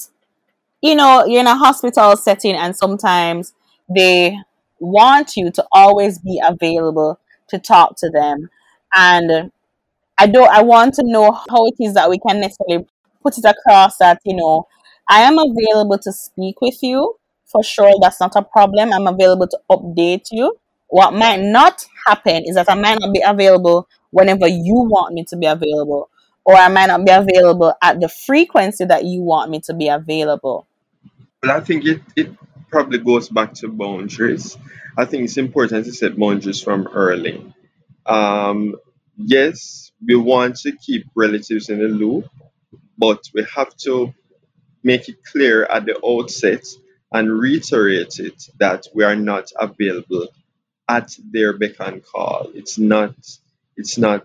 you 0.83 0.95
know, 0.95 1.25
you're 1.27 1.41
in 1.41 1.47
a 1.47 1.57
hospital 1.57 2.17
setting 2.17 2.55
and 2.55 2.77
sometimes 2.77 3.55
they 3.95 4.37
want 4.81 5.37
you 5.37 5.51
to 5.51 5.65
always 5.73 6.19
be 6.19 6.41
available 6.47 7.19
to 7.49 7.59
talk 7.59 7.97
to 7.99 8.11
them. 8.11 8.51
And 8.95 9.51
I 10.19 10.27
don't 10.27 10.51
I 10.51 10.63
want 10.63 10.95
to 10.95 11.03
know 11.05 11.33
how 11.33 11.67
it 11.67 11.75
is 11.81 11.95
that 11.95 12.11
we 12.11 12.19
can 12.19 12.41
necessarily 12.41 12.87
put 13.23 13.39
it 13.39 13.45
across 13.45 13.97
that, 13.99 14.21
you 14.25 14.35
know, 14.37 14.67
I 15.09 15.21
am 15.21 15.39
available 15.39 15.99
to 15.99 16.13
speak 16.13 16.61
with 16.61 16.83
you. 16.83 17.17
For 17.47 17.63
sure, 17.65 17.93
that's 18.01 18.21
not 18.21 18.37
a 18.37 18.43
problem. 18.43 18.93
I'm 18.93 19.07
available 19.07 19.49
to 19.49 19.59
update 19.71 20.29
you. 20.33 20.59
What 20.89 21.15
might 21.15 21.41
not 21.41 21.87
happen 22.07 22.45
is 22.47 22.57
that 22.57 22.71
I 22.71 22.75
might 22.75 22.99
not 23.01 23.13
be 23.13 23.23
available 23.25 23.89
whenever 24.11 24.47
you 24.47 24.75
want 24.75 25.15
me 25.15 25.25
to 25.25 25.37
be 25.37 25.47
available, 25.47 26.11
or 26.49 26.57
I 26.57 26.69
might 26.69 26.87
not 26.87 27.05
be 27.05 27.13
available 27.13 27.75
at 27.83 28.01
the 28.01 28.09
frequency 28.09 28.87
that 28.87 29.05
you 29.05 29.21
want 29.21 29.51
me 29.51 29.61
to 29.67 29.75
be 29.75 29.89
available. 29.89 30.67
Well, 31.43 31.55
I 31.55 31.61
think 31.61 31.85
it, 31.85 32.01
it 32.17 32.31
probably 32.71 32.97
goes 33.01 33.29
back 33.29 33.53
to 33.57 33.69
boundaries. 33.69 34.57
I 34.97 35.05
think 35.05 35.25
it's 35.25 35.37
important 35.37 35.85
to 35.85 35.93
set 35.93 36.19
boundaries 36.19 36.63
from 36.63 36.87
early. 36.87 37.53
Um, 38.07 38.77
yes, 39.19 39.93
we 40.03 40.17
want 40.17 40.57
to 40.61 40.73
keep 40.73 41.05
relatives 41.15 41.69
in 41.69 41.81
the 41.81 41.89
loop, 41.89 42.25
but 42.97 43.23
we 43.35 43.47
have 43.55 43.77
to 43.85 44.15
make 44.83 45.11
it 45.11 45.23
clear 45.31 45.67
at 45.67 45.85
the 45.85 46.01
outset 46.03 46.65
and 47.13 47.31
reiterate 47.31 48.21
it 48.21 48.43
that 48.59 48.87
we 48.95 49.05
are 49.05 49.17
not 49.17 49.53
available 49.61 50.29
at 50.89 51.15
their 51.31 51.59
beck 51.59 51.79
and 51.81 52.03
call. 52.03 52.51
It's 52.55 52.79
not 52.79 53.15
it's 53.77 53.99
not 53.99 54.25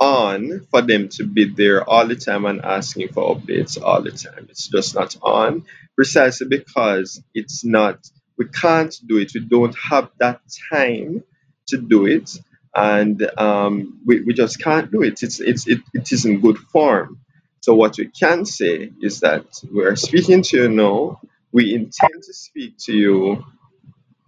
on 0.00 0.66
for 0.70 0.82
them 0.82 1.08
to 1.10 1.24
be 1.24 1.46
there 1.46 1.88
all 1.88 2.06
the 2.06 2.16
time 2.16 2.44
and 2.46 2.64
asking 2.64 3.08
for 3.08 3.34
updates 3.36 3.80
all 3.82 4.02
the 4.02 4.12
time. 4.12 4.46
It's 4.50 4.68
just 4.68 4.94
not 4.94 5.16
on 5.22 5.64
precisely 5.96 6.48
because 6.48 7.22
it's 7.34 7.64
not, 7.64 8.00
we 8.38 8.46
can't 8.48 8.94
do 9.06 9.18
it. 9.18 9.32
We 9.34 9.40
don't 9.40 9.76
have 9.90 10.10
that 10.18 10.40
time 10.72 11.24
to 11.68 11.78
do 11.78 12.06
it. 12.06 12.30
And 12.74 13.28
um, 13.38 14.00
we, 14.06 14.22
we 14.22 14.34
just 14.34 14.62
can't 14.62 14.90
do 14.92 15.02
it. 15.02 15.22
It's, 15.22 15.40
it's, 15.40 15.66
it, 15.68 15.80
it 15.94 16.12
isn't 16.12 16.40
good 16.42 16.58
form. 16.58 17.20
So, 17.62 17.74
what 17.74 17.98
we 17.98 18.06
can 18.08 18.44
say 18.46 18.92
is 19.02 19.20
that 19.20 19.44
we 19.72 19.84
are 19.84 19.96
speaking 19.96 20.42
to 20.42 20.56
you 20.64 20.68
now. 20.68 21.20
We 21.52 21.74
intend 21.74 22.22
to 22.24 22.34
speak 22.34 22.76
to 22.86 22.92
you 22.94 23.44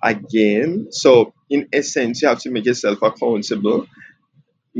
again. 0.02 0.88
So, 0.90 1.34
in 1.50 1.68
essence, 1.72 2.22
you 2.22 2.28
have 2.28 2.40
to 2.40 2.50
make 2.50 2.66
yourself 2.66 3.02
accountable 3.02 3.86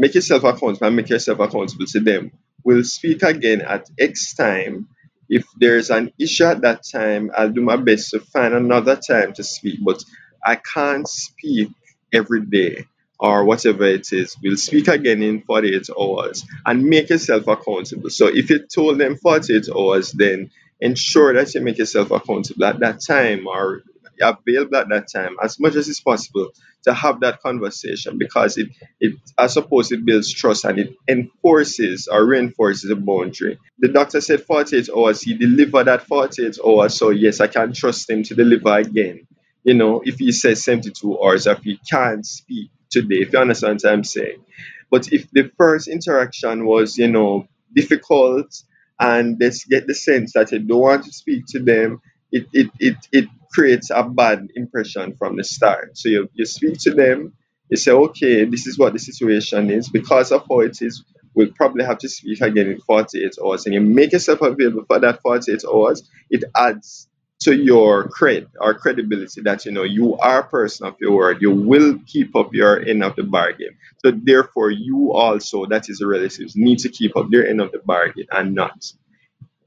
make 0.00 0.14
yourself 0.14 0.44
accountable 0.44 0.86
and 0.86 0.96
make 0.96 1.10
yourself 1.10 1.40
accountable 1.40 1.86
to 1.86 2.00
them. 2.00 2.32
We'll 2.64 2.84
speak 2.84 3.22
again 3.22 3.60
at 3.60 3.88
X 3.98 4.34
time. 4.34 4.88
If 5.28 5.44
there's 5.58 5.90
an 5.90 6.12
issue 6.18 6.44
at 6.44 6.62
that 6.62 6.84
time, 6.90 7.30
I'll 7.36 7.50
do 7.50 7.60
my 7.60 7.76
best 7.76 8.10
to 8.12 8.20
find 8.20 8.54
another 8.54 8.96
time 8.96 9.34
to 9.34 9.44
speak, 9.44 9.78
but 9.84 10.02
I 10.44 10.56
can't 10.56 11.06
speak 11.06 11.68
every 12.12 12.40
day 12.46 12.86
or 13.18 13.44
whatever 13.44 13.84
it 13.84 14.10
is. 14.12 14.36
We'll 14.42 14.56
speak 14.56 14.88
again 14.88 15.22
in 15.22 15.42
48 15.42 15.90
hours 16.00 16.46
and 16.64 16.84
make 16.84 17.10
yourself 17.10 17.46
accountable. 17.46 18.08
So 18.08 18.28
if 18.28 18.48
you 18.48 18.66
told 18.66 18.98
them 18.98 19.16
48 19.16 19.68
hours, 19.68 20.12
then 20.12 20.50
ensure 20.80 21.34
that 21.34 21.54
you 21.54 21.60
make 21.60 21.76
yourself 21.76 22.10
accountable 22.10 22.64
at 22.64 22.80
that 22.80 23.00
time 23.06 23.46
or 23.46 23.82
available 24.20 24.76
at 24.78 24.88
that 24.90 25.08
time 25.12 25.36
as 25.42 25.60
much 25.60 25.76
as 25.76 25.88
it's 25.88 26.00
possible 26.00 26.50
to 26.84 26.94
have 26.94 27.20
that 27.20 27.42
conversation 27.42 28.18
because 28.18 28.58
it, 28.58 28.68
it 29.00 29.14
I 29.38 29.48
suppose 29.48 29.92
it 29.92 30.04
builds 30.04 30.32
trust 30.32 30.64
and 30.64 30.78
it 30.78 30.94
enforces 31.08 32.08
or 32.10 32.24
reinforces 32.26 32.90
a 32.90 32.96
boundary. 32.96 33.58
The 33.80 33.88
doctor 33.88 34.20
said 34.20 34.42
48 34.44 34.90
hours, 34.96 35.22
he 35.22 35.34
delivered 35.34 35.84
that 35.86 36.04
48 36.06 36.58
hours, 36.66 36.94
so 36.96 37.10
yes, 37.10 37.40
I 37.40 37.48
can 37.48 37.72
trust 37.72 38.10
him 38.10 38.22
to 38.24 38.34
deliver 38.34 38.76
again. 38.78 39.26
You 39.64 39.74
know, 39.74 40.02
if 40.04 40.18
he 40.18 40.32
says 40.32 40.64
72 40.64 41.20
hours, 41.22 41.46
if 41.46 41.60
he 41.62 41.78
can't 41.90 42.26
speak 42.26 42.70
today, 42.90 43.16
if 43.16 43.32
you 43.32 43.38
understand 43.40 43.80
what 43.82 43.92
I'm 43.92 44.04
saying. 44.04 44.44
But 44.90 45.12
if 45.12 45.30
the 45.32 45.50
first 45.58 45.88
interaction 45.88 46.66
was, 46.66 46.98
you 46.98 47.08
know, 47.08 47.46
difficult 47.74 48.62
and 49.00 49.38
they 49.38 49.50
get 49.68 49.86
the 49.86 49.94
sense 49.94 50.32
that 50.34 50.52
you 50.52 50.60
don't 50.60 50.80
want 50.80 51.04
to 51.06 51.12
speak 51.12 51.46
to 51.48 51.60
them, 51.60 52.00
it, 52.32 52.46
it, 52.52 52.70
it, 52.80 52.96
it 53.12 53.26
creates 53.52 53.90
a 53.90 54.02
bad 54.04 54.48
impression 54.54 55.14
from 55.16 55.36
the 55.36 55.44
start. 55.44 55.96
So 55.96 56.08
you, 56.08 56.28
you 56.34 56.46
speak 56.46 56.78
to 56.80 56.92
them, 56.92 57.34
you 57.68 57.76
say, 57.76 57.92
okay, 57.92 58.44
this 58.44 58.66
is 58.66 58.78
what 58.78 58.92
the 58.92 58.98
situation 58.98 59.70
is. 59.70 59.88
Because 59.88 60.32
of 60.32 60.44
how 60.48 60.60
it 60.60 60.80
is, 60.80 61.04
we'll 61.34 61.52
probably 61.52 61.84
have 61.84 61.98
to 61.98 62.08
speak 62.08 62.40
again 62.40 62.68
in 62.68 62.80
48 62.80 63.36
hours. 63.44 63.66
And 63.66 63.74
you 63.74 63.80
make 63.80 64.12
yourself 64.12 64.42
available 64.42 64.84
for 64.86 64.98
that 65.00 65.20
48 65.22 65.64
hours, 65.64 66.08
it 66.30 66.44
adds 66.56 67.08
to 67.40 67.56
your 67.56 68.08
cred 68.08 68.46
or 68.60 68.74
credibility 68.74 69.40
that 69.40 69.64
you 69.64 69.72
know 69.72 69.82
you 69.82 70.16
are 70.18 70.40
a 70.40 70.44
person 70.48 70.86
of 70.86 70.94
your 71.00 71.12
word. 71.16 71.38
You 71.40 71.50
will 71.50 71.98
keep 72.06 72.36
up 72.36 72.52
your 72.52 72.80
end 72.80 73.02
of 73.02 73.16
the 73.16 73.22
bargain. 73.22 73.78
So 74.04 74.12
therefore, 74.12 74.70
you 74.70 75.12
also, 75.12 75.66
that 75.66 75.88
is 75.88 75.98
the 75.98 76.06
relatives, 76.06 76.54
need 76.54 76.80
to 76.80 76.90
keep 76.90 77.16
up 77.16 77.28
their 77.30 77.46
end 77.48 77.60
of 77.60 77.72
the 77.72 77.78
bargain 77.78 78.26
and 78.30 78.54
not 78.54 78.92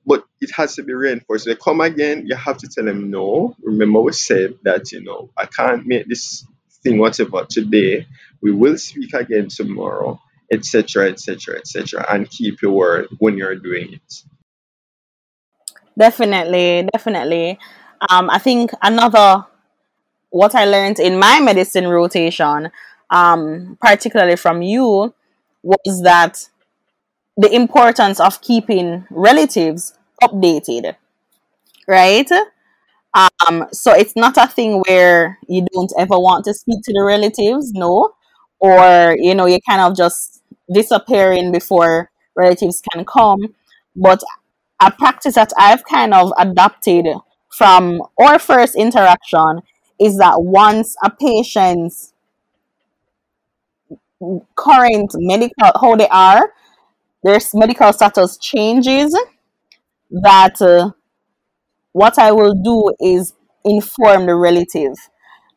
but 0.05 0.25
it 0.41 0.51
has 0.55 0.75
to 0.75 0.83
be 0.83 0.93
reinforced. 0.93 1.45
They 1.45 1.55
come 1.55 1.81
again, 1.81 2.25
you 2.25 2.35
have 2.35 2.57
to 2.57 2.67
tell 2.67 2.85
them 2.85 3.09
no. 3.09 3.55
Remember, 3.63 4.01
we 4.01 4.13
said 4.13 4.55
that 4.63 4.91
you 4.91 5.03
know 5.03 5.29
I 5.37 5.45
can't 5.45 5.85
make 5.85 6.07
this 6.07 6.45
thing 6.83 6.97
whatever 6.97 7.45
today. 7.49 8.07
We 8.41 8.51
will 8.51 8.77
speak 8.77 9.13
again 9.13 9.47
tomorrow, 9.47 10.19
etc., 10.51 11.09
etc., 11.09 11.57
etc., 11.57 12.05
and 12.09 12.29
keep 12.29 12.61
your 12.61 12.71
word 12.71 13.07
when 13.19 13.37
you're 13.37 13.55
doing 13.55 13.93
it. 13.93 14.13
Definitely, 15.97 16.89
definitely. 16.91 17.59
Um, 18.09 18.29
I 18.29 18.39
think 18.39 18.71
another 18.81 19.45
what 20.29 20.55
I 20.55 20.65
learned 20.65 20.99
in 20.99 21.19
my 21.19 21.39
medicine 21.39 21.87
rotation, 21.87 22.71
um, 23.11 23.77
particularly 23.79 24.35
from 24.35 24.63
you, 24.63 25.13
was 25.61 26.01
that 26.03 26.49
the 27.37 27.53
importance 27.53 28.19
of 28.19 28.41
keeping 28.41 29.05
relatives 29.09 29.93
updated, 30.23 30.95
right? 31.87 32.29
Um, 33.15 33.67
so 33.71 33.93
it's 33.93 34.15
not 34.15 34.37
a 34.37 34.47
thing 34.47 34.81
where 34.87 35.37
you 35.47 35.65
don't 35.73 35.91
ever 35.97 36.17
want 36.19 36.45
to 36.45 36.53
speak 36.53 36.81
to 36.83 36.93
the 36.93 37.03
relatives, 37.03 37.71
no, 37.73 38.13
or 38.59 39.15
you 39.19 39.35
know, 39.35 39.45
you 39.45 39.59
kind 39.67 39.81
of 39.81 39.95
just 39.95 40.41
disappearing 40.73 41.51
before 41.51 42.09
relatives 42.35 42.81
can 42.91 43.05
come. 43.05 43.53
But 43.95 44.23
a 44.81 44.91
practice 44.91 45.35
that 45.35 45.51
I've 45.57 45.83
kind 45.85 46.13
of 46.13 46.33
adopted 46.39 47.07
from 47.51 48.01
our 48.19 48.39
first 48.39 48.75
interaction 48.75 49.61
is 49.99 50.17
that 50.17 50.41
once 50.43 50.95
a 51.03 51.11
patient's 51.11 52.13
current 54.55 55.11
medical 55.15 55.71
how 55.79 55.95
they 55.95 56.07
are, 56.09 56.53
their 57.23 57.39
medical 57.53 57.91
status 57.93 58.37
changes, 58.37 59.17
that 60.11 60.61
uh, 60.61 60.91
what 61.93 62.19
I 62.19 62.31
will 62.31 62.53
do 62.53 62.93
is 62.99 63.33
inform 63.65 64.25
the 64.25 64.35
relative. 64.35 64.93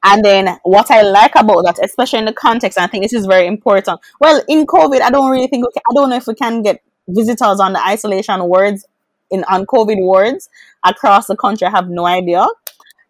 And 0.05 0.25
then 0.25 0.59
what 0.63 0.91
I 0.91 1.03
like 1.03 1.35
about 1.35 1.65
that, 1.65 1.79
especially 1.83 2.21
in 2.21 2.25
the 2.27 2.33
context, 2.33 2.79
I 2.79 2.87
think 2.87 3.05
this 3.05 3.13
is 3.13 3.27
very 3.27 3.47
important. 3.47 4.01
Well, 4.21 4.43
in 4.49 4.67
COVID, 4.67 5.01
I 5.01 5.11
don't 5.11 5.31
really 5.31 5.49
think 5.49 5.67
okay, 5.67 5.81
I 5.91 5.95
don't 5.95 6.11
know 6.11 6.17
if 6.17 6.27
we 6.27 6.35
can 6.35 6.63
get 6.63 6.81
visitors 7.09 7.61
on 7.61 7.73
the 7.73 7.85
isolation 7.85 8.43
wards 8.45 8.87
in 9.31 9.45
on 9.45 9.67
COVID 9.67 9.97
wards 9.99 10.49
across 10.85 11.27
the 11.27 11.37
country. 11.37 11.67
I 11.67 11.71
have 11.71 11.89
no 11.89 12.07
idea, 12.07 12.47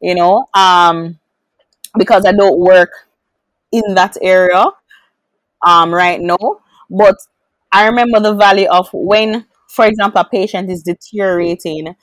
you 0.00 0.14
know, 0.14 0.46
um, 0.54 1.18
because 1.98 2.24
I 2.24 2.32
don't 2.32 2.58
work 2.58 2.90
in 3.72 3.94
that 3.94 4.16
area 4.22 4.64
um, 5.66 5.92
right 5.92 6.20
now. 6.20 6.38
But 6.88 7.16
I 7.72 7.86
remember 7.86 8.20
the 8.20 8.34
value 8.34 8.68
of 8.68 8.88
when, 8.92 9.46
for 9.68 9.84
example, 9.86 10.20
a 10.20 10.24
patient 10.28 10.70
is 10.70 10.82
deteriorating 10.82 11.94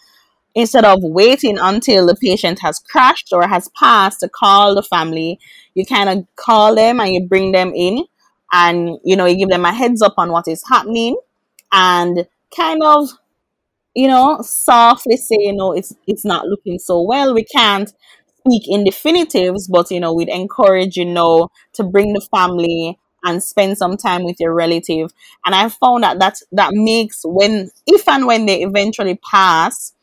instead 0.55 0.85
of 0.85 0.99
waiting 1.03 1.57
until 1.59 2.07
the 2.07 2.15
patient 2.15 2.59
has 2.61 2.79
crashed 2.79 3.29
or 3.33 3.47
has 3.47 3.69
passed 3.79 4.19
to 4.21 4.29
call 4.29 4.75
the 4.75 4.83
family, 4.83 5.39
you 5.75 5.85
kind 5.85 6.09
of 6.09 6.27
call 6.35 6.75
them 6.75 6.99
and 6.99 7.13
you 7.13 7.27
bring 7.27 7.51
them 7.53 7.71
in 7.75 8.05
and 8.51 8.99
you 9.03 9.15
know 9.15 9.25
you 9.25 9.37
give 9.37 9.49
them 9.49 9.65
a 9.65 9.73
heads 9.73 10.01
up 10.01 10.13
on 10.17 10.31
what 10.31 10.47
is 10.47 10.63
happening 10.69 11.17
and 11.71 12.27
kind 12.55 12.81
of 12.83 13.09
you 13.95 14.07
know 14.07 14.39
softly 14.41 15.17
say 15.17 15.37
you 15.39 15.53
know 15.53 15.71
it's 15.73 15.93
it's 16.07 16.25
not 16.25 16.47
looking 16.47 16.79
so 16.79 17.01
well. 17.01 17.33
We 17.33 17.43
can't 17.45 17.91
speak 18.45 18.63
in 18.67 18.83
definitives 18.83 19.67
but 19.67 19.89
you 19.91 19.99
know 19.99 20.13
we'd 20.13 20.29
encourage 20.29 20.97
you 20.97 21.05
know 21.05 21.49
to 21.73 21.83
bring 21.83 22.13
the 22.13 22.21
family 22.35 22.99
and 23.23 23.43
spend 23.43 23.77
some 23.77 23.97
time 23.97 24.23
with 24.23 24.35
your 24.39 24.53
relative 24.53 25.11
and 25.45 25.55
i 25.55 25.69
found 25.69 26.03
that 26.03 26.19
that 26.19 26.35
that 26.51 26.71
makes 26.73 27.21
when 27.23 27.69
if 27.87 28.07
and 28.07 28.25
when 28.27 28.45
they 28.45 28.61
eventually 28.63 29.19
pass 29.29 29.93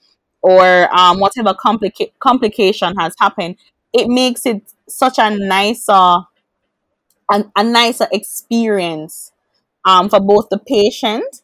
or 0.42 0.94
um, 0.94 1.20
whatever 1.20 1.52
complica- 1.54 2.12
complication 2.18 2.94
has 2.96 3.14
happened, 3.18 3.56
it 3.92 4.08
makes 4.08 4.46
it 4.46 4.72
such 4.88 5.18
a 5.18 5.30
nicer 5.30 5.92
a, 7.32 7.44
a 7.56 7.62
nicer 7.62 8.08
experience 8.12 9.32
um, 9.84 10.08
for 10.08 10.20
both 10.20 10.48
the 10.50 10.58
patient 10.58 11.42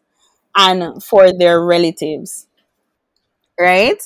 and 0.57 1.03
for 1.03 1.33
their 1.33 1.61
relatives, 1.63 2.47
right? 3.59 4.01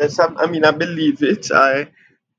Yes, 0.00 0.18
I, 0.18 0.26
I 0.26 0.46
mean 0.46 0.64
I 0.64 0.70
believe 0.70 1.22
it. 1.22 1.50
I 1.52 1.88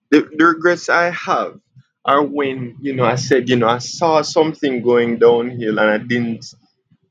the, 0.10 0.30
the 0.36 0.46
regrets 0.46 0.90
I 0.90 1.12
have 1.12 1.60
are 2.06 2.24
when 2.24 2.78
you 2.82 2.94
know 2.96 3.06
I 3.06 3.16
said 3.16 3.50
you 3.50 3.58
know 3.58 3.68
I 3.70 3.80
saw 3.80 4.22
something 4.24 4.82
going 4.84 5.20
downhill 5.20 5.80
and 5.80 5.90
I 5.92 6.00
didn't 6.00 6.46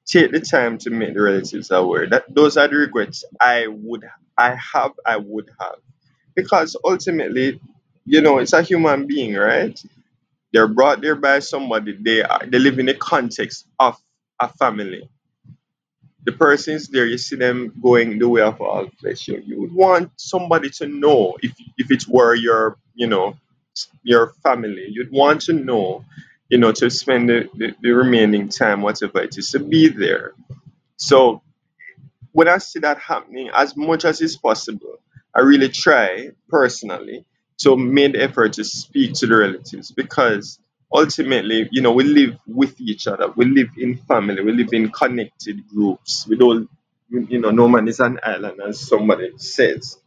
take 0.07 0.33
the 0.33 0.41
time 0.41 0.79
to 0.79 0.91
make 0.91 1.15
the 1.15 1.23
relatives 1.23 1.71
aware. 1.71 2.09
That 2.09 2.25
those 2.35 2.57
are 2.57 2.69
the 2.69 2.77
regrets 2.77 3.25
I 3.41 3.67
would 3.69 4.05
I 4.39 4.57
have 4.75 4.93
I 5.07 5.19
would 5.19 5.51
have 5.61 5.77
because 6.35 6.77
ultimately, 6.85 7.61
you 8.07 8.21
know, 8.23 8.39
it's 8.39 8.53
a 8.53 8.63
human 8.63 9.07
being, 9.07 9.35
right? 9.35 9.79
They're 10.53 10.69
brought 10.69 11.01
there 11.03 11.17
by 11.17 11.41
somebody. 11.41 11.97
They 12.01 12.23
are 12.23 12.43
they 12.47 12.59
live 12.59 12.79
in 12.79 12.87
the 12.87 12.95
context 12.95 13.69
of 13.81 13.97
a 14.41 14.49
family. 14.49 15.09
The 16.25 16.33
persons 16.33 16.89
there, 16.89 17.07
you 17.07 17.19
see 17.19 17.37
them 17.37 17.73
going 17.83 18.19
the 18.19 18.29
way 18.29 18.43
of 18.43 18.61
all 18.61 18.89
flesh. 19.01 19.29
You, 19.29 19.43
you 19.47 19.61
would 19.63 19.73
want 19.75 20.13
somebody 20.17 20.71
to 20.71 20.89
know 20.89 21.37
if 21.43 21.53
if 21.79 21.91
it 21.91 22.07
were 22.09 22.35
your 22.35 22.79
you 22.95 23.07
know 23.09 23.37
your 24.03 24.35
family. 24.43 24.87
You'd 24.91 25.13
want 25.13 25.43
to 25.43 25.55
know, 25.55 26.05
you 26.49 26.59
know, 26.59 26.73
to 26.73 26.91
spend 26.91 27.29
the, 27.31 27.49
the, 27.55 27.75
the 27.83 27.91
remaining 27.93 28.49
time, 28.49 28.83
whatever 28.83 29.23
it 29.23 29.39
is, 29.39 29.53
to 29.53 29.61
be 29.61 29.89
there. 29.89 30.35
So 30.97 31.43
when 32.33 32.49
I 32.49 32.59
see 32.59 32.81
that 32.81 32.99
happening, 33.01 33.51
as 33.55 33.77
much 33.77 34.07
as 34.07 34.23
is 34.23 34.37
possible, 34.39 34.99
I 35.35 35.41
really 35.43 35.71
try 35.71 36.31
personally 36.49 37.27
to 37.61 37.77
make 37.77 38.15
the 38.15 38.23
effort 38.25 38.55
to 38.55 38.65
speak 38.65 39.15
to 39.15 39.29
the 39.29 39.37
relatives 39.37 39.93
because 39.93 40.59
ultimately, 40.93 41.69
you 41.73 41.83
know, 41.83 41.93
we 41.93 42.05
live 42.05 42.37
with 42.47 42.81
each 42.81 43.07
other. 43.09 43.29
We 43.37 43.47
live 43.47 43.71
in 43.79 43.97
family. 43.99 44.43
We 44.43 44.53
live 44.53 44.71
in 44.73 44.91
connected 44.91 45.69
groups. 45.69 46.27
We 46.29 46.37
don't, 46.37 46.71
you 47.11 47.41
know, 47.41 47.51
no 47.51 47.69
man 47.69 47.89
is 47.89 48.01
an 48.01 48.21
island, 48.25 48.61
as 48.67 48.81
somebody 48.81 49.33
says. 49.39 49.99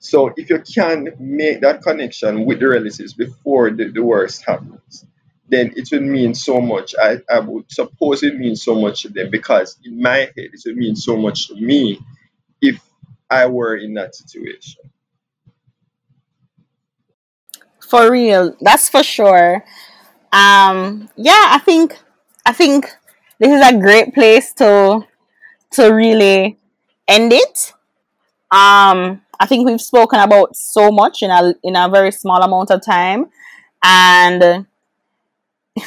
So 0.00 0.32
if 0.36 0.48
you 0.50 0.60
can 0.60 1.08
make 1.18 1.60
that 1.60 1.82
connection 1.82 2.44
with 2.44 2.60
the 2.60 2.68
relatives 2.68 3.14
before 3.14 3.70
the, 3.70 3.90
the 3.90 4.02
worst 4.02 4.44
happens, 4.46 5.04
then 5.48 5.72
it 5.76 5.88
would 5.90 6.02
mean 6.02 6.34
so 6.34 6.60
much. 6.60 6.94
I, 7.00 7.18
I 7.30 7.40
would 7.40 7.70
suppose 7.70 8.22
it 8.22 8.36
means 8.36 8.62
so 8.62 8.80
much 8.80 9.02
to 9.02 9.08
them 9.08 9.30
because 9.30 9.78
in 9.84 10.00
my 10.00 10.18
head 10.18 10.32
it 10.36 10.62
would 10.66 10.76
mean 10.76 10.94
so 10.94 11.16
much 11.16 11.48
to 11.48 11.54
me 11.54 11.98
if 12.60 12.80
I 13.30 13.46
were 13.46 13.76
in 13.76 13.94
that 13.94 14.14
situation. 14.14 14.82
For 17.80 18.10
real, 18.10 18.54
that's 18.60 18.88
for 18.90 19.02
sure. 19.02 19.64
Um, 20.32 21.08
yeah, 21.16 21.46
I 21.48 21.60
think 21.64 21.98
I 22.44 22.52
think 22.52 22.94
this 23.38 23.50
is 23.50 23.66
a 23.66 23.78
great 23.78 24.12
place 24.12 24.52
to 24.54 25.06
to 25.72 25.88
really 25.88 26.58
end 27.06 27.32
it. 27.32 27.72
Um, 28.50 29.22
I 29.40 29.46
think 29.46 29.66
we've 29.66 29.80
spoken 29.80 30.18
about 30.20 30.56
so 30.56 30.90
much 30.90 31.22
in 31.22 31.30
a 31.30 31.54
in 31.62 31.76
a 31.76 31.88
very 31.88 32.10
small 32.10 32.42
amount 32.42 32.70
of 32.70 32.84
time, 32.84 33.26
and 33.82 34.66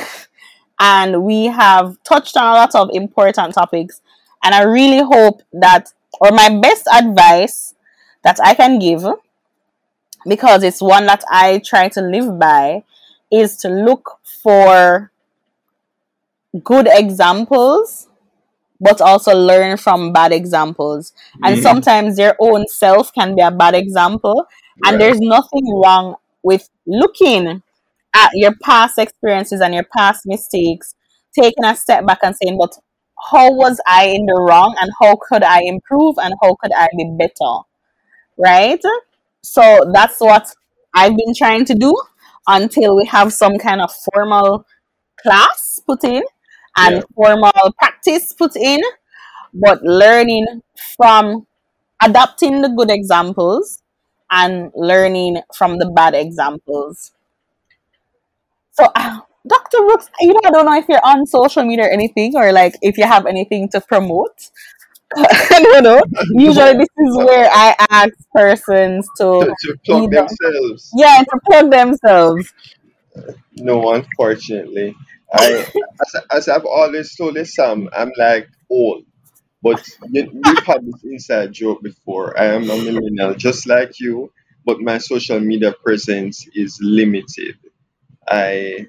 and 0.79 1.23
we 1.23 1.45
have 1.45 2.01
touched 2.03 2.37
on 2.37 2.43
a 2.43 2.53
lot 2.53 2.75
of 2.75 2.89
important 2.93 3.53
topics. 3.53 4.01
And 4.43 4.55
I 4.55 4.63
really 4.63 5.03
hope 5.03 5.41
that, 5.53 5.93
or 6.19 6.31
my 6.31 6.49
best 6.59 6.87
advice 6.91 7.75
that 8.23 8.39
I 8.43 8.55
can 8.55 8.79
give, 8.79 9.05
because 10.27 10.63
it's 10.63 10.81
one 10.81 11.05
that 11.05 11.23
I 11.29 11.61
try 11.63 11.89
to 11.89 12.01
live 12.01 12.39
by, 12.39 12.83
is 13.31 13.57
to 13.57 13.69
look 13.69 14.19
for 14.41 15.11
good 16.63 16.87
examples 16.89 18.07
but 18.81 18.99
also 19.01 19.33
learn 19.35 19.77
from 19.77 20.11
bad 20.11 20.33
examples. 20.33 21.13
And 21.43 21.57
hmm 21.57 21.61
sometimes 21.61 22.17
their 22.17 22.35
own 22.39 22.67
self 22.67 23.13
can 23.13 23.35
be 23.35 23.41
a 23.41 23.51
bad 23.51 23.75
example. 23.75 24.47
And 24.85 24.99
there's 24.99 25.19
nothing 25.21 25.63
wrong 25.83 26.15
with 26.43 26.69
looking 26.87 27.61
at 28.15 28.31
your 28.33 28.53
past 28.63 28.97
experiences 28.97 29.61
and 29.61 29.73
your 29.73 29.85
past 29.95 30.23
mistakes, 30.25 30.95
taking 31.39 31.63
a 31.65 31.75
step 31.75 32.05
back 32.05 32.19
and 32.23 32.35
saying, 32.35 32.57
but 32.59 32.75
how 33.31 33.51
was 33.53 33.79
I 33.87 34.07
in 34.07 34.25
the 34.25 34.41
wrong 34.41 34.75
and 34.81 34.91
how 35.01 35.17
could 35.29 35.43
I 35.43 35.61
improve 35.63 36.15
and 36.17 36.33
how 36.41 36.55
could 36.61 36.71
I 36.75 36.87
be 36.97 37.15
better? 37.17 37.61
Right? 38.37 38.81
So 39.43 39.91
that's 39.93 40.19
what 40.19 40.53
I've 40.93 41.15
been 41.15 41.33
trying 41.35 41.65
to 41.65 41.75
do 41.75 41.95
until 42.47 42.95
we 42.95 43.05
have 43.05 43.33
some 43.33 43.57
kind 43.57 43.81
of 43.81 43.91
formal 44.13 44.65
class 45.21 45.79
put 45.85 46.03
in 46.03 46.23
and 46.77 46.97
Yeah. 46.97 47.01
formal 47.15 47.73
practice 47.77 48.33
put 48.33 48.55
in, 48.55 48.81
but 49.53 49.81
learning 49.83 50.61
from 50.97 51.47
adapting 52.03 52.61
the 52.61 52.69
good 52.69 52.91
examples 52.91 53.81
and 54.31 54.71
learning 54.75 55.41
from 55.55 55.77
the 55.79 55.85
bad 55.95 56.13
examples. 56.15 57.11
So, 58.71 58.85
uh, 58.95 59.19
Dr. 59.47 59.79
Brooks, 59.79 60.09
you 60.19 60.33
know, 60.33 60.39
I 60.45 60.51
don't 60.51 60.65
know 60.65 60.75
if 60.77 60.87
you're 60.87 61.03
on 61.05 61.25
social 61.25 61.63
media 61.63 61.85
or 61.85 61.89
anything, 61.89 62.35
or 62.35 62.51
like 62.51 62.75
if 62.81 62.97
you 62.97 63.05
have 63.05 63.25
anything 63.25 63.69
to 63.69 63.81
promote. 63.81 64.49
I 65.17 65.59
don't 65.61 65.83
know. 65.83 66.01
Usually, 66.33 66.73
this 66.73 66.87
is 66.99 67.17
where 67.17 67.49
I 67.51 67.75
ask 67.89 68.13
persons 68.33 69.07
to 69.17 69.45
to, 69.45 69.55
to 69.61 69.77
plug 69.85 70.03
either, 70.03 70.27
themselves. 70.27 70.91
yeah, 70.95 71.19
to 71.23 71.39
plug 71.47 71.71
themselves. 71.71 72.53
No, 73.55 73.93
unfortunately. 73.93 74.95
I 75.33 75.65
as, 76.01 76.15
as 76.31 76.49
I've 76.49 76.65
always 76.65 77.15
told 77.15 77.37
Sam, 77.47 77.89
I'm 77.93 78.11
like 78.17 78.49
old. 78.69 79.05
But 79.63 79.83
you, 80.09 80.29
we've 80.33 80.63
had 80.63 80.85
this 80.85 81.03
inside 81.03 81.53
joke 81.53 81.83
before. 81.83 82.39
I 82.39 82.45
am 82.45 82.63
a 82.63 82.77
millennial 82.77 83.35
just 83.35 83.67
like 83.67 83.99
you, 83.99 84.31
but 84.65 84.81
my 84.81 84.97
social 84.97 85.39
media 85.39 85.73
presence 85.83 86.47
is 86.53 86.79
limited. 86.81 87.57
I 88.27 88.87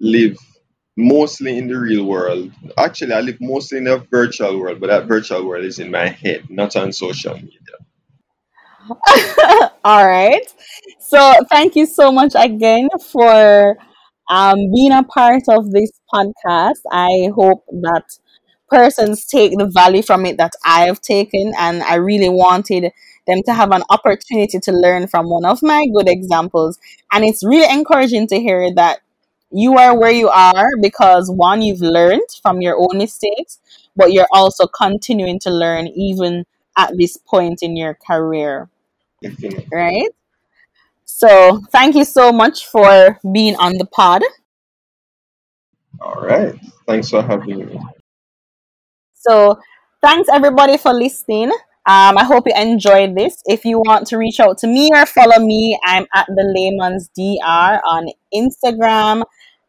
live 0.00 0.38
mostly 0.96 1.58
in 1.58 1.68
the 1.68 1.78
real 1.78 2.04
world. 2.04 2.52
Actually, 2.78 3.14
I 3.14 3.20
live 3.20 3.38
mostly 3.40 3.78
in 3.78 3.84
the 3.84 3.98
virtual 4.10 4.58
world, 4.58 4.80
but 4.80 4.88
that 4.88 5.06
virtual 5.06 5.44
world 5.44 5.64
is 5.64 5.78
in 5.78 5.90
my 5.90 6.08
head, 6.08 6.44
not 6.48 6.76
on 6.76 6.92
social 6.92 7.34
media. 7.34 7.60
All 9.84 10.06
right. 10.06 10.46
So 11.00 11.32
thank 11.50 11.74
you 11.76 11.86
so 11.86 12.12
much 12.12 12.32
again 12.36 12.88
for 13.10 13.76
um, 14.28 14.56
being 14.74 14.92
a 14.92 15.02
part 15.04 15.42
of 15.48 15.70
this 15.72 15.92
podcast. 16.12 16.80
I 16.90 17.30
hope 17.34 17.64
that 17.82 18.04
persons 18.68 19.26
take 19.26 19.52
the 19.58 19.66
value 19.66 20.02
from 20.02 20.26
it 20.26 20.38
that 20.38 20.52
I 20.64 20.82
have 20.86 21.00
taken, 21.00 21.52
and 21.58 21.82
I 21.82 21.96
really 21.96 22.28
wanted 22.28 22.92
them 23.26 23.42
to 23.46 23.54
have 23.54 23.72
an 23.72 23.82
opportunity 23.90 24.58
to 24.60 24.72
learn 24.72 25.06
from 25.08 25.28
one 25.28 25.44
of 25.44 25.62
my 25.62 25.86
good 25.94 26.08
examples. 26.08 26.78
And 27.12 27.24
it's 27.24 27.44
really 27.44 27.72
encouraging 27.72 28.28
to 28.28 28.38
hear 28.40 28.72
that 28.74 29.00
you 29.50 29.78
are 29.78 29.98
where 29.98 30.10
you 30.12 30.28
are 30.28 30.70
because 30.80 31.30
one, 31.30 31.62
you've 31.62 31.80
learned 31.80 32.28
from 32.42 32.60
your 32.60 32.76
own 32.78 32.98
mistakes, 32.98 33.58
but 33.94 34.12
you're 34.12 34.28
also 34.32 34.66
continuing 34.66 35.38
to 35.40 35.50
learn 35.50 35.86
even 35.88 36.44
at 36.76 36.92
this 36.96 37.16
point 37.16 37.60
in 37.62 37.76
your 37.76 37.94
career, 37.94 38.68
right? 39.72 40.10
So, 41.16 41.62
thank 41.72 41.94
you 41.94 42.04
so 42.04 42.30
much 42.30 42.66
for 42.66 43.18
being 43.32 43.56
on 43.56 43.78
the 43.78 43.86
pod. 43.86 44.22
All 45.98 46.20
right. 46.20 46.54
Thanks 46.86 47.08
for 47.08 47.22
having 47.22 47.60
me. 47.60 47.80
So, 49.14 49.58
thanks 50.02 50.28
everybody 50.30 50.76
for 50.76 50.92
listening. 50.92 51.52
Um, 51.86 52.18
I 52.18 52.24
hope 52.24 52.44
you 52.46 52.52
enjoyed 52.54 53.16
this. 53.16 53.40
If 53.46 53.64
you 53.64 53.78
want 53.78 54.06
to 54.08 54.18
reach 54.18 54.40
out 54.40 54.58
to 54.58 54.66
me 54.66 54.90
or 54.92 55.06
follow 55.06 55.42
me, 55.42 55.78
I'm 55.86 56.06
at 56.14 56.26
the 56.26 56.52
Layman's 56.54 57.08
DR 57.16 57.80
on 57.88 58.08
Instagram 58.34 59.24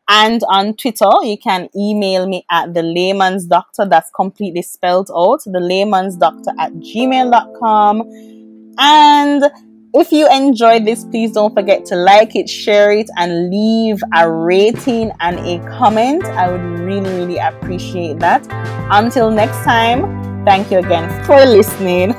and 0.09 0.41
on 0.49 0.75
Twitter. 0.75 1.09
You 1.23 1.37
can 1.37 1.69
email 1.73 2.27
me 2.27 2.45
at 2.51 2.73
the 2.73 2.83
Layman's 2.83 3.45
Doctor. 3.45 3.85
That's 3.85 4.11
completely 4.13 4.63
spelled 4.63 5.09
out. 5.15 5.43
The 5.45 5.61
Layman's 5.61 6.17
Doctor 6.17 6.51
at 6.59 6.73
gmail.com. 6.73 8.01
And 8.79 9.43
if 9.99 10.11
you 10.11 10.29
enjoyed 10.29 10.85
this, 10.85 11.05
please 11.05 11.31
don't 11.31 11.53
forget 11.53 11.85
to 11.85 11.95
like 11.95 12.35
it, 12.35 12.49
share 12.49 12.91
it, 12.91 13.09
and 13.17 13.49
leave 13.49 14.01
a 14.13 14.29
rating 14.29 15.11
and 15.19 15.39
a 15.39 15.59
comment. 15.77 16.23
I 16.25 16.51
would 16.51 16.79
really, 16.79 17.09
really 17.09 17.37
appreciate 17.37 18.19
that. 18.19 18.45
Until 18.91 19.31
next 19.31 19.63
time, 19.63 20.45
thank 20.45 20.71
you 20.71 20.79
again 20.79 21.23
for 21.25 21.37
listening. 21.45 22.13